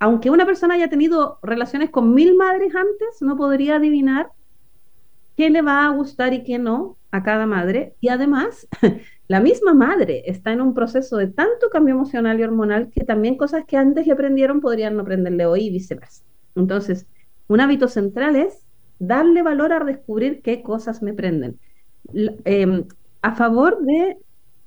aunque 0.00 0.30
una 0.30 0.46
persona 0.46 0.74
haya 0.74 0.88
tenido 0.88 1.38
relaciones 1.42 1.90
con 1.90 2.14
mil 2.14 2.34
madres 2.34 2.74
antes, 2.74 3.20
no 3.20 3.36
podría 3.36 3.76
adivinar 3.76 4.30
qué 5.36 5.50
le 5.50 5.62
va 5.62 5.86
a 5.86 5.90
gustar 5.90 6.34
y 6.34 6.42
qué 6.42 6.58
no 6.58 6.96
a 7.10 7.22
cada 7.22 7.46
madre. 7.46 7.94
Y 8.00 8.08
además, 8.08 8.68
la 9.28 9.40
misma 9.40 9.74
madre 9.74 10.22
está 10.26 10.52
en 10.52 10.60
un 10.60 10.74
proceso 10.74 11.16
de 11.16 11.28
tanto 11.28 11.70
cambio 11.70 11.94
emocional 11.94 12.38
y 12.38 12.42
hormonal 12.42 12.90
que 12.90 13.04
también 13.04 13.36
cosas 13.36 13.64
que 13.66 13.76
antes 13.76 14.06
le 14.06 14.12
aprendieron 14.12 14.60
podrían 14.60 14.96
no 14.96 15.02
aprenderle 15.02 15.46
hoy 15.46 15.66
y 15.66 15.70
viceversa. 15.70 16.24
Entonces, 16.54 17.06
un 17.46 17.60
hábito 17.60 17.88
central 17.88 18.36
es 18.36 18.66
darle 18.98 19.42
valor 19.42 19.72
a 19.72 19.84
descubrir 19.84 20.42
qué 20.42 20.62
cosas 20.62 21.02
me 21.02 21.14
prenden. 21.14 21.58
Em, 22.44 22.84
a 23.22 23.34
favor 23.34 23.82
de 23.84 24.16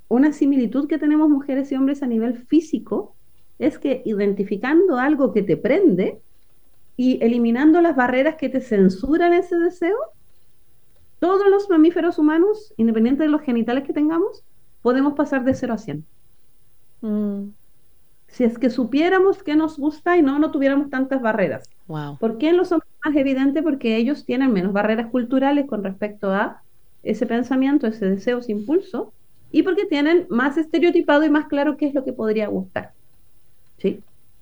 una 0.08 0.34
similitud 0.34 0.88
que 0.88 0.98
tenemos 0.98 1.30
mujeres 1.30 1.72
y 1.72 1.76
hombres 1.76 2.04
a 2.04 2.08
nivel 2.08 2.38
físico, 2.38 3.15
es 3.62 3.78
que 3.78 4.02
identificando 4.06 4.97
algo 4.97 5.32
que 5.32 5.43
te 5.43 5.56
prende 5.56 6.19
y 6.97 7.24
eliminando 7.24 7.80
las 7.80 7.95
barreras 7.95 8.36
que 8.36 8.50
te 8.50 8.60
censuran 8.60 9.34
ese 9.34 9.56
deseo, 9.56 9.97
todos 11.19 11.47
los 11.47 11.69
mamíferos 11.69 12.17
humanos, 12.17 12.74
independiente 12.78 13.21
de 13.21 13.30
los 13.30 13.41
genitales 13.41 13.84
que 13.84 13.93
tengamos, 13.93 14.43
podemos 14.82 15.13
pasar 15.13 15.43
de 15.43 15.54
0 15.54 15.74
a 15.74 15.78
100. 15.78 16.06
Mm. 17.02 17.43
Si 18.30 18.43
es 18.43 18.58
que 18.58 18.71
supiéramos 18.71 19.43
qué 19.43 19.56
nos 19.56 19.78
gusta 19.78 20.17
y 20.17 20.24
no, 20.24 20.39
no 20.39 20.50
tuviéramos 20.50 20.89
tantas 20.89 21.21
barreras. 21.21 21.69
Wow. 21.88 22.17
¿Por 22.17 22.39
qué 22.39 22.50
en 22.50 22.58
los 22.58 22.71
hombres 22.71 22.89
más 23.06 23.15
evidente? 23.15 23.62
Porque 23.62 23.97
ellos 23.97 24.26
tienen 24.26 24.52
menos 24.54 24.74
barreras 24.74 25.12
culturales 25.12 25.67
con 25.67 25.84
respecto 25.84 26.32
a 26.32 26.63
ese 27.04 27.28
pensamiento, 27.28 27.86
ese 27.86 28.10
deseo, 28.10 28.39
ese 28.39 28.54
impulso, 28.54 29.13
y 29.52 29.62
porque 29.62 29.86
tienen 29.86 30.26
más 30.30 30.58
estereotipado 30.58 31.24
y 31.26 31.30
más 31.30 31.47
claro 31.47 31.78
qué 31.78 31.86
es 31.86 31.93
lo 31.93 32.04
que 32.04 32.13
podría 32.13 32.47
gustar. 32.47 32.93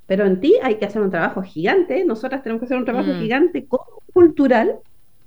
¿Sí? 0.10 0.16
Pero 0.16 0.26
en 0.26 0.40
ti 0.40 0.56
hay 0.62 0.76
que 0.76 0.86
hacer 0.86 1.02
un 1.02 1.12
trabajo 1.12 1.42
gigante, 1.42 2.04
nosotras 2.04 2.42
tenemos 2.44 2.60
que 2.60 2.66
hacer 2.66 2.78
un 2.78 2.86
trabajo 2.86 3.14
mm. 3.14 3.20
gigante 3.20 3.68
cultural 4.12 4.80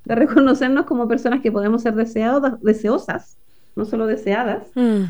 de 0.04 0.14
reconocernos 0.14 0.86
como 0.86 1.08
personas 1.08 1.40
que 1.40 1.52
podemos 1.52 1.82
ser 1.82 1.94
deseadas, 1.94 2.60
deseosas, 2.60 3.38
no 3.76 3.84
solo 3.84 4.06
deseadas. 4.06 4.66
Mm. 4.74 5.04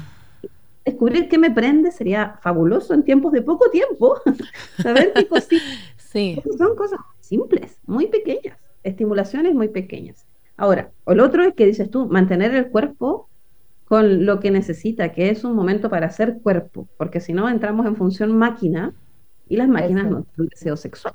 Descubrir 0.85 1.29
qué 1.29 1.39
me 1.39 1.51
prende 1.51 1.91
sería 1.91 2.39
fabuloso 2.43 2.93
en 2.93 3.03
tiempos 3.03 3.33
de 3.33 3.43
poco 3.43 3.71
tiempo. 3.71 4.21
Saber 4.83 5.13
qué 5.15 5.27
cositas 5.27 5.93
son 6.59 6.77
cosas 6.77 7.01
simples, 7.21 7.79
muy 7.87 8.07
pequeñas, 8.07 8.59
estimulaciones 8.83 9.55
muy 9.55 9.69
pequeñas. 9.69 10.27
Ahora, 10.57 10.91
el 11.07 11.21
otro 11.21 11.43
es 11.45 11.55
que 11.55 11.67
dices 11.67 11.91
tú, 11.91 12.07
mantener 12.07 12.55
el 12.55 12.69
cuerpo 12.69 13.29
con 13.87 14.27
lo 14.27 14.41
que 14.41 14.51
necesita, 14.51 15.13
que 15.13 15.31
es 15.31 15.45
un 15.45 15.55
momento 15.55 15.89
para 15.89 16.07
hacer 16.07 16.39
cuerpo, 16.43 16.89
porque 16.99 17.21
si 17.21 17.33
no 17.33 17.49
entramos 17.49 17.87
en 17.87 17.97
función 17.97 18.37
máquina 18.37 18.93
y 19.53 19.57
las 19.57 19.69
máquinas 19.69 20.11
no 20.11 20.23
tienen 20.23 20.49
deseo 20.49 20.79
sexual. 20.79 21.13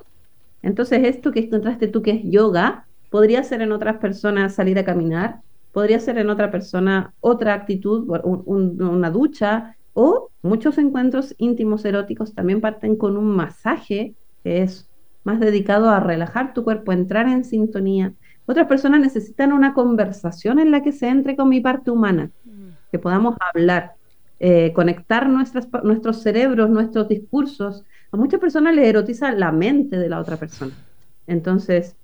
Entonces, 0.62 1.00
esto 1.02 1.32
que 1.32 1.40
encontraste 1.40 1.88
tú 1.88 2.02
que 2.02 2.12
es 2.12 2.20
yoga, 2.22 2.86
podría 3.10 3.42
ser 3.42 3.62
en 3.62 3.72
otras 3.72 3.96
personas 3.96 4.54
salir 4.54 4.78
a 4.78 4.84
caminar, 4.84 5.40
podría 5.72 5.98
ser 5.98 6.18
en 6.18 6.30
otra 6.30 6.48
persona 6.52 7.12
otra 7.20 7.54
actitud, 7.54 8.06
una 8.22 9.10
ducha, 9.10 9.76
o 9.92 10.30
muchos 10.42 10.78
encuentros 10.78 11.34
íntimos 11.38 11.84
eróticos 11.84 12.32
también 12.32 12.60
parten 12.60 12.94
con 12.94 13.16
un 13.16 13.34
masaje, 13.34 14.14
que 14.44 14.62
es 14.62 14.88
más 15.24 15.40
dedicado 15.40 15.90
a 15.90 15.98
relajar 15.98 16.54
tu 16.54 16.62
cuerpo, 16.62 16.92
entrar 16.92 17.26
en 17.26 17.44
sintonía. 17.44 18.12
Otras 18.46 18.68
personas 18.68 19.00
necesitan 19.00 19.52
una 19.52 19.74
conversación 19.74 20.60
en 20.60 20.70
la 20.70 20.84
que 20.84 20.92
se 20.92 21.08
entre 21.08 21.34
con 21.34 21.48
mi 21.48 21.60
parte 21.60 21.90
humana, 21.90 22.30
mm. 22.44 22.68
que 22.92 23.00
podamos 23.00 23.34
hablar, 23.52 23.94
eh, 24.38 24.72
conectar 24.74 25.28
nuestras, 25.28 25.66
nuestros 25.82 26.22
cerebros, 26.22 26.70
nuestros 26.70 27.08
discursos. 27.08 27.84
A 28.10 28.16
muchas 28.16 28.40
personas 28.40 28.74
les 28.74 28.86
erotiza 28.86 29.32
la 29.32 29.52
mente 29.52 29.98
de 29.98 30.08
la 30.08 30.20
otra 30.20 30.36
persona. 30.36 30.72
Entonces, 31.26 31.96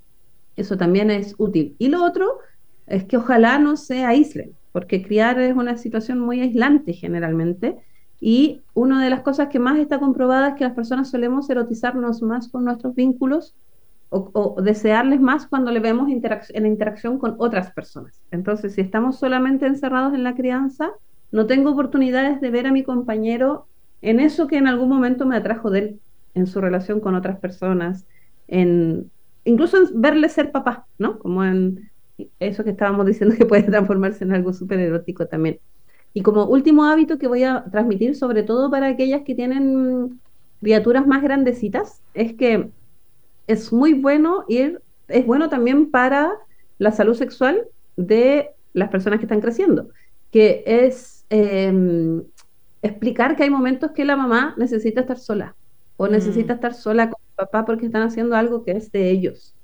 eso 0.56 0.76
también 0.76 1.10
es 1.10 1.34
útil. 1.38 1.76
Y 1.78 1.88
lo 1.88 2.04
otro 2.04 2.38
es 2.86 3.04
que 3.04 3.16
ojalá 3.16 3.58
no 3.58 3.76
se 3.76 4.04
aíslen, 4.04 4.54
porque 4.72 5.02
criar 5.02 5.40
es 5.40 5.56
una 5.56 5.76
situación 5.76 6.18
muy 6.18 6.40
aislante 6.40 6.92
generalmente 6.92 7.76
y 8.20 8.62
una 8.74 9.02
de 9.02 9.10
las 9.10 9.22
cosas 9.22 9.48
que 9.48 9.58
más 9.58 9.78
está 9.78 9.98
comprobada 9.98 10.48
es 10.48 10.54
que 10.54 10.64
las 10.64 10.74
personas 10.74 11.10
solemos 11.10 11.48
erotizarnos 11.50 12.22
más 12.22 12.48
con 12.48 12.64
nuestros 12.64 12.94
vínculos 12.94 13.54
o, 14.10 14.56
desearles 14.62 15.20
más 15.20 15.46
cuando 15.46 15.72
le 15.72 15.80
vemos 15.80 16.08
en 16.08 16.66
interacción 16.66 17.18
con 17.18 17.34
otras 17.38 17.72
personas. 17.72 18.22
Entonces, 18.30 18.74
si 18.74 18.80
estamos 18.80 19.18
solamente 19.18 19.66
encerrados 19.66 20.14
en 20.14 20.22
la 20.22 20.36
crianza, 20.36 20.92
no 21.32 21.46
tengo 21.46 21.72
oportunidades 21.72 22.40
de 22.40 22.50
ver 22.50 22.68
a 22.68 22.72
mi 22.72 22.84
compañero 22.84 23.66
en 24.04 24.20
eso 24.20 24.46
que 24.46 24.58
en 24.58 24.66
algún 24.66 24.88
momento 24.88 25.26
me 25.26 25.36
atrajo 25.36 25.70
de 25.70 25.78
él, 25.78 26.00
en 26.34 26.46
su 26.46 26.60
relación 26.60 27.00
con 27.00 27.14
otras 27.14 27.38
personas, 27.38 28.04
en 28.48 29.10
incluso 29.44 29.78
en 29.78 30.00
verle 30.00 30.28
ser 30.28 30.52
papá, 30.52 30.86
¿no? 30.98 31.18
Como 31.18 31.44
en 31.44 31.90
eso 32.38 32.64
que 32.64 32.70
estábamos 32.70 33.06
diciendo 33.06 33.34
que 33.38 33.46
puede 33.46 33.62
transformarse 33.62 34.24
en 34.24 34.32
algo 34.32 34.52
súper 34.52 34.80
erótico 34.80 35.26
también. 35.26 35.58
Y 36.12 36.22
como 36.22 36.44
último 36.44 36.84
hábito 36.84 37.18
que 37.18 37.26
voy 37.28 37.44
a 37.44 37.64
transmitir, 37.70 38.14
sobre 38.14 38.42
todo 38.42 38.70
para 38.70 38.88
aquellas 38.88 39.22
que 39.22 39.34
tienen 39.34 40.20
criaturas 40.60 41.06
más 41.06 41.22
grandecitas, 41.22 42.02
es 42.12 42.34
que 42.34 42.70
es 43.46 43.72
muy 43.72 43.94
bueno 43.94 44.44
ir, 44.48 44.80
es 45.08 45.26
bueno 45.26 45.48
también 45.48 45.90
para 45.90 46.32
la 46.78 46.92
salud 46.92 47.14
sexual 47.14 47.66
de 47.96 48.50
las 48.74 48.90
personas 48.90 49.18
que 49.18 49.24
están 49.24 49.40
creciendo, 49.40 49.88
que 50.30 50.62
es 50.66 51.24
em, 51.30 52.22
explicar 52.84 53.34
que 53.34 53.44
hay 53.44 53.50
momentos 53.50 53.92
que 53.92 54.04
la 54.04 54.14
mamá 54.14 54.54
necesita 54.58 55.00
estar 55.00 55.18
sola 55.18 55.56
o 55.96 56.06
necesita 56.06 56.54
estar 56.54 56.74
sola 56.74 57.10
con 57.10 57.20
papá 57.34 57.64
porque 57.64 57.86
están 57.86 58.02
haciendo 58.02 58.36
algo 58.36 58.62
que 58.62 58.72
es 58.72 58.92
de 58.92 59.10
ellos. 59.10 59.54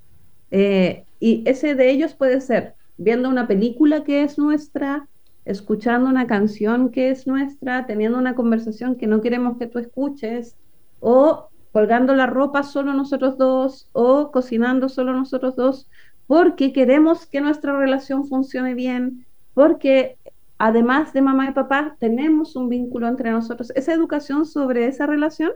Eh, 0.50 1.04
y 1.20 1.42
ese 1.46 1.74
de 1.74 1.90
ellos 1.90 2.14
puede 2.14 2.40
ser 2.40 2.74
viendo 2.96 3.28
una 3.28 3.46
película 3.46 4.04
que 4.04 4.22
es 4.22 4.38
nuestra, 4.38 5.06
escuchando 5.44 6.08
una 6.08 6.26
canción 6.26 6.90
que 6.90 7.10
es 7.10 7.26
nuestra, 7.26 7.86
teniendo 7.86 8.18
una 8.18 8.34
conversación 8.34 8.96
que 8.96 9.06
no 9.06 9.20
queremos 9.20 9.58
que 9.58 9.66
tú 9.66 9.78
escuches, 9.78 10.56
o 10.98 11.48
colgando 11.72 12.14
la 12.14 12.26
ropa 12.26 12.62
solo 12.62 12.94
nosotros 12.94 13.36
dos, 13.36 13.88
o 13.92 14.30
cocinando 14.32 14.88
solo 14.88 15.12
nosotros 15.12 15.56
dos, 15.56 15.88
porque 16.26 16.72
queremos 16.72 17.26
que 17.26 17.40
nuestra 17.40 17.76
relación 17.76 18.26
funcione 18.26 18.74
bien, 18.74 19.26
porque 19.54 20.16
además 20.60 21.12
de 21.14 21.22
mamá 21.22 21.48
y 21.48 21.52
papá, 21.52 21.96
tenemos 21.98 22.54
un 22.54 22.68
vínculo 22.68 23.08
entre 23.08 23.30
nosotros. 23.30 23.72
Esa 23.74 23.94
educación 23.94 24.44
sobre 24.44 24.86
esa 24.86 25.06
relación 25.06 25.52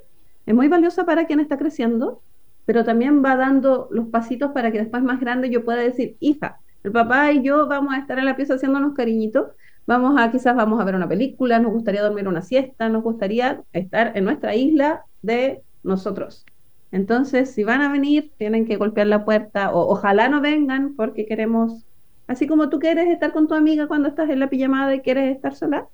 es 0.46 0.55
muy 0.55 0.66
valiosa 0.68 1.05
para 1.05 1.26
quien 1.26 1.40
está 1.40 1.59
creciendo, 1.59 2.22
pero 2.64 2.84
también 2.84 3.22
va 3.22 3.36
dando 3.36 3.86
los 3.90 4.09
pasitos 4.09 4.52
para 4.52 4.72
que 4.72 4.78
después 4.78 5.02
más 5.02 5.20
grande 5.20 5.50
yo 5.50 5.62
pueda 5.62 5.80
decir, 5.80 6.16
hija, 6.20 6.59
el 6.82 6.90
papá 6.90 7.32
y 7.32 7.42
yo 7.42 7.68
vamos 7.68 7.92
a 7.92 7.98
estar 7.98 8.18
en 8.18 8.24
la 8.24 8.34
pieza 8.34 8.55
haciéndonos 8.55 8.94
cariñitos, 8.94 9.48
vamos 9.86 10.18
a 10.18 10.30
quizás 10.30 10.57
vamos 10.57 10.80
a 10.80 10.84
ver 10.84 10.94
una 10.94 11.09
película, 11.09 11.59
nos 11.59 11.72
gustaría 11.72 12.02
dormir 12.02 12.26
una 12.26 12.40
siesta, 12.40 12.88
nos 12.88 13.02
gustaría 13.02 13.62
estar 13.74 14.16
en 14.16 14.24
nuestra 14.24 14.55
isla 14.55 15.05
de 15.20 15.61
nosotros. 15.82 16.46
Entonces, 16.92 17.50
si 17.50 17.62
van 17.62 17.82
a 17.82 17.92
venir, 17.92 18.32
tienen 18.38 18.64
que 18.64 18.76
golpear 18.76 19.09
la 19.09 19.26
puerta 19.26 19.70
o 19.70 19.86
ojalá 19.92 20.30
no 20.30 20.40
vengan 20.40 20.94
porque 20.94 21.26
queremos, 21.26 21.84
así 22.27 22.47
como 22.47 22.68
tú 22.70 22.79
quieres 22.79 23.09
estar 23.09 23.33
con 23.33 23.49
tu 23.49 23.55
amiga 23.55 23.89
cuando 23.89 24.09
estás 24.09 24.31
en 24.31 24.41
la 24.41 24.51
pijamada 24.51 24.95
y 24.95 25.01
quieres 25.01 25.35
estar 25.35 25.55
sola, 25.55 25.89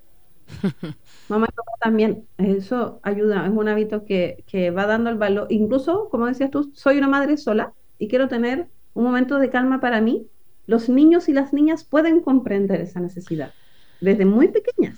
Mamá 1.27 1.47
y 1.49 1.55
papá 1.55 1.71
también, 1.79 2.27
eso 2.37 2.99
ayuda, 3.03 3.45
es 3.45 3.51
un 3.51 3.67
hábito 3.67 4.05
que, 4.05 4.43
que 4.47 4.71
va 4.71 4.85
dando 4.85 5.09
el 5.09 5.17
valor. 5.17 5.47
Incluso, 5.49 6.09
como 6.09 6.25
decías 6.27 6.51
tú, 6.51 6.71
soy 6.73 6.97
una 6.97 7.07
madre 7.07 7.37
sola 7.37 7.73
y 7.97 8.07
quiero 8.07 8.27
tener 8.27 8.69
un 8.93 9.03
momento 9.03 9.39
de 9.39 9.49
calma 9.49 9.79
para 9.79 10.01
mí. 10.01 10.27
Los 10.65 10.89
niños 10.89 11.29
y 11.29 11.33
las 11.33 11.53
niñas 11.53 11.83
pueden 11.83 12.21
comprender 12.21 12.81
esa 12.81 12.99
necesidad 12.99 13.53
desde 13.99 14.25
muy 14.25 14.49
pequeñas. 14.49 14.97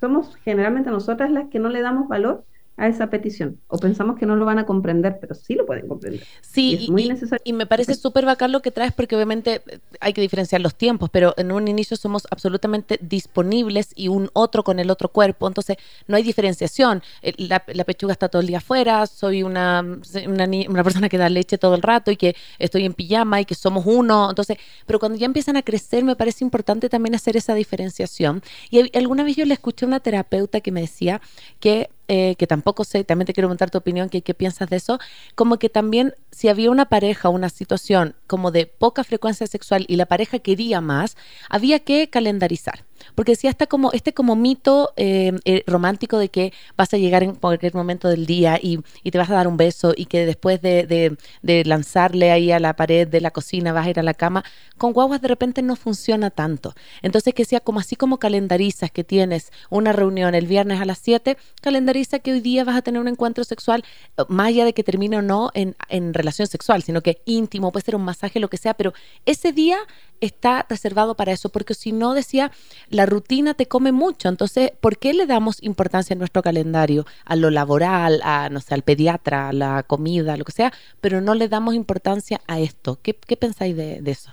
Somos 0.00 0.36
generalmente 0.36 0.90
nosotras 0.90 1.30
las 1.30 1.48
que 1.48 1.58
no 1.58 1.68
le 1.68 1.80
damos 1.82 2.08
valor 2.08 2.44
a 2.76 2.88
esa 2.88 3.08
petición 3.08 3.58
o 3.68 3.78
pensamos 3.78 4.18
que 4.18 4.26
no 4.26 4.36
lo 4.36 4.44
van 4.44 4.58
a 4.58 4.66
comprender, 4.66 5.16
pero 5.20 5.34
sí 5.34 5.54
lo 5.54 5.64
pueden 5.64 5.88
comprender. 5.88 6.22
Sí, 6.42 6.76
y, 6.78 6.84
es 6.84 6.90
muy 6.90 7.08
necesario. 7.08 7.42
y 7.44 7.52
me 7.52 7.66
parece 7.66 7.94
súper 7.94 8.26
bacán 8.26 8.52
lo 8.52 8.60
que 8.60 8.70
traes 8.70 8.92
porque 8.92 9.16
obviamente 9.16 9.62
eh, 9.66 9.78
hay 10.00 10.12
que 10.12 10.20
diferenciar 10.20 10.60
los 10.60 10.74
tiempos, 10.74 11.08
pero 11.10 11.32
en 11.38 11.52
un 11.52 11.68
inicio 11.68 11.96
somos 11.96 12.26
absolutamente 12.30 12.98
disponibles 13.00 13.92
y 13.94 14.08
un 14.08 14.28
otro 14.34 14.62
con 14.62 14.78
el 14.78 14.90
otro 14.90 15.08
cuerpo, 15.08 15.48
entonces 15.48 15.78
no 16.06 16.16
hay 16.16 16.22
diferenciación. 16.22 17.02
Eh, 17.22 17.32
la, 17.38 17.60
pechuga 17.60 18.12
está 18.12 18.28
todo 18.28 18.40
el 18.40 18.48
día 18.48 18.58
afuera, 18.58 19.06
soy 19.06 19.42
una, 19.42 19.80
una, 19.80 20.48
una, 20.68 20.84
persona 20.84 21.08
que 21.08 21.18
da 21.18 21.28
leche 21.28 21.56
todo 21.56 21.76
el 21.76 21.82
rato 21.82 22.10
y 22.10 22.16
que 22.16 22.36
estoy 22.58 22.84
en 22.84 22.92
pijama 22.92 23.40
y 23.40 23.44
que 23.46 23.54
somos 23.54 23.86
uno, 23.86 24.28
entonces, 24.28 24.58
pero 24.86 24.98
cuando 24.98 25.16
ya 25.16 25.26
empiezan 25.26 25.56
a 25.56 25.62
crecer 25.62 26.04
me 26.04 26.16
parece 26.16 26.44
importante 26.44 26.88
también 26.88 27.14
hacer 27.14 27.36
esa 27.36 27.54
diferenciación. 27.54 28.42
Y 28.70 28.96
alguna 28.96 29.24
vez 29.24 29.36
yo 29.36 29.46
le 29.46 29.54
escuché 29.54 29.86
a 29.86 29.88
una 29.88 30.00
terapeuta 30.00 30.60
que 30.60 30.72
me 30.72 30.80
decía 30.82 31.20
que 31.60 31.88
eh, 32.08 32.36
que 32.36 32.46
tampoco 32.46 32.84
sé, 32.84 33.04
también 33.04 33.26
te 33.26 33.32
quiero 33.32 33.48
preguntar 33.48 33.70
tu 33.70 33.78
opinión, 33.78 34.08
¿qué, 34.08 34.22
¿qué 34.22 34.34
piensas 34.34 34.68
de 34.70 34.76
eso? 34.76 34.98
Como 35.34 35.58
que 35.58 35.68
también 35.68 36.14
si 36.30 36.48
había 36.48 36.70
una 36.70 36.86
pareja, 36.86 37.28
una 37.28 37.48
situación 37.48 38.14
como 38.26 38.50
de 38.50 38.66
poca 38.66 39.04
frecuencia 39.04 39.46
sexual 39.46 39.84
y 39.88 39.96
la 39.96 40.06
pareja 40.06 40.38
quería 40.38 40.80
más, 40.80 41.16
había 41.48 41.80
que 41.80 42.08
calendarizar. 42.08 42.84
Porque 43.14 43.32
decía 43.32 43.50
está 43.50 43.66
como, 43.66 43.92
este 43.92 44.12
como 44.12 44.36
mito 44.36 44.92
eh, 44.96 45.32
eh, 45.44 45.62
romántico 45.66 46.18
de 46.18 46.28
que 46.28 46.52
vas 46.76 46.92
a 46.92 46.96
llegar 46.96 47.22
en 47.22 47.34
cualquier 47.34 47.74
momento 47.74 48.08
del 48.08 48.26
día 48.26 48.58
y, 48.60 48.78
te 49.10 49.18
vas 49.18 49.30
a 49.30 49.34
dar 49.34 49.48
un 49.48 49.56
beso 49.56 49.94
y 49.96 50.06
que 50.06 50.26
después 50.26 50.60
de, 50.60 51.16
lanzarle 51.64 52.30
ahí 52.30 52.52
a 52.52 52.60
la 52.60 52.76
pared 52.76 53.08
de 53.08 53.20
la 53.20 53.30
cocina 53.30 53.72
vas 53.72 53.86
a 53.86 53.90
ir 53.90 53.98
a 53.98 54.02
la 54.02 54.14
cama, 54.14 54.44
con 54.76 54.92
guaguas 54.92 55.22
de 55.22 55.28
repente 55.28 55.62
no 55.62 55.76
funciona 55.76 56.30
tanto. 56.30 56.74
Entonces 57.02 57.32
que 57.34 57.44
sea 57.44 57.60
como 57.60 57.80
así 57.80 57.96
como 57.96 58.18
calendarizas 58.18 58.90
que 58.90 59.04
tienes 59.04 59.52
una 59.70 59.92
reunión 59.92 60.34
el 60.34 60.46
viernes 60.46 60.80
a 60.80 60.84
las 60.84 60.98
7, 60.98 61.38
calendariza 61.62 62.18
que 62.18 62.32
hoy 62.32 62.40
día 62.40 62.64
vas 62.64 62.76
a 62.76 62.82
tener 62.82 63.00
un 63.00 63.08
encuentro 63.08 63.44
sexual, 63.44 63.84
más 64.28 64.48
allá 64.48 64.64
de 64.64 64.74
que 64.74 64.84
termine 64.84 65.18
o 65.18 65.22
no 65.22 65.50
en, 65.54 65.76
en 65.88 66.12
relación 66.12 66.48
sexual, 66.48 66.82
sino 66.82 67.02
que 67.02 67.22
íntimo, 67.24 67.72
puede 67.72 67.84
ser 67.84 67.96
un 67.96 68.04
masaje, 68.16 68.40
lo 68.40 68.48
que 68.48 68.56
sea, 68.56 68.74
pero 68.74 68.92
ese 69.26 69.52
día 69.52 69.78
está 70.20 70.64
reservado 70.68 71.14
para 71.14 71.32
eso, 71.32 71.50
porque 71.50 71.74
si 71.74 71.92
no, 71.92 72.14
decía, 72.14 72.50
la 72.88 73.06
rutina 73.06 73.54
te 73.54 73.66
come 73.66 73.92
mucho. 73.92 74.28
Entonces, 74.28 74.72
¿por 74.80 74.98
qué 74.98 75.12
le 75.12 75.26
damos 75.26 75.62
importancia 75.62 76.14
en 76.14 76.18
nuestro 76.18 76.42
calendario 76.42 77.04
a 77.24 77.36
lo 77.36 77.50
laboral, 77.50 78.20
a, 78.24 78.48
no 78.48 78.60
sé, 78.60 78.74
al 78.74 78.82
pediatra, 78.82 79.50
a 79.50 79.52
la 79.52 79.82
comida, 79.82 80.36
lo 80.36 80.44
que 80.44 80.52
sea, 80.52 80.72
pero 81.00 81.20
no 81.20 81.34
le 81.34 81.48
damos 81.48 81.74
importancia 81.74 82.40
a 82.46 82.58
esto? 82.58 82.98
¿Qué, 83.02 83.14
pensáis 83.36 83.76
de, 83.76 84.00
eso? 84.06 84.32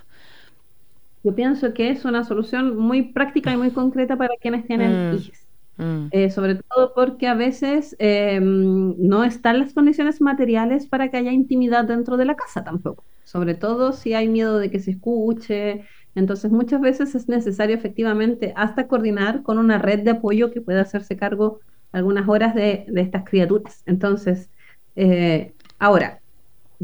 Yo 1.22 1.34
pienso 1.34 1.74
que 1.74 1.90
es 1.90 2.04
una 2.04 2.24
solución 2.24 2.76
muy 2.76 3.02
práctica 3.02 3.52
y 3.52 3.56
muy 3.56 3.70
concreta 3.70 4.16
para 4.16 4.34
quienes 4.40 4.66
tienen 4.66 5.10
mm. 5.10 5.14
hijos. 5.16 5.43
Mm. 5.76 6.06
Eh, 6.12 6.30
sobre 6.30 6.54
todo 6.54 6.92
porque 6.94 7.26
a 7.26 7.34
veces 7.34 7.96
em, 7.98 8.94
no 8.98 9.24
están 9.24 9.58
las 9.58 9.74
condiciones 9.74 10.20
materiales 10.20 10.86
para 10.86 11.10
que 11.10 11.16
haya 11.16 11.32
intimidad 11.32 11.84
dentro 11.84 12.16
de 12.16 12.24
la 12.24 12.36
casa 12.36 12.62
tampoco 12.62 13.04
sobre 13.24 13.54
todo 13.54 13.92
si 13.92 14.14
hay 14.14 14.28
miedo 14.28 14.58
de 14.58 14.70
que 14.70 14.78
se 14.78 14.92
escuche. 14.92 15.84
Entonces 16.14 16.52
muchas 16.52 16.80
veces 16.80 17.14
es 17.14 17.28
necesario 17.28 17.74
efectivamente 17.74 18.52
hasta 18.56 18.86
coordinar 18.86 19.42
con 19.42 19.58
una 19.58 19.78
red 19.78 20.00
de 20.00 20.12
apoyo 20.12 20.52
que 20.52 20.60
pueda 20.60 20.82
hacerse 20.82 21.16
cargo 21.16 21.60
algunas 21.90 22.28
horas 22.28 22.54
de, 22.54 22.86
estas 22.94 23.24
criaturas. 23.24 23.82
Entonces, 23.86 24.50
eh, 24.94 25.54
ahora, 25.78 26.20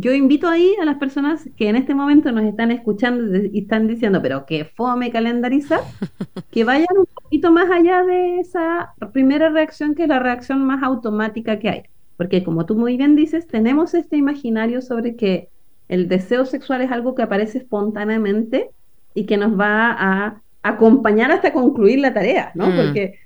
yo 0.00 0.12
invito 0.12 0.48
ahí 0.48 0.74
a 0.80 0.84
las 0.84 0.96
personas 0.96 1.48
que 1.56 1.68
en 1.68 1.76
este 1.76 1.94
momento 1.94 2.32
nos 2.32 2.44
están 2.44 2.70
escuchando 2.70 3.36
y 3.52 3.60
están 3.60 3.86
diciendo, 3.86 4.20
pero 4.22 4.46
que 4.46 4.64
fome 4.64 5.10
calendarizar, 5.10 5.80
que 6.50 6.64
vayan 6.64 6.88
un 6.96 7.06
poquito 7.06 7.52
más 7.52 7.70
allá 7.70 8.02
de 8.04 8.40
esa 8.40 8.94
primera 9.12 9.50
reacción 9.50 9.94
que 9.94 10.04
es 10.04 10.08
la 10.08 10.18
reacción 10.18 10.64
más 10.64 10.82
automática 10.82 11.58
que 11.58 11.68
hay. 11.68 11.82
Porque 12.16 12.42
como 12.42 12.66
tú 12.66 12.76
muy 12.76 12.96
bien 12.96 13.14
dices, 13.14 13.46
tenemos 13.46 13.94
este 13.94 14.16
imaginario 14.16 14.82
sobre 14.82 15.16
que 15.16 15.48
el 15.88 16.08
deseo 16.08 16.44
sexual 16.46 16.80
es 16.82 16.90
algo 16.90 17.14
que 17.14 17.22
aparece 17.22 17.58
espontáneamente 17.58 18.70
y 19.14 19.26
que 19.26 19.36
nos 19.36 19.58
va 19.58 19.90
a 19.90 20.42
acompañar 20.62 21.32
hasta 21.32 21.52
concluir 21.52 21.98
la 21.98 22.14
tarea, 22.14 22.52
¿no? 22.54 22.68
Mm. 22.68 22.76
Porque 22.76 23.18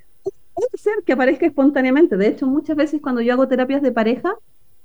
puede 0.54 0.76
ser 0.76 0.94
que 1.04 1.12
aparezca 1.12 1.46
espontáneamente. 1.46 2.16
De 2.16 2.28
hecho, 2.28 2.46
muchas 2.46 2.76
veces 2.76 3.00
cuando 3.00 3.20
yo 3.20 3.32
hago 3.32 3.48
terapias 3.48 3.82
de 3.82 3.92
pareja, 3.92 4.34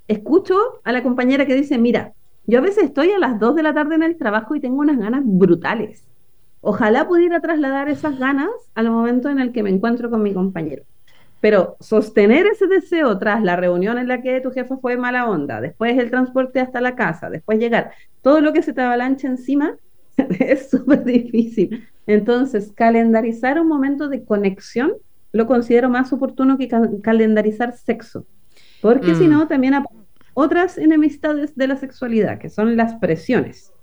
escucho 0.10 0.57
a 0.84 0.91
la 0.91 1.03
compañera 1.03 1.45
que 1.45 1.55
dice, 1.55 1.78
mira, 1.78 2.14
yo 2.45 2.57
a 2.57 2.62
veces 2.62 2.86
estoy 2.86 3.12
a 3.12 3.20
las 3.20 3.39
2 3.39 3.55
de 3.55 3.64
la 3.64 3.74
tarde 3.74 3.95
en 3.95 4.03
el 4.03 4.18
trabajo 4.18 4.55
y 4.55 4.60
tengo 4.60 4.80
unas 4.80 4.97
ganas 4.97 5.22
brutales. 5.24 6.03
Ojalá 6.62 7.07
pudiera 7.07 7.39
trasladar 7.39 7.89
esas 7.89 8.20
ganas 8.20 8.49
al 8.74 8.89
momento 8.89 9.30
en 9.30 9.39
el 9.39 9.53
que 9.53 9.64
me 9.64 9.70
encuentro 9.70 10.10
con 10.10 10.24
mi 10.24 10.34
compañero. 10.34 10.84
Pero 11.41 11.78
sostener 11.80 12.47
ese 12.47 12.68
deseo 12.68 13.18
tras 13.18 13.43
la 13.43 13.55
reunión 13.55 13.97
en 13.97 14.07
la 14.07 14.22
que 14.22 14.41
tu 14.41 14.51
jefe 14.51 14.76
fue 14.78 14.97
mala 14.97 15.30
onda, 15.30 15.62
después 15.62 15.97
el 15.97 16.10
transporte 16.10 16.60
hasta 16.60 16.82
la 16.82 16.95
casa, 16.95 17.30
después 17.30 17.60
llegar, 17.60 17.91
todo 18.22 18.41
lo 18.41 18.51
que 18.51 18.64
se 18.64 18.74
te 18.74 18.82
avalancha 18.82 19.28
encima 19.28 19.76
es 20.18 20.70
súper 20.70 21.05
difícil. 21.05 21.88
Entonces, 22.07 22.74
calendarizar 22.76 23.62
un 23.62 23.68
momento 23.68 24.10
de 24.10 24.26
conexión 24.26 24.93
lo 25.32 25.45
considero 25.45 25.89
más 25.89 26.12
oportuno 26.12 26.57
que 26.57 26.68
calendarizar 27.03 27.74
sexo, 27.74 28.26
porque 28.82 29.14
si 29.14 29.28
mm. 29.28 29.30
no, 29.30 29.47
también 29.47 29.76
otras 30.39 30.77
enemistades 30.77 31.53
de 31.57 31.67
la 31.67 31.75
sexualidad, 31.75 32.39
que 32.39 32.49
son 32.49 32.77
las 32.77 32.93
presiones 32.95 33.73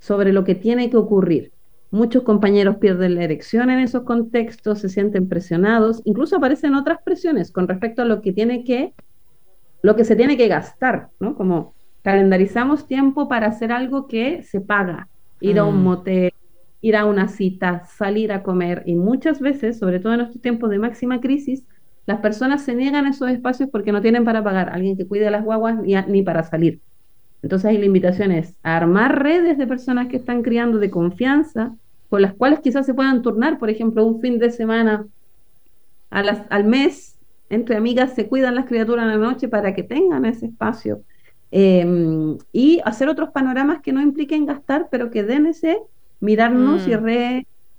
sobre 0.00 0.32
lo 0.32 0.42
que 0.42 0.56
tiene 0.56 0.90
que 0.90 0.96
ocurrir. 0.96 1.52
Muchos 1.92 2.24
compañeros 2.24 2.78
pierden 2.78 3.14
la 3.14 3.22
erección 3.22 3.70
en 3.70 3.78
esos 3.78 4.02
contextos, 4.02 4.80
se 4.80 4.88
sienten 4.88 5.28
presionados, 5.28 6.02
incluso 6.04 6.36
aparecen 6.36 6.74
otras 6.74 6.98
presiones 7.04 7.52
con 7.52 7.68
respecto 7.68 8.02
a 8.02 8.04
lo 8.04 8.20
que 8.20 8.32
tiene 8.32 8.64
que, 8.64 8.94
lo 9.82 9.94
que 9.94 10.04
se 10.04 10.16
tiene 10.16 10.36
que 10.36 10.48
gastar, 10.48 11.10
¿no? 11.20 11.36
Como 11.36 11.74
calendarizamos 12.02 12.88
tiempo 12.88 13.28
para 13.28 13.46
hacer 13.46 13.70
algo 13.70 14.08
que 14.08 14.42
se 14.42 14.60
paga, 14.60 15.08
ir 15.40 15.60
a 15.60 15.64
un 15.64 15.82
mm. 15.82 15.84
motel, 15.84 16.32
ir 16.80 16.96
a 16.96 17.04
una 17.04 17.28
cita, 17.28 17.84
salir 17.84 18.32
a 18.32 18.42
comer, 18.42 18.82
y 18.86 18.96
muchas 18.96 19.38
veces, 19.38 19.78
sobre 19.78 20.00
todo 20.00 20.14
en 20.14 20.22
estos 20.22 20.42
tiempos 20.42 20.68
de 20.68 20.80
máxima 20.80 21.20
crisis, 21.20 21.64
las 22.06 22.20
personas 22.20 22.62
se 22.62 22.74
niegan 22.74 23.06
a 23.06 23.10
esos 23.10 23.30
espacios 23.30 23.68
porque 23.70 23.92
no 23.92 24.00
tienen 24.00 24.24
para 24.24 24.42
pagar 24.42 24.70
alguien 24.70 24.96
que 24.96 25.06
cuide 25.06 25.28
a 25.28 25.30
las 25.30 25.44
guaguas 25.44 25.76
ni, 25.78 25.94
ni 26.08 26.22
para 26.22 26.42
salir. 26.42 26.80
Entonces 27.42 27.70
ahí 27.70 27.78
la 27.78 27.86
invitación 27.86 28.32
es 28.32 28.54
a 28.62 28.76
armar 28.76 29.22
redes 29.22 29.58
de 29.58 29.66
personas 29.66 30.08
que 30.08 30.16
están 30.16 30.42
criando 30.42 30.78
de 30.78 30.90
confianza, 30.90 31.74
con 32.08 32.22
las 32.22 32.34
cuales 32.34 32.60
quizás 32.60 32.86
se 32.86 32.94
puedan 32.94 33.22
turnar, 33.22 33.58
por 33.58 33.70
ejemplo, 33.70 34.04
un 34.04 34.20
fin 34.20 34.38
de 34.38 34.50
semana 34.50 35.06
a 36.10 36.22
las, 36.22 36.42
al 36.50 36.64
mes, 36.64 37.18
entre 37.48 37.76
amigas 37.76 38.14
se 38.14 38.28
cuidan 38.28 38.54
las 38.54 38.66
criaturas 38.66 39.04
en 39.04 39.10
la 39.10 39.16
noche 39.16 39.48
para 39.48 39.74
que 39.74 39.82
tengan 39.82 40.24
ese 40.24 40.46
espacio. 40.46 41.02
Em, 41.50 42.38
y 42.52 42.80
hacer 42.84 43.08
otros 43.08 43.30
panoramas 43.30 43.82
que 43.82 43.92
no 43.92 44.00
impliquen 44.00 44.46
gastar, 44.46 44.88
pero 44.90 45.10
que 45.10 45.22
den 45.22 45.46
ese 45.46 45.78
mirarnos 46.20 46.86
y 46.86 46.90
mm. 46.90 46.94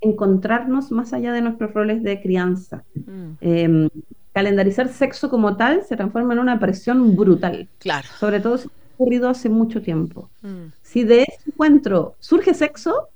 Reencontrarnos 0.04 0.91
más 0.91 1.14
allá 1.14 1.34
de 1.34 1.41
nuestros 1.41 1.74
roles 1.74 2.04
de 2.04 2.22
crianza. 2.22 2.84
Mm. 2.95 3.32
Em, 3.41 3.89
calendarizar 4.34 4.88
sexo 4.89 5.30
como 5.30 5.56
tal 5.58 5.84
se 5.84 5.95
transforma 5.95 6.34
en 6.34 6.39
una 6.39 6.60
presión 6.60 7.16
brutal. 7.16 7.68
Claro. 7.80 8.08
Sobre 8.20 8.39
todo 8.39 8.58
si 8.58 8.68
ha 8.68 8.72
ocurrido 8.95 9.30
hace 9.30 9.49
mucho 9.49 9.82
tiempo. 9.82 10.30
Mm. 10.41 10.72
Si 10.82 11.04
de 11.04 11.24
ese 11.24 11.49
encuentro 11.49 12.16
surge 12.20 12.54
sexo 12.54 13.10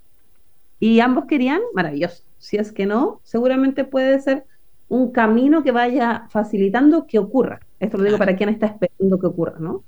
y 0.79 0.99
ambos 0.99 1.25
querían, 1.25 1.61
maravilloso. 1.73 2.23
Si 2.37 2.57
es 2.57 2.71
que 2.71 2.85
no, 2.85 3.19
seguramente 3.23 3.83
puede 3.83 4.19
ser 4.21 4.45
un 4.89 5.11
camino 5.11 5.63
que 5.63 5.71
vaya 5.71 6.27
facilitando 6.29 7.07
que 7.07 7.19
ocurra. 7.19 7.59
Esto 7.79 7.97
lo 7.97 8.03
digo 8.03 8.17
para 8.17 8.35
quien 8.35 8.49
está 8.49 8.67
esperando 8.67 9.19
que 9.19 9.25
ocurra, 9.27 9.55
¿no? 9.59 9.83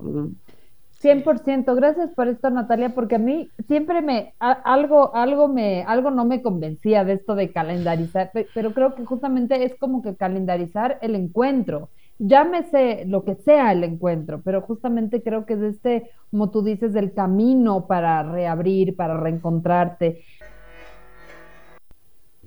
100%, 1.02 1.76
gracias 1.76 2.12
por 2.12 2.28
esto 2.28 2.50
Natalia, 2.50 2.90
porque 2.90 3.16
a 3.16 3.20
mí 3.20 3.50
siempre 3.68 4.02
me, 4.02 4.34
algo, 4.40 5.16
algo 5.16 5.48
me, 5.48 5.84
algo 5.84 6.12
no 6.12 6.26
me 6.26 6.42
convencía 6.42 7.06
de 7.06 7.14
esto 7.14 7.36
de 7.36 7.52
calendarizar, 7.52 8.32
pero 8.54 8.74
creo 8.74 8.96
que 8.96 9.06
justamente 9.06 9.64
es 9.64 9.76
como 9.80 10.02
que 10.02 10.16
calendarizar 10.16 11.00
el 11.02 11.16
encuentro, 11.16 11.90
llámese 12.20 13.06
lo 13.06 13.24
que 13.24 13.36
sea 13.36 13.72
el 13.72 13.84
encuentro, 13.86 14.42
pero 14.44 14.62
justamente 14.62 15.24
creo 15.24 15.46
que 15.46 15.54
es 15.54 15.62
este, 15.62 16.12
como 16.32 16.52
tú 16.52 16.62
dices, 16.64 16.92
del 16.92 17.14
camino 17.14 17.88
para 17.88 18.22
reabrir, 18.24 18.96
para 18.96 19.18
reencontrarte. 19.18 20.22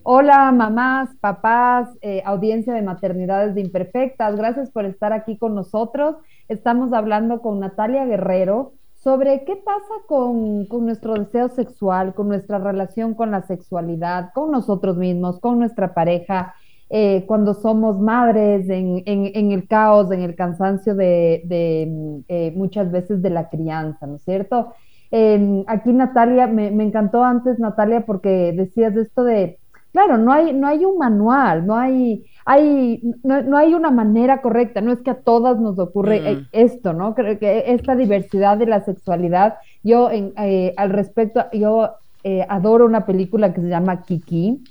Hola, 0.05 0.51
mamás, 0.51 1.11
papás, 1.21 1.89
eh, 2.01 2.23
audiencia 2.25 2.75
de 2.75 2.83
maternidades 2.83 3.55
de 3.55 3.61
imperfectas. 3.61 4.35
Gracias 4.35 4.69
por 4.71 4.85
estar 4.85 5.13
aquí 5.13 5.39
con 5.39 5.55
nosotros. 5.55 6.17
Estamos 6.49 6.93
hablando 6.93 7.41
con 7.41 7.61
Natalia 7.61 8.05
Guerrero 8.05 8.73
sobre 8.97 9.45
qué 9.45 9.55
pasa 9.55 9.95
con, 10.09 10.67
nuestro 10.85 11.15
deseo 11.15 11.51
sexual, 11.51 12.15
con 12.15 12.27
nuestra 12.27 12.59
relación 12.59 13.15
con 13.15 13.31
la 13.31 13.43
sexualidad, 13.43 14.33
con 14.35 14.51
nosotros 14.51 14.97
mismos, 14.97 15.39
con 15.39 15.61
nuestra 15.61 15.95
pareja, 15.95 16.55
eh, 16.91 17.25
cuando 17.27 17.55
somos 17.55 18.01
madres, 18.01 18.69
en, 18.69 19.03
el 19.07 19.69
caos, 19.69 20.11
en 20.11 20.23
el 20.23 20.35
cansancio 20.35 20.97
de, 20.97 21.45
eh, 22.29 22.53
muchas 22.57 22.91
veces 22.91 23.23
de 23.23 23.31
la 23.31 23.49
crianza, 23.49 24.09
¿no 24.09 24.17
es 24.17 24.23
cierto? 24.23 24.75
Em, 25.13 25.63
aquí 25.69 25.93
Natalia, 25.93 26.49
me, 26.49 26.73
me 26.73 26.83
encantó 26.85 27.23
antes 27.23 27.61
Natalia 27.61 28.05
porque 28.05 28.53
decías 28.53 28.97
esto 28.97 29.23
de 29.23 29.59
Claro, 29.93 30.17
no 30.17 30.33
hay, 30.33 30.55
no 30.55 30.67
hay 30.67 30.87
un 30.87 30.97
manual, 30.97 31.67
no 31.67 31.77
hay, 31.77 32.25
hay, 32.47 33.03
no, 33.23 33.57
hay 33.59 33.75
una 33.75 33.91
manera 33.91 34.41
correcta, 34.41 34.81
no 34.81 34.91
es 34.91 35.03
que 35.03 35.11
a 35.11 35.21
todas 35.21 35.61
nos 35.61 35.79
ocurre 35.79 36.17
eh, 36.17 36.37
mm. 36.37 36.47
esto, 36.53 36.95
¿no? 36.95 37.15
Creo 37.15 37.39
que 37.39 37.65
esta 37.67 37.95
diversidad 37.95 38.57
de 38.57 38.67
la 38.67 38.83
sexualidad, 38.85 39.57
yo 39.83 40.11
en, 40.11 40.33
eh, 40.39 40.73
al 40.79 40.91
respecto, 40.91 41.45
yo 41.53 41.91
eh, 42.25 42.47
adoro 42.49 42.87
una 42.87 43.05
película 43.05 43.53
que 43.53 43.61
se 43.61 43.69
llama 43.69 44.03
Kiki, 44.03 44.65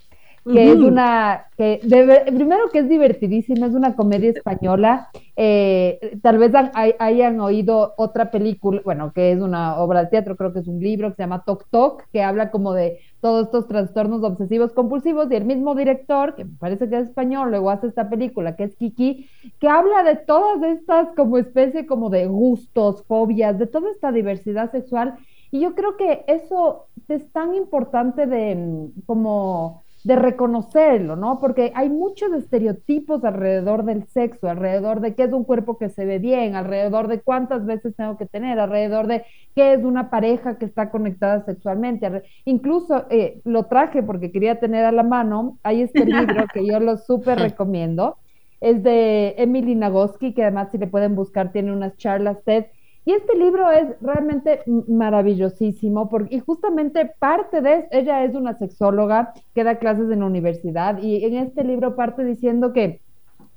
que 0.44 0.72
es 0.72 0.78
una, 0.78 1.46
que 1.56 1.80
primero 2.26 2.70
que 2.72 2.80
es 2.80 2.90
divertidísima, 2.90 3.68
es 3.68 3.74
una 3.74 3.96
comedia 3.96 4.32
española, 4.32 5.10
tal 5.36 6.38
vez 6.38 6.52
hayan 7.00 7.40
oído 7.40 7.94
otra 7.98 8.32
película, 8.32 8.82
bueno, 8.84 9.12
que 9.14 9.32
es 9.32 9.40
una 9.40 9.78
obra 9.78 10.04
de 10.04 10.10
teatro, 10.10 10.36
creo 10.36 10.54
que 10.54 10.60
es 10.60 10.68
un 10.68 10.80
libro 10.80 11.10
que 11.10 11.18
se 11.18 11.24
llama 11.24 11.44
Tok 11.46 11.68
Tok, 11.70 12.04
que 12.12 12.24
habla 12.24 12.52
como 12.52 12.74
de 12.74 13.00
todos 13.20 13.46
estos 13.46 13.68
trastornos 13.68 14.24
obsesivos 14.24 14.74
compulsivos 14.74 15.32
y 15.32 15.36
el 15.36 15.46
mismo 15.46 15.76
director, 15.76 16.36
que 16.36 16.46
me 16.46 16.58
parece 16.58 16.90
que 16.90 16.98
es 16.98 17.10
español, 17.10 17.52
luego 17.52 17.70
hace 17.70 17.88
esta 17.88 18.10
película 18.10 18.56
que 18.56 18.64
es 18.64 18.76
Kiki, 18.76 19.30
que 19.60 19.68
habla 19.68 20.04
de 20.04 20.16
todas 20.16 20.64
estas 20.64 21.10
como 21.16 21.38
especie 21.38 21.86
como 21.86 22.10
de 22.10 22.26
gustos, 22.28 23.04
fobias, 23.06 23.60
de 23.60 23.68
toda 23.68 23.92
esta 23.92 24.12
diversidad 24.12 24.72
sexual 24.72 25.16
y 25.52 25.60
yo 25.60 25.76
creo 25.76 25.98
que 25.98 26.24
eso 26.28 26.88
es 27.10 27.30
tan 27.32 27.54
importante 27.54 28.26
de 28.26 28.56
mm, 28.56 29.02
como 29.06 29.84
de 30.04 30.16
reconocerlo, 30.16 31.16
¿no? 31.16 31.40
Porque 31.40 31.72
hay 31.76 31.90
muchos 31.90 32.34
estereotipos 32.34 33.24
alrededor 33.24 33.86
del 33.86 34.08
sexo, 34.08 34.50
alrededor 34.50 35.00
de 35.00 35.14
qué 35.14 35.24
es 35.24 35.34
un 35.34 35.44
cuerpo 35.44 35.78
que 35.78 35.90
se 35.90 36.06
ve 36.06 36.18
bien, 36.18 36.56
alrededor 36.56 37.08
de 37.08 37.22
cuántas 37.22 37.66
veces 37.66 37.96
tengo 37.96 38.18
que 38.18 38.26
tener, 38.26 38.60
alrededor 38.60 39.06
de 39.06 39.24
qué 39.56 39.74
es 39.74 39.84
una 39.84 40.10
pareja 40.10 40.58
que 40.58 40.66
está 40.66 40.90
conectada 40.90 41.46
sexualmente. 41.46 42.24
Incluso 42.46 43.06
eh, 43.10 43.42
lo 43.46 43.66
traje 43.66 44.02
porque 44.02 44.32
quería 44.32 44.60
tener 44.60 44.86
a 44.86 44.92
la 44.92 45.04
mano, 45.04 45.60
hay 45.62 45.84
este 45.84 46.06
libro 46.06 46.46
que 46.52 46.66
yo 46.66 46.80
lo 46.80 46.98
súper 46.98 47.40
recomiendo, 47.40 48.18
es 48.60 48.82
de 48.84 49.36
Emily 49.38 49.76
Nagoski, 49.76 50.34
que 50.34 50.44
además 50.44 50.70
si 50.72 50.78
le 50.78 50.88
pueden 50.88 51.16
buscar 51.16 51.52
tiene 51.52 51.72
unas 51.72 51.96
charlas 51.98 52.44
TED 52.44 52.66
y 53.04 53.14
este 53.14 53.36
libro 53.36 53.72
es 53.72 53.88
realmente 54.02 54.62
maravillosísimo 54.88 56.08
porque, 56.10 56.36
y 56.36 56.40
justamente 56.40 57.12
parte 57.20 57.62
de, 57.62 57.88
ella 57.92 58.24
es 58.24 58.36
una 58.36 58.58
sexóloga 58.58 59.34
que 59.56 59.64
da 59.64 59.80
clases 59.80 60.12
en 60.12 60.20
la 60.20 60.28
universidad 60.28 61.02
y 61.02 61.26
en 61.26 61.36
este 61.36 61.64
libro 61.64 61.96
parte 61.96 62.24
diciendo 62.24 62.74
que 62.74 63.02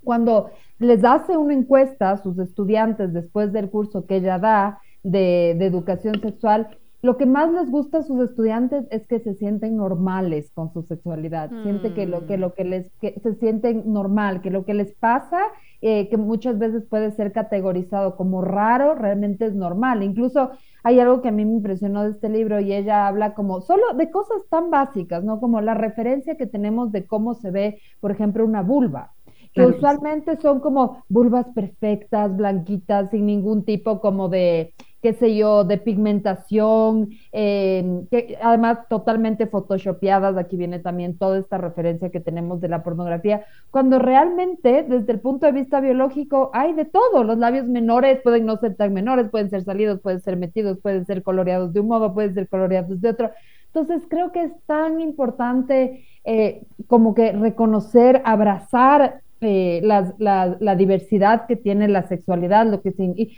cuando 0.03 0.51
les 0.79 1.05
hace 1.05 1.37
una 1.37 1.55
encuesta 1.55 2.11
a 2.11 2.23
sus 2.23 2.39
estudiantes 2.39 3.13
después 3.13 3.53
del 3.53 3.71
curso 3.71 4.07
que 4.07 4.17
ella 4.17 4.39
da 4.39 4.81
de, 5.03 5.55
de 5.59 5.67
educación 5.67 6.21
sexual, 6.21 6.69
lo 7.05 7.19
que 7.19 7.27
más 7.27 7.53
les 7.53 7.71
gusta 7.71 7.99
a 7.99 8.03
sus 8.03 8.19
estudiantes 8.23 8.87
es 8.91 9.07
que 9.07 9.21
se 9.21 9.35
sienten 9.35 9.77
normales 9.77 10.51
con 10.55 10.73
su 10.73 10.85
sexualidad, 10.85 11.51
siente 11.63 11.93
que 11.93 12.07
lo 12.07 12.27
que 12.27 12.39
lo 12.39 12.55
que 12.55 12.65
les 12.65 12.91
que 12.99 13.21
se 13.23 13.35
sienten 13.35 13.93
normal, 13.93 14.41
que 14.41 14.51
lo 14.51 14.65
que 14.65 14.73
les 14.73 14.95
pasa 14.95 15.39
eh, 15.87 16.09
que 16.09 16.17
muchas 16.17 16.59
veces 16.59 16.83
puede 16.89 17.11
ser 17.11 17.31
categorizado 17.31 18.17
como 18.17 18.41
raro, 18.41 18.95
realmente 18.95 19.45
es 19.45 19.55
normal. 19.55 20.03
Incluso 20.03 20.53
hay 20.83 20.99
algo 20.99 21.21
que 21.21 21.29
a 21.29 21.31
mí 21.31 21.45
me 21.45 21.53
impresionó 21.53 22.05
de 22.05 22.13
este 22.13 22.31
libro 22.31 22.59
y 22.59 22.73
ella 22.73 23.07
habla 23.07 23.35
como 23.35 23.61
solo 23.61 23.93
de 23.95 24.11
cosas 24.11 24.39
tan 24.49 24.71
básicas, 24.71 25.23
¿no? 25.25 25.41
Como 25.41 25.61
la 25.61 25.75
referencia 25.75 26.39
que 26.39 26.47
tenemos 26.47 26.91
de 26.91 27.07
cómo 27.07 27.35
se 27.35 27.51
ve, 27.51 27.83
por 28.01 28.13
ejemplo, 28.13 28.47
una 28.47 28.63
vulva 28.63 29.13
que 29.53 29.67
usualmente 29.67 30.37
son 30.41 30.61
como 30.61 31.05
vulvas 31.11 31.47
perfectas, 31.55 32.35
blanquitas, 32.35 33.11
sin 33.11 33.27
ningún 33.27 33.67
tipo 33.67 34.01
como 34.01 34.31
de, 34.31 34.73
qué 35.05 35.13
sé 35.13 35.37
yo, 35.37 35.65
de 35.65 35.77
pigmentación, 35.77 37.11
em, 37.31 38.07
que 38.07 38.39
además 38.41 38.89
totalmente 38.89 39.47
photoshopeadas, 39.47 40.39
aquí 40.39 40.57
viene 40.57 40.79
también 40.79 41.19
toda 41.19 41.39
esta 41.39 41.59
referencia 41.59 42.09
que 42.09 42.21
tenemos 42.21 42.59
de 42.63 42.69
la 42.69 42.83
pornografía, 42.83 43.45
cuando 43.71 43.99
realmente 43.99 44.83
desde 44.83 45.13
el 45.13 45.21
punto 45.21 45.45
de 45.45 45.53
vista 45.53 45.81
biológico 45.81 46.51
hay 46.55 46.73
de 46.73 46.87
todo, 46.87 47.23
los 47.23 47.37
labios 47.37 47.67
menores 47.67 48.23
pueden 48.23 48.47
no 48.47 48.57
ser 48.57 48.77
tan 48.77 48.95
menores, 48.95 49.29
pueden 49.29 49.51
ser 49.51 49.63
salidos, 49.65 50.01
pueden 50.01 50.23
ser 50.23 50.39
metidos, 50.39 50.79
pueden 50.79 51.05
ser 51.05 51.23
coloreados 51.23 51.75
de 51.75 51.81
un 51.81 51.89
modo, 51.89 52.15
pueden 52.15 52.33
ser 52.33 52.49
coloreados 52.49 52.99
de 53.03 53.11
otro. 53.11 53.31
Entonces 53.75 54.07
creo 54.09 54.33
que 54.33 54.45
es 54.45 54.53
tan 54.65 55.03
importante 55.03 56.07
eh, 56.25 56.63
como 56.87 57.15
que 57.15 57.33
reconocer, 57.33 58.23
abrazar 58.25 59.21
eh, 59.45 59.81
la, 59.83 60.75
diversidad 60.77 61.47
que 61.47 61.57
tiene 61.57 61.89
la 61.89 62.09
sexualidad, 62.09 62.67
lo 62.67 62.81
que 62.81 62.95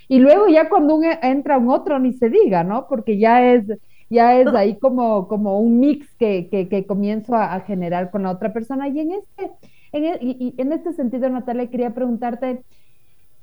y, 0.08 0.18
luego 0.18 0.48
ya 0.48 0.68
cuando 0.68 0.94
uno 0.94 1.08
entra 1.22 1.58
un 1.58 1.70
otro 1.70 1.98
ni 1.98 2.12
se 2.12 2.30
diga, 2.30 2.64
¿no? 2.64 2.86
Porque 2.88 3.18
ya 3.18 3.52
es, 3.52 3.64
ya 4.08 4.38
es 4.38 4.46
ahí 4.48 4.78
como, 4.78 5.26
como 5.28 5.58
un 5.58 5.80
mix 5.80 6.06
que, 6.14 6.48
que, 6.48 6.86
comienzo 6.86 7.34
a, 7.34 7.58
generar 7.60 8.10
con 8.10 8.22
la 8.22 8.30
otra 8.30 8.52
persona. 8.52 8.88
Y 8.88 9.00
en 9.00 9.12
este, 9.12 9.50
en, 9.92 10.04
e, 10.04 10.18
y, 10.20 10.54
en 10.58 10.72
este 10.72 10.92
sentido, 10.92 11.28
Natalia, 11.28 11.68
quería 11.68 11.94
preguntarte, 11.94 12.62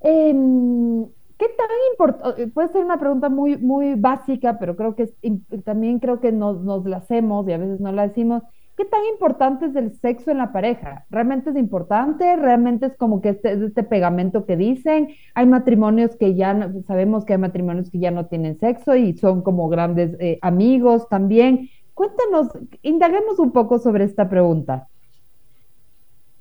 em, 0.01 1.05
¿qué 1.38 1.45
tan 1.57 1.68
importante? 1.91 2.47
Puede 2.47 2.70
ser 2.70 2.86
una 2.86 2.99
pregunta 2.99 3.30
muy, 3.30 3.57
muy 3.57 3.95
básica, 3.95 4.57
pero 4.59 4.76
creo 4.76 4.95
que 4.95 5.11
también 5.66 5.99
creo 5.99 6.20
que 6.20 6.32
nos, 6.32 6.61
nos 6.61 6.86
la 6.86 6.97
hacemos 6.97 7.47
y 7.47 7.53
a 7.53 7.57
veces 7.57 7.80
no 7.80 7.91
la 7.91 8.07
decimos. 8.07 8.43
¿Qué 8.76 8.86
tan 8.86 9.06
importante 9.06 9.68
es 9.68 9.76
el 9.76 9.94
sexo 10.00 10.32
en 10.32 10.40
la 10.40 10.52
pareja? 10.52 11.06
¿Realmente 11.12 11.52
es 11.52 11.56
importante? 11.56 12.36
¿Realmente 12.36 12.88
es 12.88 12.98
como 12.98 13.22
que 13.22 13.30
este, 13.30 13.54
este 13.54 13.84
pegamento 13.84 14.48
que 14.48 14.58
dicen? 14.58 15.10
Hay 15.36 15.46
matrimonios 15.46 16.16
que 16.16 16.34
ya, 16.34 16.56
no, 16.56 16.82
sabemos 16.88 17.24
que 17.24 17.34
hay 17.34 17.40
matrimonios 17.40 17.92
que 17.92 18.00
ya 18.00 18.10
no 18.10 18.26
tienen 18.26 18.60
sexo 18.60 18.96
y 18.96 19.16
son 19.16 19.44
como 19.44 19.70
grandes 19.70 20.16
eh, 20.20 20.40
amigos 20.42 21.08
también. 21.08 21.70
Cuéntanos, 21.94 22.48
indaguemos 22.82 23.38
un 23.38 23.52
poco 23.52 23.78
sobre 23.78 24.06
esta 24.06 24.28
pregunta. 24.28 24.88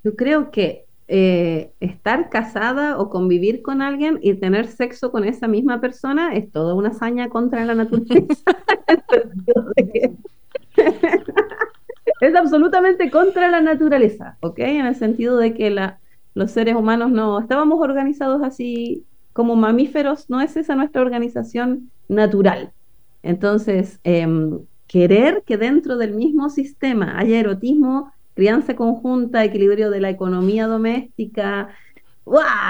Yo 0.03 0.15
creo 0.15 0.49
que 0.49 0.85
eh, 1.07 1.71
estar 1.79 2.29
casada 2.29 2.97
o 2.97 3.09
convivir 3.11 3.61
con 3.61 3.83
alguien 3.83 4.17
y 4.23 4.33
tener 4.33 4.67
sexo 4.67 5.11
con 5.11 5.23
esa 5.23 5.47
misma 5.47 5.79
persona 5.81 6.33
es 6.33 6.51
toda 6.51 6.73
una 6.73 6.89
hazaña 6.89 7.29
contra 7.29 7.63
la 7.63 7.75
naturaleza. 7.75 8.43
es 12.25 12.35
absolutamente 12.35 13.09
contra 13.09 13.49
la 13.49 13.61
naturaleza, 13.61 14.37
¿ok? 14.41 14.59
En 14.59 14.85
el 14.85 14.95
sentido 14.95 15.37
de 15.37 15.53
que 15.53 15.75
los 16.33 16.51
seres 16.51 16.75
humanos 16.75 17.11
no 17.11 17.39
estábamos 17.39 17.79
organizados 17.81 18.41
así 18.43 19.05
como 19.33 19.55
mamíferos, 19.55 20.29
no 20.29 20.41
es 20.41 20.55
esa 20.57 20.75
nuestra 20.75 21.01
organización 21.01 21.91
natural. 22.07 22.71
Entonces, 23.23 23.99
em, 24.03 24.59
querer 24.87 25.43
que 25.45 25.57
dentro 25.57 25.97
del 25.97 26.13
mismo 26.13 26.49
sistema 26.49 27.17
haya 27.17 27.39
erotismo, 27.39 28.11
crianza 28.35 28.75
conjunta, 28.75 29.43
equilibrio 29.43 29.89
de 29.89 30.01
la 30.01 30.09
economía 30.09 30.67
doméstica, 30.67 31.69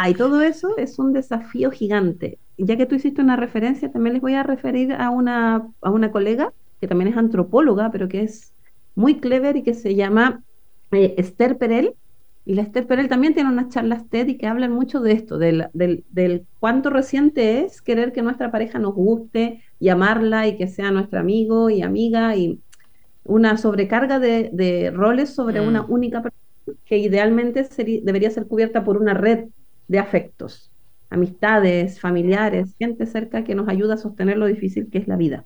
y 0.08 0.14
todo 0.16 0.42
eso 0.42 0.78
es 0.78 1.00
un 1.00 1.14
desafío 1.14 1.72
gigante. 1.72 2.40
Ya 2.58 2.78
que 2.78 2.86
tú 2.86 2.96
hiciste 2.96 3.22
una 3.22 3.36
referencia, 3.36 3.92
también 3.92 4.14
les 4.14 4.22
voy 4.22 4.36
a 4.36 4.44
referir 4.44 4.94
a 4.94 5.10
una, 5.10 5.68
a 5.82 5.92
una 5.92 6.12
colega 6.12 6.54
que 6.80 6.88
también 6.88 7.10
es 7.10 7.18
antropóloga, 7.18 7.92
pero 7.92 8.08
que 8.08 8.24
es 8.24 8.53
muy 8.96 9.20
clever 9.20 9.58
y 9.58 9.64
que 9.64 9.74
se 9.74 9.96
llama 9.96 10.44
eh, 10.92 11.16
Esther 11.18 11.58
Perel, 11.58 11.94
Y 12.46 12.56
la 12.56 12.62
Esther 12.62 12.86
Perel 12.86 13.08
también 13.08 13.34
tiene 13.34 13.50
unas 13.50 13.70
charlas 13.70 14.08
TED 14.10 14.28
y 14.28 14.38
que 14.38 14.48
hablan 14.48 14.72
mucho 14.72 15.00
de 15.00 15.14
esto, 15.14 15.38
del, 15.38 15.68
del, 15.74 16.46
cuánto 16.60 16.90
reciente 16.90 17.64
es 17.64 17.82
querer 17.82 18.12
que 18.12 18.22
nuestra 18.22 18.52
pareja 18.52 18.80
nos 18.80 18.94
guste 18.94 19.62
y 19.80 19.90
amarla 19.90 20.48
y 20.48 20.58
que 20.58 20.68
sea 20.68 20.92
nuestro 20.92 21.20
amigo 21.20 21.70
y 21.70 21.82
amiga 21.82 22.36
y 22.36 22.60
una 23.24 23.58
sobrecarga 23.58 24.20
de, 24.20 24.92
roles 24.94 25.30
sobre 25.34 25.62
una 25.62 25.84
mm. 25.84 25.92
única 25.92 26.22
persona 26.22 26.44
que 26.86 26.98
idealmente 26.98 27.68
debería 28.04 28.30
ser 28.30 28.46
cubierta 28.48 28.84
por 28.84 28.98
una 28.98 29.14
red 29.14 29.46
de 29.88 30.00
afectos, 30.00 30.72
amistades, 31.10 32.00
familiares, 32.00 32.76
gente 32.78 33.06
cerca 33.06 33.44
que 33.44 33.56
nos 33.56 33.68
ayuda 33.70 33.96
a 33.96 33.98
sostener 33.98 34.38
lo 34.38 34.48
difícil 34.48 34.90
que 34.90 34.98
es 34.98 35.08
la 35.08 35.16
vida. 35.16 35.46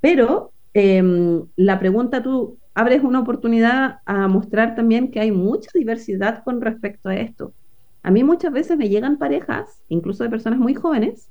Pero 0.00 0.52
em, 0.74 1.44
la 1.56 1.78
pregunta 1.78 2.22
tú 2.22 2.58
abres 2.76 3.02
una 3.02 3.20
oportunidad 3.20 4.00
a 4.04 4.28
mostrar 4.28 4.74
también 4.76 5.10
que 5.10 5.18
hay 5.18 5.32
mucha 5.32 5.70
diversidad 5.72 6.44
con 6.44 6.60
respecto 6.60 7.08
a 7.08 7.16
esto. 7.16 7.54
A 8.02 8.10
mí 8.10 8.22
muchas 8.22 8.52
veces 8.52 8.76
me 8.76 8.90
llegan 8.90 9.16
parejas, 9.16 9.80
incluso 9.88 10.22
de 10.22 10.28
personas 10.28 10.58
muy 10.58 10.74
jóvenes, 10.74 11.30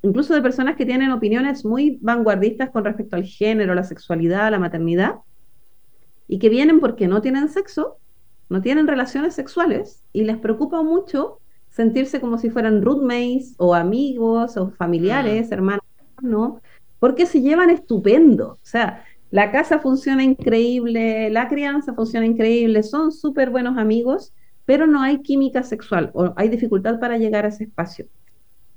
incluso 0.00 0.32
de 0.32 0.40
personas 0.40 0.76
que 0.76 0.86
tienen 0.86 1.10
opiniones 1.10 1.66
muy 1.66 1.98
vanguardistas 2.00 2.70
con 2.70 2.82
respecto 2.82 3.14
al 3.14 3.24
género, 3.24 3.74
la 3.74 3.84
sexualidad, 3.84 4.50
la 4.50 4.58
maternidad, 4.58 5.16
y 6.28 6.38
que 6.38 6.48
vienen 6.48 6.80
porque 6.80 7.08
no 7.08 7.20
tienen 7.20 7.50
sexo, 7.50 7.98
no 8.48 8.62
tienen 8.62 8.88
relaciones 8.88 9.34
sexuales, 9.34 10.02
y 10.14 10.24
les 10.24 10.38
preocupa 10.38 10.82
mucho 10.82 11.40
sentirse 11.68 12.22
como 12.22 12.38
si 12.38 12.48
fueran 12.48 12.80
roommates 12.80 13.54
o 13.58 13.74
amigos 13.74 14.56
o 14.56 14.70
familiares, 14.70 15.50
mm. 15.50 15.52
hermanos, 15.52 15.84
¿no? 16.22 16.62
Porque 17.00 17.26
se 17.26 17.42
llevan 17.42 17.68
estupendo. 17.68 18.52
O 18.52 18.58
sea, 18.62 19.04
la 19.34 19.50
casa 19.50 19.80
funciona 19.80 20.22
increíble, 20.22 21.28
la 21.28 21.48
crianza 21.48 21.92
funciona 21.92 22.24
increíble, 22.24 22.84
son 22.84 23.10
súper 23.10 23.50
buenos 23.50 23.76
amigos, 23.78 24.32
pero 24.64 24.86
no 24.86 25.02
hay 25.02 25.22
química 25.22 25.64
sexual 25.64 26.12
o 26.14 26.32
hay 26.36 26.48
dificultad 26.48 27.00
para 27.00 27.18
llegar 27.18 27.44
a 27.44 27.48
ese 27.48 27.64
espacio. 27.64 28.06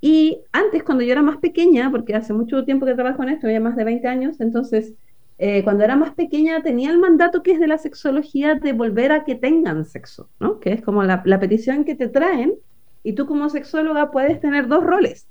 Y 0.01 0.39
antes, 0.51 0.83
cuando 0.83 1.03
yo 1.03 1.11
era 1.11 1.21
más 1.21 1.37
pequeña, 1.37 1.91
porque 1.91 2.15
hace 2.15 2.33
mucho 2.33 2.65
tiempo 2.65 2.87
que 2.87 2.95
trabajo 2.95 3.21
en 3.21 3.29
esto, 3.29 3.47
ya 3.47 3.59
más 3.59 3.75
de 3.75 3.83
20 3.83 4.07
años, 4.07 4.41
entonces, 4.41 4.95
eh, 5.37 5.63
cuando 5.63 5.83
era 5.83 5.95
más 5.95 6.15
pequeña 6.15 6.63
tenía 6.63 6.89
el 6.89 6.97
mandato 6.97 7.43
que 7.43 7.51
es 7.51 7.59
de 7.59 7.67
la 7.67 7.77
sexología 7.77 8.55
de 8.55 8.73
volver 8.73 9.11
a 9.11 9.25
que 9.25 9.35
tengan 9.35 9.85
sexo, 9.85 10.31
¿no? 10.39 10.59
Que 10.59 10.73
es 10.73 10.81
como 10.81 11.03
la, 11.03 11.21
la 11.23 11.39
petición 11.39 11.85
que 11.85 11.93
te 11.93 12.07
traen 12.07 12.55
y 13.03 13.13
tú 13.13 13.27
como 13.27 13.49
sexóloga 13.49 14.09
puedes 14.09 14.41
tener 14.41 14.67
dos 14.67 14.83
roles, 14.83 15.27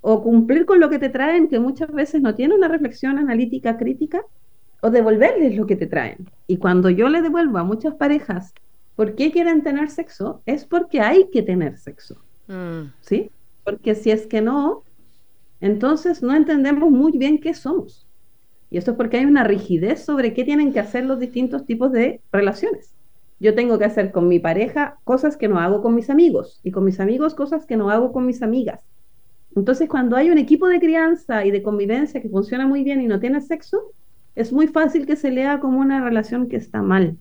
o 0.00 0.20
cumplir 0.20 0.66
con 0.66 0.80
lo 0.80 0.90
que 0.90 0.98
te 0.98 1.10
traen, 1.10 1.46
que 1.46 1.60
muchas 1.60 1.92
veces 1.92 2.22
no 2.22 2.34
tiene 2.34 2.56
una 2.56 2.66
reflexión 2.66 3.18
analítica 3.18 3.76
crítica, 3.78 4.20
o 4.84 4.90
devolverles 4.90 5.56
lo 5.56 5.64
que 5.66 5.76
te 5.76 5.86
traen. 5.86 6.28
Y 6.46 6.58
cuando 6.58 6.90
yo 6.90 7.08
le 7.08 7.22
devuelvo 7.22 7.56
a 7.56 7.64
muchas 7.64 7.94
parejas, 7.94 8.52
¿por 8.96 9.14
qué 9.14 9.32
quieren 9.32 9.62
tener 9.62 9.88
sexo? 9.88 10.42
Es 10.44 10.66
porque 10.66 11.00
hay 11.00 11.30
que 11.32 11.42
tener 11.42 11.78
sexo. 11.78 12.22
Mm. 12.48 12.92
¿Sí? 13.00 13.30
Porque 13.64 13.94
si 13.94 14.10
es 14.10 14.26
que 14.26 14.42
no, 14.42 14.82
entonces 15.62 16.22
no 16.22 16.36
entendemos 16.36 16.90
muy 16.90 17.12
bien 17.16 17.40
qué 17.40 17.54
somos. 17.54 18.06
Y 18.68 18.76
esto 18.76 18.90
es 18.90 18.98
porque 18.98 19.16
hay 19.16 19.24
una 19.24 19.42
rigidez 19.42 20.04
sobre 20.04 20.34
qué 20.34 20.44
tienen 20.44 20.70
que 20.70 20.80
hacer 20.80 21.06
los 21.06 21.18
distintos 21.18 21.64
tipos 21.64 21.90
de 21.90 22.20
relaciones. 22.30 22.94
Yo 23.40 23.54
tengo 23.54 23.78
que 23.78 23.86
hacer 23.86 24.12
con 24.12 24.28
mi 24.28 24.38
pareja 24.38 24.98
cosas 25.04 25.38
que 25.38 25.48
no 25.48 25.60
hago 25.60 25.80
con 25.80 25.94
mis 25.94 26.10
amigos 26.10 26.60
y 26.62 26.72
con 26.72 26.84
mis 26.84 27.00
amigos 27.00 27.34
cosas 27.34 27.64
que 27.64 27.78
no 27.78 27.88
hago 27.88 28.12
con 28.12 28.26
mis 28.26 28.42
amigas. 28.42 28.80
Entonces, 29.56 29.88
cuando 29.88 30.14
hay 30.14 30.28
un 30.28 30.36
equipo 30.36 30.68
de 30.68 30.78
crianza 30.78 31.46
y 31.46 31.50
de 31.50 31.62
convivencia 31.62 32.20
que 32.20 32.28
funciona 32.28 32.66
muy 32.66 32.84
bien 32.84 33.00
y 33.00 33.06
no 33.06 33.18
tiene 33.18 33.40
sexo, 33.40 33.94
es 34.34 34.52
muy 34.52 34.66
fácil 34.66 35.06
que 35.06 35.16
se 35.16 35.30
lea 35.30 35.60
como 35.60 35.80
una 35.80 36.02
relación 36.02 36.48
que 36.48 36.56
está 36.56 36.82
mal. 36.82 37.16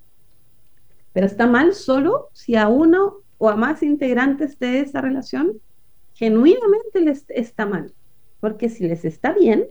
Pero 1.13 1.25
está 1.25 1.47
mal 1.47 1.73
solo 1.73 2.29
si 2.33 2.55
a 2.55 2.67
uno 2.67 3.17
o 3.37 3.49
a 3.49 3.55
más 3.55 3.83
integrantes 3.83 4.57
de 4.59 4.79
esa 4.79 5.01
relación 5.01 5.53
genuinamente 6.15 7.01
les 7.01 7.25
está 7.29 7.65
mal. 7.65 7.91
Porque 8.39 8.69
si 8.69 8.87
les 8.87 9.05
está 9.05 9.33
bien, 9.33 9.65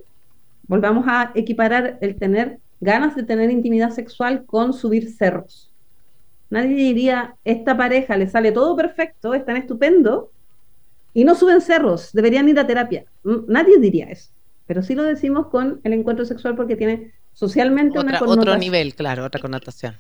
volvamos 0.69 1.05
a 1.09 1.33
equiparar 1.35 1.99
el 2.01 2.17
tener 2.17 2.59
ganas 2.81 3.15
de 3.15 3.23
tener 3.23 3.51
intimidad 3.51 3.91
sexual 3.91 4.45
con 4.45 4.73
subir 4.73 5.13
cerros. 5.13 5.71
Nadie 6.51 6.75
diría, 6.75 7.37
esta 7.45 7.77
pareja 7.77 8.17
le 8.17 8.29
sale 8.29 8.53
todo 8.53 8.77
perfecto, 8.77 9.35
están 9.35 9.57
estupendo, 9.57 10.31
y 11.15 11.25
no 11.25 11.35
suben 11.35 11.61
cerros, 11.61 12.13
deberían 12.13 12.49
ir 12.49 12.59
a 12.59 12.67
terapia. 12.67 13.05
Nadie 13.47 13.79
diría 13.79 14.07
eso. 14.07 14.31
Pero 14.67 14.83
sí 14.83 14.95
lo 14.95 15.03
decimos 15.03 15.47
con 15.49 15.81
el 15.85 15.93
encuentro 15.93 16.25
sexual 16.25 16.57
porque 16.57 16.77
tiene 16.77 17.13
socialmente 17.33 17.99
una 17.99 18.19
connotación. 18.19 18.39
Otro 18.39 18.59
nivel, 18.59 18.95
claro, 18.95 19.25
otra 19.25 19.41
connotación. 19.41 19.97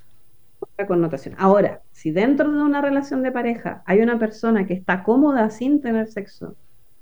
Otra 0.61 0.87
connotación. 0.87 1.35
Ahora, 1.39 1.83
si 1.93 2.11
dentro 2.11 2.51
de 2.51 2.63
una 2.63 2.81
relación 2.81 3.23
de 3.23 3.33
pareja 3.33 3.83
hay 3.87 4.01
una 4.01 4.19
persona 4.19 4.67
que 4.67 4.75
está 4.75 5.03
cómoda 5.03 5.51
sin 5.51 5.81
tener 5.81 6.07
sexo 6.09 6.55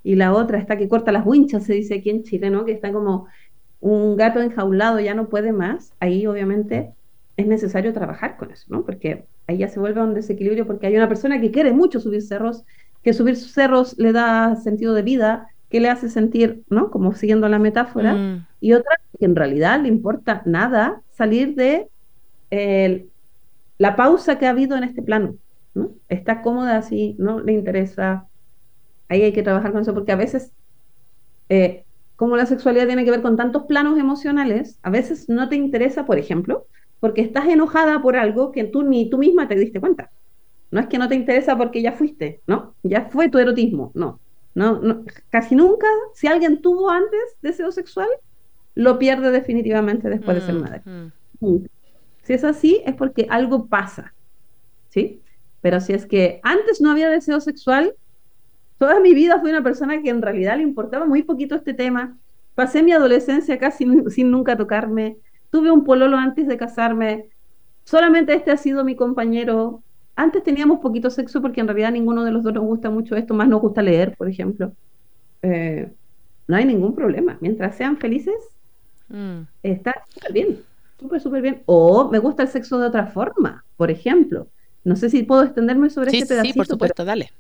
y 0.03 0.15
la 0.15 0.33
otra 0.33 0.59
está 0.59 0.77
que 0.77 0.89
corta 0.89 1.13
las 1.13 1.27
winchas, 1.27 1.65
se 1.65 1.75
dice 1.75 1.97
aquí 1.97 2.11
en 2.11 2.23
Chile, 2.23 2.51
¿no? 2.51 2.65
Que 2.65 2.73
está 2.73 2.93
como 2.93 3.27
un 3.81 4.17
gato 4.17 4.41
enjaulado, 4.41 5.01
ya 5.01 5.15
no 5.15 5.29
puede 5.29 5.53
más, 5.53 5.93
ahí 6.01 6.27
obviamente 6.27 6.93
es 7.37 7.47
necesario 7.47 7.93
trabajar 7.93 8.37
con 8.37 8.51
eso, 8.51 8.67
¿no? 8.69 8.85
Porque 8.85 9.25
ahí 9.47 9.59
ya 9.59 9.69
se 9.69 9.81
vuelve 9.81 10.03
un 10.03 10.15
desequilibrio 10.15 10.67
porque 10.67 10.87
hay 10.87 10.97
una 10.97 11.09
persona 11.09 11.41
que 11.41 11.51
quiere 11.51 11.73
mucho 11.73 12.01
subir 12.01 12.23
cerros, 12.23 12.65
que 13.03 13.13
subir 13.13 13.37
cerros 13.37 13.99
le 13.99 14.13
da 14.13 14.57
sentido 14.57 14.95
de 14.95 15.03
vida, 15.03 15.49
que 15.71 15.81
le 15.81 15.89
hace 15.89 16.11
sentir, 16.11 16.65
¿no? 16.69 16.91
Como 16.91 17.15
siguiendo 17.15 17.49
la 17.49 17.59
metáfora, 17.59 18.15
mm. 18.15 18.47
y 18.61 18.73
otra 18.73 18.97
que 19.19 19.25
en 19.25 19.37
realidad 19.37 19.81
le 19.81 19.89
importa 19.89 20.43
nada 20.45 21.03
salir 21.13 21.55
de 21.55 21.89
la 23.79 23.97
pausa 23.97 24.39
que 24.39 24.47
ha 24.47 24.51
habido 24.51 24.77
en 24.77 24.83
este 24.83 25.03
plano, 25.03 25.37
¿no? 25.75 25.93
Está 26.09 26.43
cómoda 26.43 26.77
así, 26.77 27.15
no 27.19 27.41
le 27.41 27.53
interesa. 27.53 28.27
Ahí 29.09 29.23
hay 29.23 29.33
que 29.33 29.45
trabajar 29.45 29.71
con 29.71 29.83
eso, 29.83 29.95
porque 29.95 30.13
a 30.13 30.17
veces, 30.17 30.53
eh, 31.49 31.85
como 32.17 32.37
la 32.37 32.47
sexualidad 32.47 32.87
tiene 32.87 33.05
que 33.05 33.13
ver 33.13 33.23
con 33.23 33.37
tantos 33.37 33.65
planos 33.65 33.99
emocionales, 33.99 34.79
a 34.83 34.91
veces 34.91 35.29
no 35.29 35.49
te 35.49 35.57
interesa, 35.57 36.05
por 36.05 36.19
ejemplo, 36.19 36.67
porque 36.99 37.21
estás 37.21 37.47
enojada 37.47 38.03
por 38.03 38.17
algo 38.17 38.51
que 38.51 38.65
tú 38.65 38.83
ni 38.83 39.09
tú 39.09 39.19
misma 39.19 39.47
te 39.47 39.55
diste 39.55 39.81
cuenta. 39.81 40.11
No 40.73 40.81
es 40.81 40.89
que 40.89 40.99
no 40.99 41.09
te 41.09 41.15
interesa 41.15 41.57
porque 41.57 41.83
ya 41.83 41.93
fuiste, 41.93 42.41
¿no? 42.47 42.75
Ya 42.83 43.09
fue 43.11 43.29
tu 43.29 43.39
erotismo, 43.39 43.93
no 43.95 44.19
no, 44.55 45.05
casi 45.31 45.55
nunca, 45.55 45.87
si 46.15 46.27
alguien 46.27 46.61
tuvo 46.61 46.91
antes 46.91 47.21
deseo 47.41 47.71
sexual, 47.73 48.09
lo 48.75 48.99
pierde 48.99 49.31
definitivamente 49.31 50.09
después 50.09 50.37
de 50.37 50.47
ser 50.47 50.55
mm, 50.55 50.61
madre. 50.61 50.83
Mm. 51.41 51.57
Si 52.23 52.33
es 52.33 52.45
así, 52.45 52.83
es 52.85 52.95
porque 52.95 53.27
algo 53.31 53.67
pasa, 53.67 54.15
¿sí? 54.89 55.23
Pero 55.61 55.81
si 55.81 55.93
es 55.93 56.07
que 56.07 56.41
antes 56.43 56.81
no 56.81 56.91
había 56.91 57.11
deseo 57.11 57.41
sexual, 57.41 57.95
toda 58.79 59.01
mi 59.01 59.15
vida 59.15 59.41
fui 59.41 59.51
una 59.51 59.63
persona 59.63 60.03
que 60.03 60.11
en 60.11 60.23
realidad 60.23 60.57
le 60.57 60.63
importaba 60.63 61.07
muy 61.07 61.23
poquito 61.23 61.55
este 61.55 61.75
tema. 61.75 62.17
Pasé 62.55 62.83
mi 62.83 62.93
adolescencia 62.93 63.59
casi 63.59 63.87
sin 64.09 64.31
nunca 64.31 64.57
tocarme. 64.57 65.19
Tuve 65.51 65.71
un 65.71 65.85
pololo 65.85 66.17
antes 66.17 66.47
de 66.47 66.57
casarme. 66.57 67.29
Solamente 67.85 68.35
este 68.35 68.51
ha 68.51 68.57
sido 68.57 68.85
mi 68.85 68.97
compañero 68.97 69.83
antes 70.21 70.43
teníamos 70.43 70.81
poquito 70.81 71.09
sexo 71.09 71.41
porque 71.41 71.61
en 71.61 71.69
realidad 71.69 71.93
ninguno 71.93 72.25
de 72.25 72.31
los 72.31 72.43
dos 72.43 72.53
nos 72.53 72.65
gusta 72.65 72.91
mucho 72.91 73.17
esto, 73.17 73.33
más 73.33 73.49
nos 73.49 73.63
gusta 73.63 73.81
leer, 73.81 74.15
por 74.17 74.29
ejemplo. 74.29 74.73
Eh, 75.43 75.91
no 76.47 76.57
hay 76.57 76.67
ningún 76.67 76.95
problema. 76.95 77.39
Mientras 77.41 77.77
sean 77.77 77.97
felices, 77.97 78.35
mm. 79.09 79.41
está 79.63 79.95
súper 80.13 80.33
bien, 80.33 80.63
súper, 80.99 81.21
súper 81.23 81.43
bien. 81.43 81.63
O 81.65 82.11
me 82.11 82.19
gusta 82.19 82.43
el 82.43 82.49
sexo 82.51 82.79
de 82.79 82.87
otra 82.87 83.07
forma, 83.07 83.65
por 83.79 83.91
ejemplo. 83.91 84.47
No 84.85 84.95
sé 84.95 85.09
si 85.09 85.23
puedo 85.23 85.43
extenderme 85.43 85.89
sobre 85.89 86.11
este 86.11 86.27
pedacito. 86.27 86.53
Sí, 86.53 86.59
por 86.59 86.67
supuesto, 86.67 87.05
dale. 87.05 87.31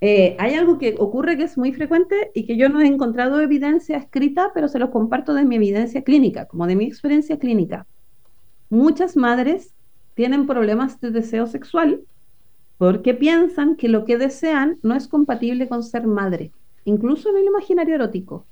Eh, 0.00 0.36
hay 0.38 0.54
algo 0.54 0.78
que 0.78 0.96
ocurre 0.98 1.38
que 1.38 1.44
es 1.44 1.56
muy 1.56 1.72
frecuente 1.72 2.30
y 2.34 2.44
que 2.44 2.56
yo 2.58 2.68
no 2.68 2.80
he 2.80 2.86
encontrado 2.86 3.40
evidencia 3.40 3.96
escrita, 3.96 4.50
pero 4.52 4.68
se 4.68 4.78
los 4.78 4.90
comparto 4.90 5.32
de 5.32 5.44
mi 5.44 5.56
evidencia 5.56 6.02
clínica, 6.02 6.44
como 6.44 6.66
de 6.66 6.76
mi 6.76 6.84
experiencia 6.84 7.38
clínica. 7.38 7.86
Muchas 8.68 9.16
madres 9.16 9.72
tienen 10.18 10.48
problemas 10.48 11.00
de 11.00 11.12
deseo 11.12 11.46
sexual 11.46 12.00
porque 12.76 13.14
piensan 13.14 13.76
que 13.76 13.86
lo 13.86 14.04
que 14.04 14.18
desean 14.18 14.80
no 14.82 14.96
es 14.96 15.06
compatible 15.06 15.68
con 15.68 15.84
ser 15.84 16.08
madre, 16.08 16.50
incluso 16.84 17.30
en 17.30 17.36
el 17.36 17.44
imaginario 17.44 17.94
erótico, 17.94 18.44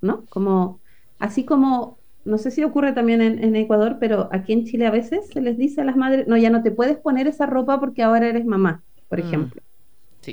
¿no? 0.00 0.24
Como, 0.26 0.78
así 1.18 1.44
como, 1.44 1.98
no 2.24 2.38
sé 2.38 2.52
si 2.52 2.62
ocurre 2.62 2.92
también 2.92 3.22
en, 3.22 3.56
Ecuador, 3.56 3.96
pero 3.98 4.28
aquí 4.30 4.52
en 4.52 4.66
Chile 4.66 4.86
a 4.86 4.92
veces 4.92 5.26
se 5.26 5.40
les 5.40 5.58
dice 5.58 5.80
a 5.80 5.84
las 5.84 5.96
madres, 5.96 6.28
no, 6.28 6.36
ya 6.36 6.48
no 6.48 6.62
te 6.62 6.70
puedes 6.70 6.98
poner 6.98 7.26
esa 7.26 7.46
ropa 7.46 7.80
porque 7.80 8.04
ahora 8.04 8.28
eres 8.28 8.46
mamá, 8.46 8.84
por 9.08 9.18
mm, 9.18 9.26
ejemplo. 9.26 9.62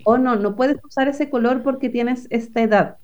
O 0.03 0.19
no, 0.19 0.35
no 0.35 0.55
puedes 0.55 0.77
usar 0.83 1.07
ese 1.07 1.31
color 1.31 1.63
porque 1.63 1.89
tienes 1.89 2.27
esta 2.29 2.61
edad. 2.61 2.97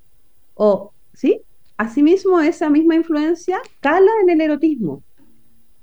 O, 0.54 0.92
¿sí? 1.14 1.42
Asimismo, 1.78 2.40
esa 2.40 2.70
misma 2.70 2.94
influencia 2.94 3.60
cala 3.80 4.12
en 4.22 4.30
el 4.30 4.42
erotismo. 4.42 5.02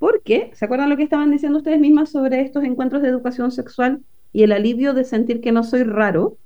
Porque, 0.00 0.50
¿se 0.54 0.64
acuerdan 0.64 0.88
lo 0.88 0.96
que 0.96 1.02
estaban 1.02 1.30
diciendo 1.30 1.58
ustedes 1.58 1.78
mismas 1.78 2.08
sobre 2.08 2.40
estos 2.40 2.64
encuentros 2.64 3.02
de 3.02 3.08
educación 3.08 3.52
sexual 3.52 4.00
y 4.32 4.44
el 4.44 4.52
alivio 4.52 4.94
de 4.94 5.04
sentir 5.04 5.42
que 5.42 5.52
no 5.52 5.62
soy 5.62 5.82
raro? 5.82 6.38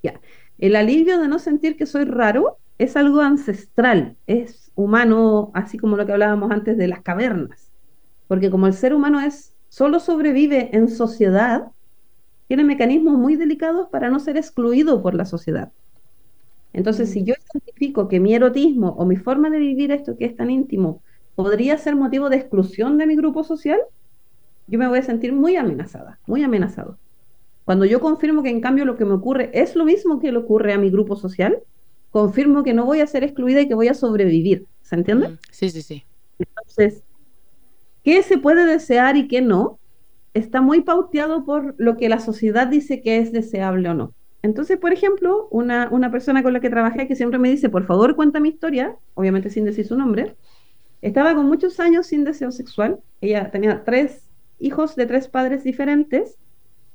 Ya, 0.00 0.20
el 0.58 0.76
alivio 0.76 1.18
de 1.18 1.26
no 1.26 1.40
sentir 1.40 1.76
que 1.76 1.86
soy 1.86 2.04
raro 2.04 2.58
es 2.78 2.96
algo 2.96 3.20
ancestral, 3.20 4.16
es 4.28 4.70
humano, 4.76 5.50
así 5.54 5.76
como 5.76 5.96
lo 5.96 6.06
que 6.06 6.12
hablábamos 6.12 6.52
antes 6.52 6.78
de 6.78 6.86
las 6.86 7.02
cavernas. 7.02 7.72
Porque 8.28 8.48
como 8.48 8.68
el 8.68 8.74
ser 8.74 8.94
humano 8.94 9.20
es 9.20 9.56
solo 9.68 9.98
sobrevive 9.98 10.70
en 10.72 10.86
sociedad, 10.86 11.72
tiene 12.46 12.62
mecanismos 12.62 13.18
muy 13.18 13.34
delicados 13.34 13.88
para 13.88 14.08
no 14.08 14.20
ser 14.20 14.36
excluido 14.36 15.02
por 15.02 15.16
la 15.16 15.24
sociedad. 15.24 15.72
Entonces, 16.72 17.10
si 17.10 17.22
mm. 17.22 17.24
yo 17.24 17.34
identifico 17.52 18.06
que 18.06 18.20
mi 18.20 18.36
erotismo 18.36 18.90
o 18.90 19.04
mi 19.04 19.16
forma 19.16 19.50
de 19.50 19.58
vivir 19.58 19.90
esto 19.90 20.16
que 20.16 20.26
es 20.26 20.36
tan 20.36 20.48
íntimo 20.48 21.02
podría 21.38 21.78
ser 21.78 21.94
motivo 21.94 22.30
de 22.30 22.36
exclusión 22.36 22.98
de 22.98 23.06
mi 23.06 23.14
grupo 23.14 23.44
social, 23.44 23.78
yo 24.66 24.76
me 24.76 24.88
voy 24.88 24.98
a 24.98 25.04
sentir 25.04 25.32
muy 25.32 25.54
amenazada, 25.54 26.18
muy 26.26 26.42
amenazado. 26.42 26.98
Cuando 27.64 27.84
yo 27.84 28.00
confirmo 28.00 28.42
que 28.42 28.50
en 28.50 28.60
cambio 28.60 28.84
lo 28.84 28.96
que 28.96 29.04
me 29.04 29.12
ocurre 29.12 29.48
es 29.54 29.76
lo 29.76 29.84
mismo 29.84 30.18
que 30.18 30.32
le 30.32 30.38
ocurre 30.38 30.72
a 30.72 30.78
mi 30.78 30.90
grupo 30.90 31.14
social, 31.14 31.60
confirmo 32.10 32.64
que 32.64 32.74
no 32.74 32.84
voy 32.84 33.02
a 33.02 33.06
ser 33.06 33.22
excluida 33.22 33.60
y 33.60 33.68
que 33.68 33.76
voy 33.76 33.86
a 33.86 33.94
sobrevivir. 33.94 34.66
¿Se 34.82 34.96
entiende? 34.96 35.28
Mm, 35.28 35.38
sí, 35.52 35.70
sí, 35.70 35.80
sí. 35.82 36.02
Entonces, 36.40 37.04
¿qué 38.02 38.20
se 38.24 38.38
puede 38.38 38.66
desear 38.66 39.16
y 39.16 39.28
qué 39.28 39.40
no? 39.40 39.78
Está 40.34 40.60
muy 40.60 40.80
pauteado 40.80 41.44
por 41.44 41.76
lo 41.78 41.96
que 41.96 42.08
la 42.08 42.18
sociedad 42.18 42.66
dice 42.66 43.00
que 43.00 43.18
es 43.18 43.30
deseable 43.30 43.88
o 43.90 43.94
no. 43.94 44.12
Entonces, 44.42 44.76
por 44.76 44.92
ejemplo, 44.92 45.46
una, 45.52 45.88
una 45.92 46.10
persona 46.10 46.42
con 46.42 46.52
la 46.52 46.58
que 46.58 46.68
trabajé 46.68 47.06
que 47.06 47.14
siempre 47.14 47.38
me 47.38 47.48
dice, 47.48 47.68
por 47.68 47.86
favor, 47.86 48.16
cuenta 48.16 48.40
mi 48.40 48.48
historia, 48.48 48.96
obviamente 49.14 49.50
sin 49.50 49.64
decir 49.64 49.86
su 49.86 49.96
nombre, 49.96 50.34
estaba 51.02 51.34
con 51.34 51.46
muchos 51.46 51.80
años 51.80 52.06
sin 52.06 52.24
deseo 52.24 52.50
sexual. 52.50 52.98
Ella 53.20 53.50
tenía 53.50 53.84
tres 53.84 54.28
hijos 54.58 54.96
de 54.96 55.06
tres 55.06 55.28
padres 55.28 55.64
diferentes 55.64 56.36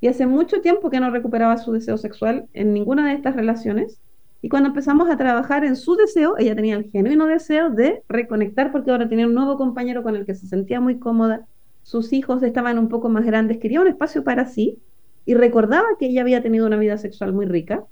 y 0.02 0.08
hace 0.08 0.28
mucho 0.28 0.62
tiempo 0.62 0.90
que 0.90 1.00
no 1.00 1.10
recuperaba 1.12 1.58
su 1.58 1.72
deseo 1.72 1.98
sexual 1.98 2.48
en 2.54 2.74
ninguna 2.74 3.08
de 3.08 3.16
estas 3.16 3.36
relaciones. 3.36 4.00
Y 4.42 4.50
cuando 4.50 4.68
empezamos 4.68 5.10
a 5.10 5.16
trabajar 5.16 5.64
en 5.64 5.78
su 5.78 5.96
deseo, 5.96 6.38
ella 6.38 6.54
tenía 6.54 6.76
el 6.76 6.92
genuino 6.92 7.26
deseo 7.28 7.70
de 7.70 8.04
reconectar 8.10 8.74
porque 8.74 8.92
ahora 8.92 9.08
tenía 9.08 9.26
un 9.26 9.34
nuevo 9.34 9.58
compañero 9.58 10.04
con 10.04 10.18
el 10.18 10.26
que 10.26 10.36
se 10.36 10.48
sentía 10.48 10.82
muy 10.82 11.00
cómoda. 11.00 11.48
Sus 11.84 12.12
hijos 12.12 12.44
estaban 12.44 12.78
un 12.78 12.90
poco 12.90 13.08
más 13.08 13.26
grandes, 13.26 13.60
quería 13.60 13.80
un 13.80 13.88
espacio 13.88 14.26
para 14.26 14.46
sí 14.46 14.80
y 15.26 15.36
recordaba 15.36 15.88
que 15.98 16.08
ella 16.08 16.22
había 16.22 16.44
tenido 16.44 16.68
una 16.68 16.76
vida 16.76 16.98
sexual 16.98 17.32
muy 17.32 17.46
rica. 17.46 17.86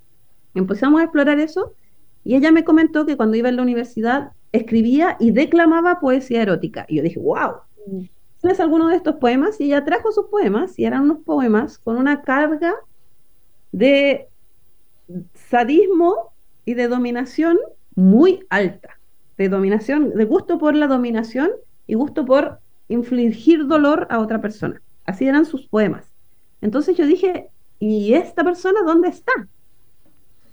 Empezamos 0.54 1.00
a 1.00 1.06
explorar 1.06 1.40
eso 1.40 1.74
y 2.26 2.36
ella 2.36 2.52
me 2.52 2.66
comentó 2.66 3.06
que 3.06 3.16
cuando 3.16 3.38
iba 3.38 3.48
a 3.48 3.54
la 3.54 3.62
universidad 3.62 4.32
escribía 4.52 5.18
y 5.20 5.32
declamaba 5.32 6.00
poesía 6.00 6.42
erótica. 6.42 6.86
Y 6.88 6.98
yo 6.98 7.04
dije, 7.04 7.20
wow, 7.20 7.54
¿tienes 8.42 8.60
alguno 8.60 8.88
de 8.90 8.96
estos 8.96 9.16
poemas? 9.16 9.60
Y 9.60 9.66
ella 9.66 9.86
trajo 9.86 10.12
sus 10.12 10.28
poemas 10.28 10.78
y 10.78 10.86
eran 10.86 11.04
unos 11.04 11.20
poemas 11.24 11.78
con 11.80 11.98
una 11.98 12.22
carga 12.22 12.74
de 13.72 14.28
sadismo 15.34 16.34
y 16.66 16.74
de 16.74 16.88
dominación 16.88 17.58
muy 17.96 18.46
alta. 18.50 18.98
De 19.38 19.50
dominación, 19.50 20.14
de 20.16 20.26
gusto 20.26 20.60
por 20.60 20.76
la 20.76 20.88
dominación 20.88 21.52
y 21.88 21.96
gusto 21.96 22.26
por 22.26 22.60
infligir 22.90 23.68
dolor 23.68 24.08
a 24.10 24.20
otra 24.20 24.42
persona. 24.42 24.82
Así 25.06 25.28
eran 25.28 25.46
sus 25.46 25.68
poemas. 25.68 26.12
Entonces 26.62 26.96
yo 26.96 27.08
dije, 27.08 27.48
¿y 27.80 28.14
esta 28.14 28.44
persona 28.44 28.82
dónde 28.86 29.10
está? 29.10 29.32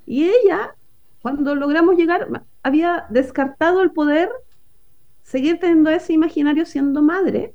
Y 0.07 0.25
ella, 0.25 0.75
cuando 1.21 1.55
logramos 1.55 1.97
llegar, 1.97 2.29
había 2.69 3.07
descartado 3.11 3.83
el 3.83 3.91
poder 3.91 4.31
seguir 5.23 5.59
teniendo 5.59 5.91
ese 5.91 6.13
imaginario 6.13 6.65
siendo 6.65 7.03
madre, 7.03 7.55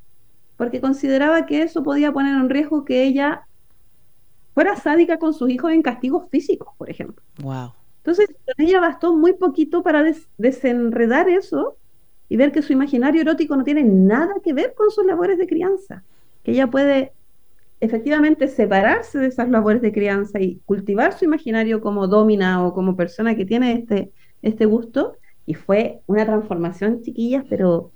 porque 0.57 0.81
consideraba 0.81 1.45
que 1.45 1.63
eso 1.63 1.81
podía 1.81 2.11
poner 2.11 2.35
en 2.35 2.49
riesgo 2.49 2.85
que 2.85 3.03
ella 3.03 3.47
fuera 4.53 4.75
sádica 4.75 5.17
con 5.17 5.33
sus 5.33 5.49
hijos 5.49 5.71
en 5.71 5.81
castigos 5.81 6.29
físicos, 6.29 6.73
por 6.77 6.89
ejemplo. 6.89 7.23
Wow. 7.41 7.71
Entonces, 7.97 8.27
con 8.27 8.65
ella 8.65 8.79
bastó 8.79 9.15
muy 9.15 9.33
poquito 9.33 9.81
para 9.81 10.03
desenredar 10.37 11.29
eso 11.29 11.77
y 12.29 12.37
ver 12.37 12.51
que 12.51 12.61
su 12.61 12.73
imaginario 12.73 13.21
erótico 13.21 13.55
no 13.55 13.63
tiene 13.63 13.83
nada 13.83 14.35
que 14.43 14.53
ver 14.53 14.73
con 14.75 14.91
sus 14.91 15.05
labores 15.05 15.37
de 15.37 15.47
crianza, 15.47 16.03
que 16.43 16.51
ella 16.51 16.67
puede 16.67 17.13
efectivamente 17.79 18.47
separarse 18.47 19.19
de 19.19 19.27
esas 19.27 19.49
labores 19.49 19.81
de 19.81 19.91
crianza 19.91 20.39
y 20.39 20.59
cultivar 20.65 21.17
su 21.17 21.25
imaginario 21.25 21.81
como 21.81 22.07
domina 22.07 22.65
o 22.65 22.73
como 22.73 22.95
persona 22.95 23.35
que 23.35 23.45
tiene 23.45 23.73
este, 23.73 24.11
este 24.43 24.65
gusto. 24.65 25.17
Y 25.45 25.55
fue 25.55 25.99
una 26.05 26.25
transformación, 26.25 27.01
chiquillas, 27.01 27.43
pero 27.49 27.91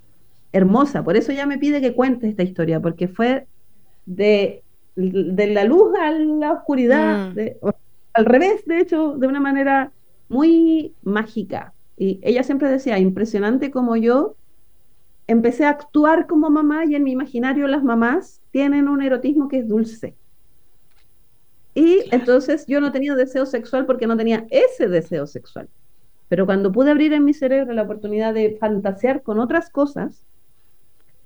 hermosa. 0.52 1.04
Por 1.04 1.16
eso 1.16 1.32
ella 1.32 1.46
me 1.46 1.58
pide 1.58 1.80
que 1.80 1.94
cuente 1.94 2.28
esta 2.28 2.42
historia, 2.42 2.80
porque 2.80 3.08
fue 3.08 3.46
de, 4.04 4.62
de 4.96 5.46
la 5.46 5.64
luz 5.64 5.92
a 5.98 6.10
la 6.10 6.52
oscuridad, 6.52 7.32
mm. 7.32 7.68
al 8.14 8.24
revés, 8.24 8.64
de 8.66 8.80
hecho, 8.80 9.16
de 9.16 9.26
una 9.26 9.40
manera 9.40 9.92
muy 10.28 10.94
mágica. 11.02 11.72
Y 11.96 12.20
ella 12.22 12.42
siempre 12.42 12.68
decía, 12.68 12.98
impresionante 12.98 13.70
como 13.70 13.96
yo 13.96 14.36
empecé 15.26 15.64
a 15.64 15.70
actuar 15.70 16.26
como 16.26 16.48
mamá 16.48 16.84
y 16.86 16.94
en 16.94 17.04
mi 17.04 17.12
imaginario 17.12 17.66
las 17.68 17.84
mamás 17.84 18.40
tienen 18.50 18.88
un 18.88 19.02
erotismo 19.02 19.48
que 19.48 19.58
es 19.58 19.68
dulce. 19.68 20.14
Y 21.74 22.02
entonces 22.10 22.66
yo 22.66 22.80
no 22.80 22.90
tenía 22.90 23.14
deseo 23.14 23.46
sexual 23.46 23.86
porque 23.86 24.06
no 24.06 24.16
tenía 24.16 24.46
ese 24.50 24.88
deseo 24.88 25.26
sexual. 25.26 25.68
Pero 26.28 26.46
cuando 26.46 26.72
pude 26.72 26.90
abrir 26.90 27.12
en 27.12 27.24
mi 27.24 27.34
cerebro 27.34 27.72
la 27.72 27.82
oportunidad 27.82 28.34
de 28.34 28.56
fantasear 28.60 29.22
con 29.22 29.38
otras 29.38 29.70
cosas, 29.70 30.24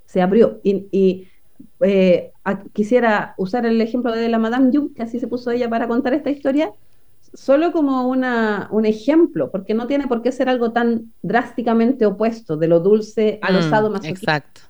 se 0.07 0.23
abrió. 0.23 0.61
Y, 0.63 1.29
eh, 1.81 2.33
quisiera 2.73 3.35
usar 3.37 3.67
el 3.67 3.81
ejemplo 3.81 4.13
de 4.13 4.29
la 4.29 4.39
Madame 4.39 4.71
Jung, 4.73 4.95
que 4.95 5.03
así 5.03 5.19
se 5.19 5.29
puso 5.29 5.51
ella 5.51 5.69
para 5.71 5.89
contar 5.89 6.13
esta 6.15 6.31
historia, 6.31 6.73
solo 7.35 7.73
como 7.73 8.09
una, 8.09 8.69
un 8.71 8.85
ejemplo, 8.85 9.51
porque 9.51 9.75
no 9.75 9.87
tiene 9.87 10.07
por 10.07 10.23
qué 10.23 10.33
ser 10.33 10.49
algo 10.49 10.73
tan 10.73 11.13
drásticamente 11.23 12.07
opuesto 12.07 12.57
de 12.57 12.69
lo 12.69 12.81
dulce 12.81 13.39
a 13.43 13.51
lo 13.51 13.61
mm, 13.61 13.71
sadomasoquista. 13.71 14.37
Exacto. 14.37 14.61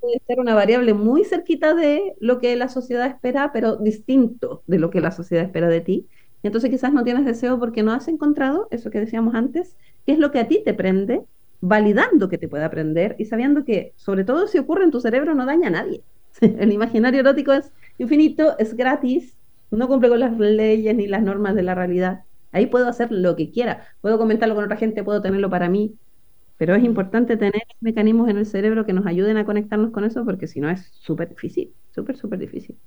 Puede 0.00 0.20
ser 0.26 0.40
una 0.40 0.54
variable 0.54 0.92
muy 0.92 1.24
cerquita 1.24 1.74
de 1.74 2.14
lo 2.20 2.38
que 2.38 2.56
la 2.56 2.68
sociedad 2.68 3.06
espera, 3.06 3.52
pero 3.52 3.76
distinto 3.76 4.62
de 4.66 4.78
lo 4.78 4.90
que 4.90 5.00
la 5.00 5.12
sociedad 5.12 5.44
espera 5.44 5.68
de 5.68 5.80
ti. 5.80 6.06
Entonces 6.42 6.70
quizás 6.70 6.92
no 6.92 7.04
tienes 7.04 7.24
deseo 7.24 7.58
porque 7.58 7.82
no 7.82 7.92
has 7.92 8.08
encontrado 8.08 8.68
eso 8.70 8.90
que 8.90 9.00
decíamos 9.00 9.34
antes, 9.34 9.76
que 10.06 10.12
es 10.12 10.18
lo 10.18 10.30
que 10.30 10.38
a 10.40 10.48
ti 10.48 10.62
te 10.64 10.74
prende, 10.74 11.22
validando 11.60 12.28
que 12.28 12.38
te 12.38 12.48
pueda 12.48 12.66
aprender 12.66 13.16
y 13.18 13.24
sabiendo 13.26 13.64
que, 13.64 13.92
sobre 13.96 14.24
todo 14.24 14.46
si 14.46 14.58
ocurre 14.58 14.84
en 14.84 14.90
tu 14.90 15.00
cerebro, 15.00 15.34
no 15.34 15.46
daña 15.46 15.68
a 15.68 15.70
nadie. 15.70 16.04
El 16.40 16.72
imaginario 16.72 17.20
erótico 17.20 17.52
es 17.52 17.72
infinito, 17.98 18.56
es 18.58 18.74
gratis, 18.74 19.36
no 19.70 19.88
cumple 19.88 20.08
con 20.08 20.20
las 20.20 20.38
leyes 20.38 20.94
ni 20.96 21.06
las 21.06 21.22
normas 21.22 21.54
de 21.54 21.62
la 21.62 21.74
realidad. 21.74 22.24
Ahí 22.52 22.66
puedo 22.66 22.88
hacer 22.88 23.12
lo 23.12 23.36
que 23.36 23.50
quiera, 23.50 23.86
puedo 24.00 24.18
comentarlo 24.18 24.54
con 24.54 24.64
otra 24.64 24.76
gente, 24.76 25.04
puedo 25.04 25.20
tenerlo 25.20 25.50
para 25.50 25.68
mí, 25.68 25.98
pero 26.56 26.74
es 26.74 26.84
importante 26.84 27.36
tener 27.36 27.62
mecanismos 27.80 28.28
en 28.28 28.38
el 28.38 28.46
cerebro 28.46 28.86
que 28.86 28.92
nos 28.92 29.06
ayuden 29.06 29.36
a 29.38 29.44
conectarnos 29.46 29.92
con 29.92 30.04
eso, 30.04 30.24
porque 30.24 30.46
si 30.46 30.60
no 30.60 30.70
es 30.70 30.88
súper 30.92 31.28
difícil, 31.30 31.74
súper, 31.90 32.16
súper 32.16 32.38
difícil. 32.40 32.78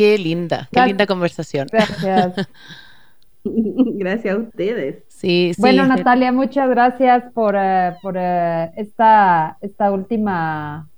Qué 0.00 0.16
linda, 0.16 0.66
qué 0.72 0.80
linda 0.86 1.06
conversación. 1.06 1.68
Gracias. 1.70 2.48
gracias 3.44 4.34
a 4.34 4.38
ustedes. 4.38 5.04
Sí, 5.08 5.52
sí. 5.54 5.60
Bueno, 5.60 5.84
Natalia, 5.84 6.32
muchas 6.32 6.70
gracias 6.70 7.24
por, 7.34 7.54
eh, 7.54 7.92
por 8.00 8.14
eh, 8.16 8.70
esta, 8.76 9.58
esta 9.60 9.92
última 9.92 10.88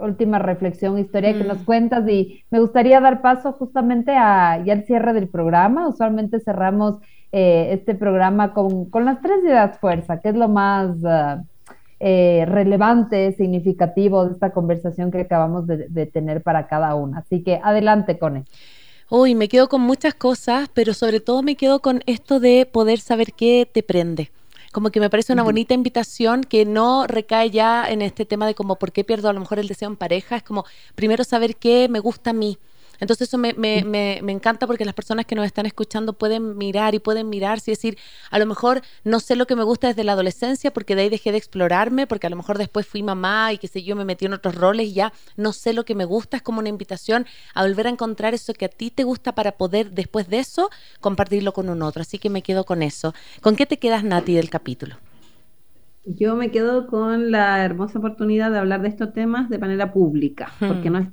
última 0.00 0.38
reflexión, 0.38 0.98
historia 0.98 1.36
que 1.36 1.44
nos 1.44 1.60
mm. 1.60 1.64
cuentas 1.66 2.08
y 2.08 2.42
me 2.50 2.58
gustaría 2.58 3.00
dar 3.00 3.20
paso 3.20 3.52
justamente 3.52 4.12
a 4.12 4.64
ya 4.64 4.72
el 4.72 4.86
cierre 4.86 5.12
del 5.12 5.28
programa. 5.28 5.86
Usualmente 5.86 6.40
cerramos 6.40 7.02
eh, 7.32 7.68
este 7.72 7.94
programa 7.94 8.54
con, 8.54 8.86
con, 8.86 9.04
las 9.04 9.20
tres 9.20 9.44
ideas 9.44 9.78
fuerza, 9.78 10.20
que 10.20 10.30
es 10.30 10.36
lo 10.36 10.48
más 10.48 10.88
uh, 11.02 11.44
eh, 12.00 12.44
relevante, 12.46 13.32
significativo 13.32 14.26
de 14.26 14.32
esta 14.32 14.50
conversación 14.50 15.10
que 15.10 15.20
acabamos 15.20 15.66
de, 15.66 15.88
de, 15.88 16.06
tener 16.06 16.42
para 16.42 16.66
cada 16.66 16.94
una. 16.94 17.18
Así 17.18 17.42
que 17.42 17.60
adelante, 17.62 18.18
Cone. 18.18 18.44
Uy, 19.10 19.34
me 19.34 19.48
quedo 19.48 19.68
con 19.68 19.80
muchas 19.80 20.14
cosas, 20.14 20.68
pero 20.74 20.94
sobre 20.94 21.20
todo 21.20 21.42
me 21.42 21.56
quedo 21.56 21.80
con 21.80 22.02
esto 22.06 22.40
de 22.40 22.66
poder 22.70 23.00
saber 23.00 23.32
qué 23.32 23.68
te 23.70 23.82
prende 23.82 24.30
como 24.72 24.90
que 24.90 25.00
me 25.00 25.10
parece 25.10 25.32
una 25.32 25.42
bonita 25.42 25.74
invitación 25.74 26.44
que 26.44 26.64
no 26.64 27.06
recae 27.06 27.50
ya 27.50 27.88
en 27.88 28.02
este 28.02 28.24
tema 28.24 28.46
de 28.46 28.54
como 28.54 28.76
por 28.76 28.92
qué 28.92 29.04
pierdo 29.04 29.28
a 29.28 29.32
lo 29.32 29.40
mejor 29.40 29.58
el 29.58 29.68
deseo 29.68 29.88
en 29.88 29.96
pareja, 29.96 30.36
es 30.36 30.42
como 30.42 30.64
primero 30.94 31.24
saber 31.24 31.56
qué 31.56 31.88
me 31.88 32.00
gusta 32.00 32.30
a 32.30 32.32
mí, 32.34 32.58
entonces 33.00 33.28
eso 33.28 33.38
me, 33.38 33.54
me, 33.54 33.84
me, 33.84 34.20
me, 34.22 34.32
encanta 34.32 34.66
porque 34.66 34.84
las 34.84 34.94
personas 34.94 35.26
que 35.26 35.34
nos 35.34 35.46
están 35.46 35.66
escuchando 35.66 36.12
pueden 36.12 36.56
mirar 36.56 36.94
y 36.94 36.98
pueden 36.98 37.28
mirarse 37.28 37.70
y 37.70 37.74
decir, 37.74 37.98
a 38.30 38.38
lo 38.38 38.46
mejor 38.46 38.82
no 39.04 39.20
sé 39.20 39.36
lo 39.36 39.46
que 39.46 39.56
me 39.56 39.62
gusta 39.62 39.88
desde 39.88 40.04
la 40.04 40.12
adolescencia 40.12 40.72
porque 40.72 40.94
de 40.94 41.02
ahí 41.02 41.08
dejé 41.08 41.32
de 41.32 41.38
explorarme, 41.38 42.06
porque 42.06 42.26
a 42.26 42.30
lo 42.30 42.36
mejor 42.36 42.58
después 42.58 42.86
fui 42.86 43.02
mamá 43.02 43.52
y 43.52 43.58
qué 43.58 43.68
sé 43.68 43.82
yo, 43.82 43.96
me 43.96 44.04
metí 44.04 44.26
en 44.26 44.32
otros 44.32 44.54
roles 44.54 44.88
y 44.88 44.92
ya 44.94 45.12
no 45.36 45.52
sé 45.52 45.72
lo 45.72 45.84
que 45.84 45.94
me 45.94 46.04
gusta. 46.04 46.38
Es 46.38 46.42
como 46.42 46.60
una 46.60 46.68
invitación 46.68 47.26
a 47.54 47.62
volver 47.62 47.86
a 47.86 47.90
encontrar 47.90 48.34
eso 48.34 48.52
que 48.54 48.64
a 48.64 48.68
ti 48.68 48.90
te 48.90 49.04
gusta 49.04 49.34
para 49.34 49.52
poder 49.52 49.92
después 49.92 50.28
de 50.28 50.38
eso 50.38 50.70
compartirlo 51.00 51.52
con 51.52 51.68
un 51.68 51.82
otro. 51.82 52.02
Así 52.02 52.18
que 52.18 52.30
me 52.30 52.42
quedo 52.42 52.64
con 52.64 52.82
eso. 52.82 53.14
¿Con 53.40 53.56
qué 53.56 53.66
te 53.66 53.78
quedas, 53.78 54.04
Nati, 54.04 54.34
del 54.34 54.50
capítulo? 54.50 54.96
Yo 56.04 56.36
me 56.36 56.50
quedo 56.50 56.86
con 56.86 57.30
la 57.30 57.62
hermosa 57.64 57.98
oportunidad 57.98 58.50
de 58.50 58.58
hablar 58.58 58.80
de 58.80 58.88
estos 58.88 59.12
temas 59.12 59.50
de 59.50 59.58
manera 59.58 59.92
pública, 59.92 60.50
porque 60.58 60.88
no 60.88 61.00
es, 61.00 61.08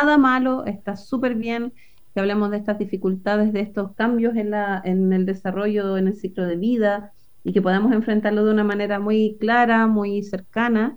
nada 0.00 0.18
malo, 0.18 0.64
está 0.66 0.96
súper 0.96 1.34
bien 1.34 1.72
que 2.14 2.20
hablemos 2.20 2.50
de 2.50 2.58
estas 2.58 2.78
dificultades, 2.78 3.52
de 3.52 3.60
estos 3.60 3.92
cambios 3.94 4.36
en, 4.36 4.50
la, 4.50 4.80
en 4.84 5.12
el 5.12 5.26
desarrollo, 5.26 5.96
en 5.98 6.06
el 6.06 6.14
ciclo 6.14 6.46
de 6.46 6.56
vida 6.56 7.12
y 7.42 7.52
que 7.52 7.60
podamos 7.60 7.92
enfrentarlo 7.92 8.44
de 8.44 8.52
una 8.52 8.64
manera 8.64 9.00
muy 9.00 9.36
clara, 9.38 9.86
muy 9.86 10.22
cercana. 10.22 10.96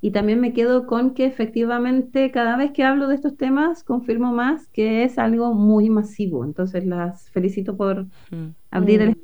y 0.00 0.12
también 0.12 0.40
me 0.40 0.52
quedo 0.52 0.86
con 0.86 1.12
que 1.14 1.24
efectivamente 1.24 2.30
cada 2.30 2.56
vez 2.56 2.70
que 2.70 2.84
hablo 2.84 3.08
de 3.08 3.16
estos 3.16 3.36
temas 3.36 3.82
confirmo 3.82 4.32
más 4.32 4.68
que 4.68 5.02
es 5.02 5.18
algo 5.18 5.54
muy 5.54 5.90
masivo. 5.90 6.44
Entonces 6.44 6.84
las 6.86 7.28
felicito 7.30 7.76
por 7.76 8.06
abrir 8.70 9.02
el 9.02 9.18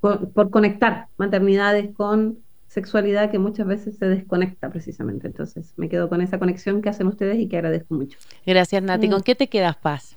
por, 0.00 0.32
por, 0.32 0.50
conectar 0.50 1.06
maternidades 1.18 1.94
con 1.94 2.38
sexualidad 2.72 3.30
que 3.30 3.38
muchas 3.38 3.66
veces 3.66 3.98
se 3.98 4.06
desconecta 4.06 4.70
precisamente. 4.70 5.26
Entonces 5.26 5.74
me 5.76 5.90
quedo 5.90 6.08
con 6.08 6.22
esa 6.22 6.38
conexión 6.38 6.80
que 6.80 6.88
hacen 6.88 7.06
ustedes 7.06 7.38
y 7.38 7.46
que 7.46 7.58
agradezco 7.58 7.94
mucho. 7.94 8.18
Gracias 8.46 8.82
Nati. 8.82 9.10
¿Con 9.10 9.22
qué 9.22 9.34
te 9.34 9.48
quedas, 9.48 9.76
Paz? 9.76 10.16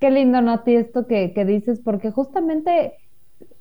Qué 0.00 0.10
lindo, 0.10 0.40
Nati, 0.40 0.74
esto 0.74 1.06
que, 1.06 1.32
que 1.34 1.44
dices, 1.44 1.80
porque 1.80 2.10
justamente 2.10 2.94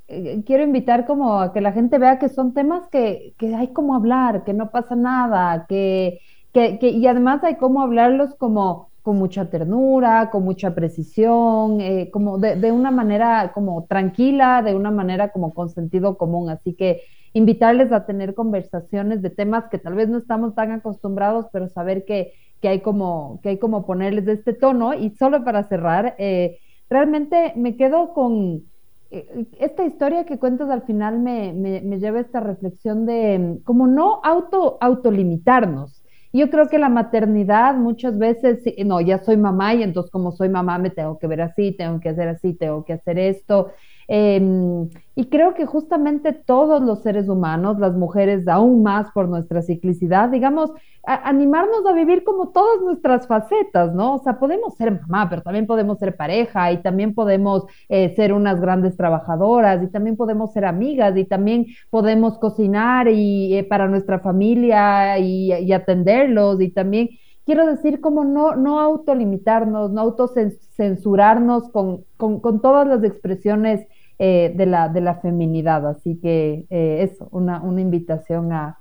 eh, 0.08 0.42
quiero 0.46 0.64
invitar 0.64 1.06
como 1.06 1.40
a 1.42 1.52
que 1.52 1.60
la 1.60 1.74
gente 1.74 1.98
vea 1.98 2.18
que 2.18 2.30
son 2.30 2.54
temas 2.54 2.88
que, 2.90 3.34
que 3.38 3.54
hay 3.54 3.68
como 3.70 3.94
hablar, 3.94 4.46
que 4.46 4.54
no 4.54 4.72
pasa 4.72 4.96
nada, 4.96 5.66
que, 5.68 6.20
que, 6.54 6.80
que, 6.80 6.90
y 6.90 7.08
además 7.08 7.44
hay 7.44 7.56
como 7.56 7.82
hablarlos 7.82 8.36
como 8.36 8.90
con 9.02 9.18
mucha 9.18 9.50
ternura, 9.50 10.30
con 10.32 10.44
mucha 10.44 10.74
precisión, 10.74 11.80
eh, 11.82 12.10
como 12.12 12.38
de, 12.38 12.56
de, 12.56 12.72
una 12.72 12.90
manera 12.90 13.52
como 13.54 13.84
tranquila, 13.86 14.62
de 14.62 14.76
una 14.76 14.92
manera 14.92 15.30
como 15.30 15.54
con 15.54 15.70
sentido 15.70 16.18
común. 16.18 16.50
Así 16.50 16.74
que 16.74 17.02
invitarles 17.36 17.92
a 17.92 18.06
tener 18.06 18.34
conversaciones 18.34 19.22
de 19.22 19.30
temas 19.30 19.66
que 19.70 19.78
tal 19.78 19.94
vez 19.94 20.08
no 20.08 20.18
estamos 20.18 20.56
tan 20.56 20.72
acostumbrados, 20.72 21.48
pero 21.52 21.68
saber 21.68 22.06
que, 22.06 22.32
que 22.62 22.70
hay, 22.70 22.80
como, 22.80 23.42
que 23.44 23.50
hay 23.50 23.58
como 23.60 23.86
ponerles 23.86 24.26
de 24.26 24.34
este 24.34 24.54
tono. 24.54 24.94
Y 24.94 25.10
solo 25.18 25.44
para 25.44 25.68
cerrar, 25.68 26.16
eh, 26.18 26.60
realmente 26.90 27.52
me 27.58 27.76
quedo 27.76 28.14
con 28.14 28.64
eh, 29.12 29.48
esta 29.60 29.84
historia 29.84 30.24
que 30.24 30.40
cuentas 30.40 30.70
al 30.70 30.84
final 30.84 31.20
me, 31.20 31.52
me, 31.52 31.82
me 31.82 32.00
lleva 32.00 32.20
a 32.20 32.22
esta 32.22 32.40
reflexión 32.40 33.06
de 33.06 33.60
como 33.66 33.86
no 33.86 34.22
auto, 34.24 34.78
autolimitarnos. 34.80 36.02
Yo 36.32 36.50
creo 36.50 36.70
que 36.70 36.80
la 36.80 36.90
maternidad 36.90 37.76
muchas 37.76 38.18
veces, 38.18 38.64
no, 38.86 39.02
ya 39.02 39.20
soy 39.20 39.36
mamá 39.36 39.74
y 39.74 39.84
entonces 39.84 40.10
como 40.10 40.32
soy 40.32 40.48
mamá 40.48 40.78
me 40.78 40.90
tengo 40.90 41.20
que 41.20 41.28
ver 41.28 41.42
así, 41.42 41.74
tengo 41.74 42.00
que 42.00 42.10
hacer 42.10 42.30
así, 42.30 42.54
tengo 42.54 42.86
que 42.86 42.94
hacer 42.94 43.20
esto. 43.20 43.72
Eh, 44.08 44.88
y 45.18 45.30
creo 45.30 45.54
que 45.54 45.66
justamente 45.66 46.34
todos 46.34 46.82
los 46.82 47.02
seres 47.02 47.30
humanos, 47.30 47.80
las 47.80 47.94
mujeres 47.96 48.46
aún 48.48 48.84
más 48.84 49.10
por 49.12 49.30
nuestra 49.30 49.62
ciclicidad, 49.62 50.30
digamos, 50.30 50.72
animarnos 51.04 51.86
a 51.86 51.94
vivir 51.94 52.24
como 52.24 52.50
todas 52.50 52.82
nuestras 52.82 53.28
facetas, 53.28 53.94
¿no? 53.94 54.16
O 54.16 54.20
sea, 54.24 54.40
podemos 54.40 54.76
ser 54.76 55.00
mamá, 55.02 55.30
pero 55.30 55.42
también 55.42 55.68
podemos 55.68 56.00
ser 56.00 56.18
pareja 56.18 56.72
y 56.72 56.82
también 56.82 57.14
podemos 57.14 57.64
eh, 57.90 58.14
ser 58.16 58.34
unas 58.34 58.60
grandes 58.60 58.98
trabajadoras 58.98 59.82
y 59.84 59.88
también 59.88 60.18
podemos 60.18 60.52
ser 60.52 60.66
amigas 60.66 61.16
y 61.16 61.24
también 61.24 61.68
podemos 61.90 62.38
cocinar 62.38 63.08
y 63.08 63.56
eh, 63.56 63.64
para 63.64 63.88
nuestra 63.88 64.20
familia 64.20 65.18
y, 65.20 65.54
y, 65.54 65.72
atenderlos 65.72 66.60
y 66.60 66.72
también 66.72 67.10
quiero 67.46 67.68
decir 67.68 68.02
como 68.02 68.26
no, 68.26 68.56
no 68.56 68.80
autolimitarnos, 68.80 69.92
no 69.92 70.02
autocensurarnos 70.02 71.70
con, 71.70 72.04
con, 72.18 72.40
con 72.42 72.62
todas 72.62 72.88
las 72.88 73.04
expresiones 73.04 73.88
eh, 74.20 74.54
de, 74.56 74.66
la, 74.66 74.90
de 74.90 75.02
la 75.02 75.16
feminidad. 75.16 75.88
Así 75.88 76.18
que 76.22 76.66
eh, 76.70 77.10
eso, 77.12 77.28
una, 77.32 77.62
una 77.62 77.82
invitación 77.82 78.52
a, 78.52 78.78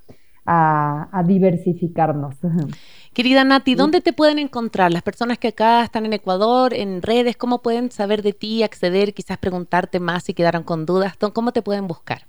a, 0.46 1.08
a, 1.12 1.22
diversificarnos. 1.22 2.36
Querida 3.12 3.44
Nati, 3.44 3.74
¿dónde 3.74 4.00
te 4.00 4.12
pueden 4.12 4.38
encontrar 4.38 4.92
las 4.92 5.02
personas 5.02 5.38
que 5.38 5.48
acá 5.48 5.84
están 5.84 6.04
en 6.04 6.12
Ecuador, 6.12 6.74
en 6.74 7.00
redes? 7.00 7.36
¿Cómo 7.36 7.62
pueden 7.62 7.90
saber 7.90 8.22
de 8.22 8.32
ti, 8.32 8.62
acceder, 8.62 9.14
quizás 9.14 9.38
preguntarte 9.38 10.00
más 10.00 10.24
si 10.24 10.34
quedaron 10.34 10.64
con 10.64 10.84
dudas? 10.84 11.14
¿Cómo 11.32 11.52
te 11.52 11.62
pueden 11.62 11.86
buscar? 11.86 12.22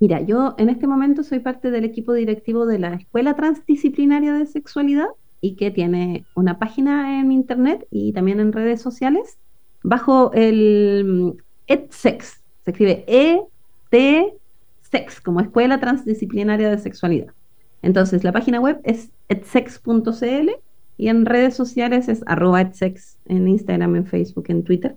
Mira, 0.00 0.22
yo 0.22 0.54
en 0.56 0.70
este 0.70 0.86
momento 0.86 1.22
soy 1.22 1.40
parte 1.40 1.70
del 1.70 1.84
equipo 1.84 2.14
directivo 2.14 2.64
de 2.64 2.78
la 2.78 2.94
Escuela 2.94 3.36
Transdisciplinaria 3.36 4.32
de 4.32 4.46
Sexualidad 4.46 5.08
y 5.42 5.56
que 5.56 5.70
tiene 5.70 6.24
una 6.34 6.58
página 6.58 7.20
en 7.20 7.30
internet 7.30 7.86
y 7.90 8.14
también 8.14 8.40
en 8.40 8.52
redes 8.52 8.80
sociales 8.80 9.36
bajo 9.82 10.32
el 10.32 11.36
EdSex. 11.70 12.42
Se 12.64 12.72
escribe 12.72 13.04
E-T-Sex, 13.06 14.40
como 15.20 15.40
Escuela 15.40 15.80
Transdisciplinaria 15.80 16.68
de 16.68 16.78
Sexualidad. 16.78 17.32
Entonces, 17.80 18.24
la 18.24 18.32
página 18.32 18.60
web 18.60 18.80
es 18.84 19.10
edsex.cl 19.28 20.50
y 20.98 21.08
en 21.08 21.24
redes 21.24 21.54
sociales 21.54 22.08
es 22.08 22.22
arroba 22.26 22.60
edsex, 22.60 23.16
en 23.26 23.48
Instagram, 23.48 23.96
en 23.96 24.06
Facebook, 24.06 24.46
en 24.48 24.64
Twitter. 24.64 24.96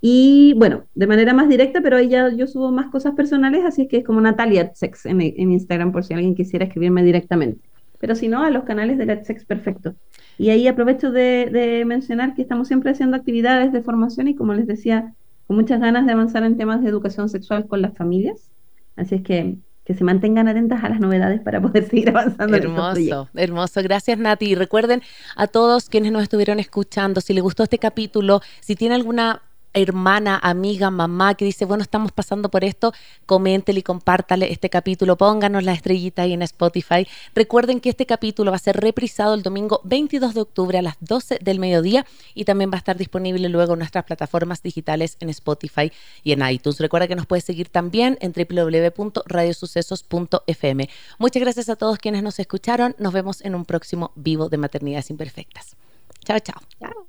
Y 0.00 0.54
bueno, 0.56 0.84
de 0.94 1.06
manera 1.06 1.32
más 1.32 1.48
directa, 1.48 1.80
pero 1.80 1.96
ahí 1.96 2.08
ya 2.08 2.28
yo 2.32 2.46
subo 2.46 2.70
más 2.70 2.90
cosas 2.90 3.14
personales, 3.14 3.64
así 3.64 3.88
que 3.88 3.98
es 3.98 4.04
como 4.04 4.20
Natalia 4.20 4.62
Edsex 4.62 5.06
en, 5.06 5.20
Instagram 5.20 5.92
por 5.92 6.04
si 6.04 6.12
alguien 6.12 6.34
quisiera 6.34 6.66
escribirme 6.66 7.02
directamente. 7.02 7.60
Pero 7.98 8.14
si 8.16 8.28
no, 8.28 8.42
a 8.42 8.50
los 8.50 8.64
canales 8.64 8.98
de 8.98 9.04
Edsex, 9.04 9.44
perfecto. 9.44 9.94
Y 10.38 10.50
ahí 10.50 10.66
aprovecho 10.66 11.10
de 11.10 11.84
mencionar 11.86 12.34
que 12.34 12.42
estamos 12.42 12.68
siempre 12.68 12.90
haciendo 12.90 13.16
actividades 13.16 13.72
de 13.72 13.82
formación 13.82 14.28
y 14.28 14.34
como 14.34 14.54
les 14.54 14.66
decía, 14.66 15.14
con 15.52 15.58
muchas 15.58 15.80
ganas 15.80 16.06
de 16.06 16.12
avanzar 16.12 16.44
en 16.44 16.56
temas 16.56 16.82
de 16.82 16.88
educación 16.88 17.28
sexual 17.28 17.66
con 17.66 17.82
las 17.82 17.94
familias. 17.94 18.50
Así 18.96 19.16
es 19.16 19.22
que 19.22 19.58
que 19.84 19.94
se 19.94 20.04
mantengan 20.04 20.46
atentas 20.46 20.82
a 20.82 20.88
las 20.88 21.00
novedades 21.00 21.40
para 21.42 21.60
poder 21.60 21.86
seguir 21.90 22.08
avanzando. 22.08 22.56
Hermoso, 22.56 23.28
en 23.34 23.40
hermoso. 23.40 23.82
Gracias, 23.82 24.16
Nati. 24.16 24.46
Y 24.46 24.54
recuerden 24.54 25.02
a 25.36 25.48
todos 25.48 25.90
quienes 25.90 26.12
nos 26.12 26.22
estuvieron 26.22 26.58
escuchando, 26.58 27.20
si 27.20 27.34
les 27.34 27.42
gustó 27.42 27.64
este 27.64 27.78
capítulo, 27.78 28.40
si 28.60 28.76
tiene 28.76 28.94
alguna 28.94 29.42
hermana, 29.74 30.38
amiga, 30.42 30.90
mamá 30.90 31.34
que 31.34 31.44
dice, 31.44 31.64
bueno, 31.64 31.82
estamos 31.82 32.12
pasando 32.12 32.50
por 32.50 32.64
esto, 32.64 32.92
coméntele 33.26 33.80
y 33.80 33.82
compártale 33.82 34.52
este 34.52 34.70
capítulo, 34.70 35.16
pónganos 35.16 35.64
la 35.64 35.72
estrellita 35.72 36.22
ahí 36.22 36.32
en 36.32 36.42
Spotify. 36.42 37.06
Recuerden 37.34 37.80
que 37.80 37.90
este 37.90 38.06
capítulo 38.06 38.50
va 38.50 38.56
a 38.56 38.60
ser 38.60 38.78
reprisado 38.78 39.34
el 39.34 39.42
domingo 39.42 39.80
22 39.84 40.34
de 40.34 40.40
octubre 40.40 40.78
a 40.78 40.82
las 40.82 40.96
12 41.00 41.38
del 41.40 41.58
mediodía 41.58 42.06
y 42.34 42.44
también 42.44 42.70
va 42.70 42.74
a 42.74 42.78
estar 42.78 42.96
disponible 42.96 43.48
luego 43.48 43.72
en 43.74 43.80
nuestras 43.80 44.04
plataformas 44.04 44.62
digitales 44.62 45.16
en 45.20 45.28
Spotify 45.30 45.92
y 46.22 46.32
en 46.32 46.48
iTunes. 46.48 46.78
Recuerda 46.80 47.08
que 47.08 47.16
nos 47.16 47.26
puedes 47.26 47.44
seguir 47.44 47.68
también 47.68 48.18
en 48.20 48.32
www.radiosucesos.fm. 48.32 50.88
Muchas 51.18 51.42
gracias 51.42 51.68
a 51.68 51.76
todos 51.76 51.98
quienes 51.98 52.22
nos 52.22 52.38
escucharon. 52.38 52.94
Nos 52.98 53.12
vemos 53.12 53.42
en 53.42 53.54
un 53.54 53.64
próximo 53.64 54.12
vivo 54.14 54.48
de 54.48 54.56
Maternidades 54.58 55.10
Imperfectas. 55.10 55.76
Chao, 56.24 56.38
chao. 56.40 56.60
chao. 56.78 57.08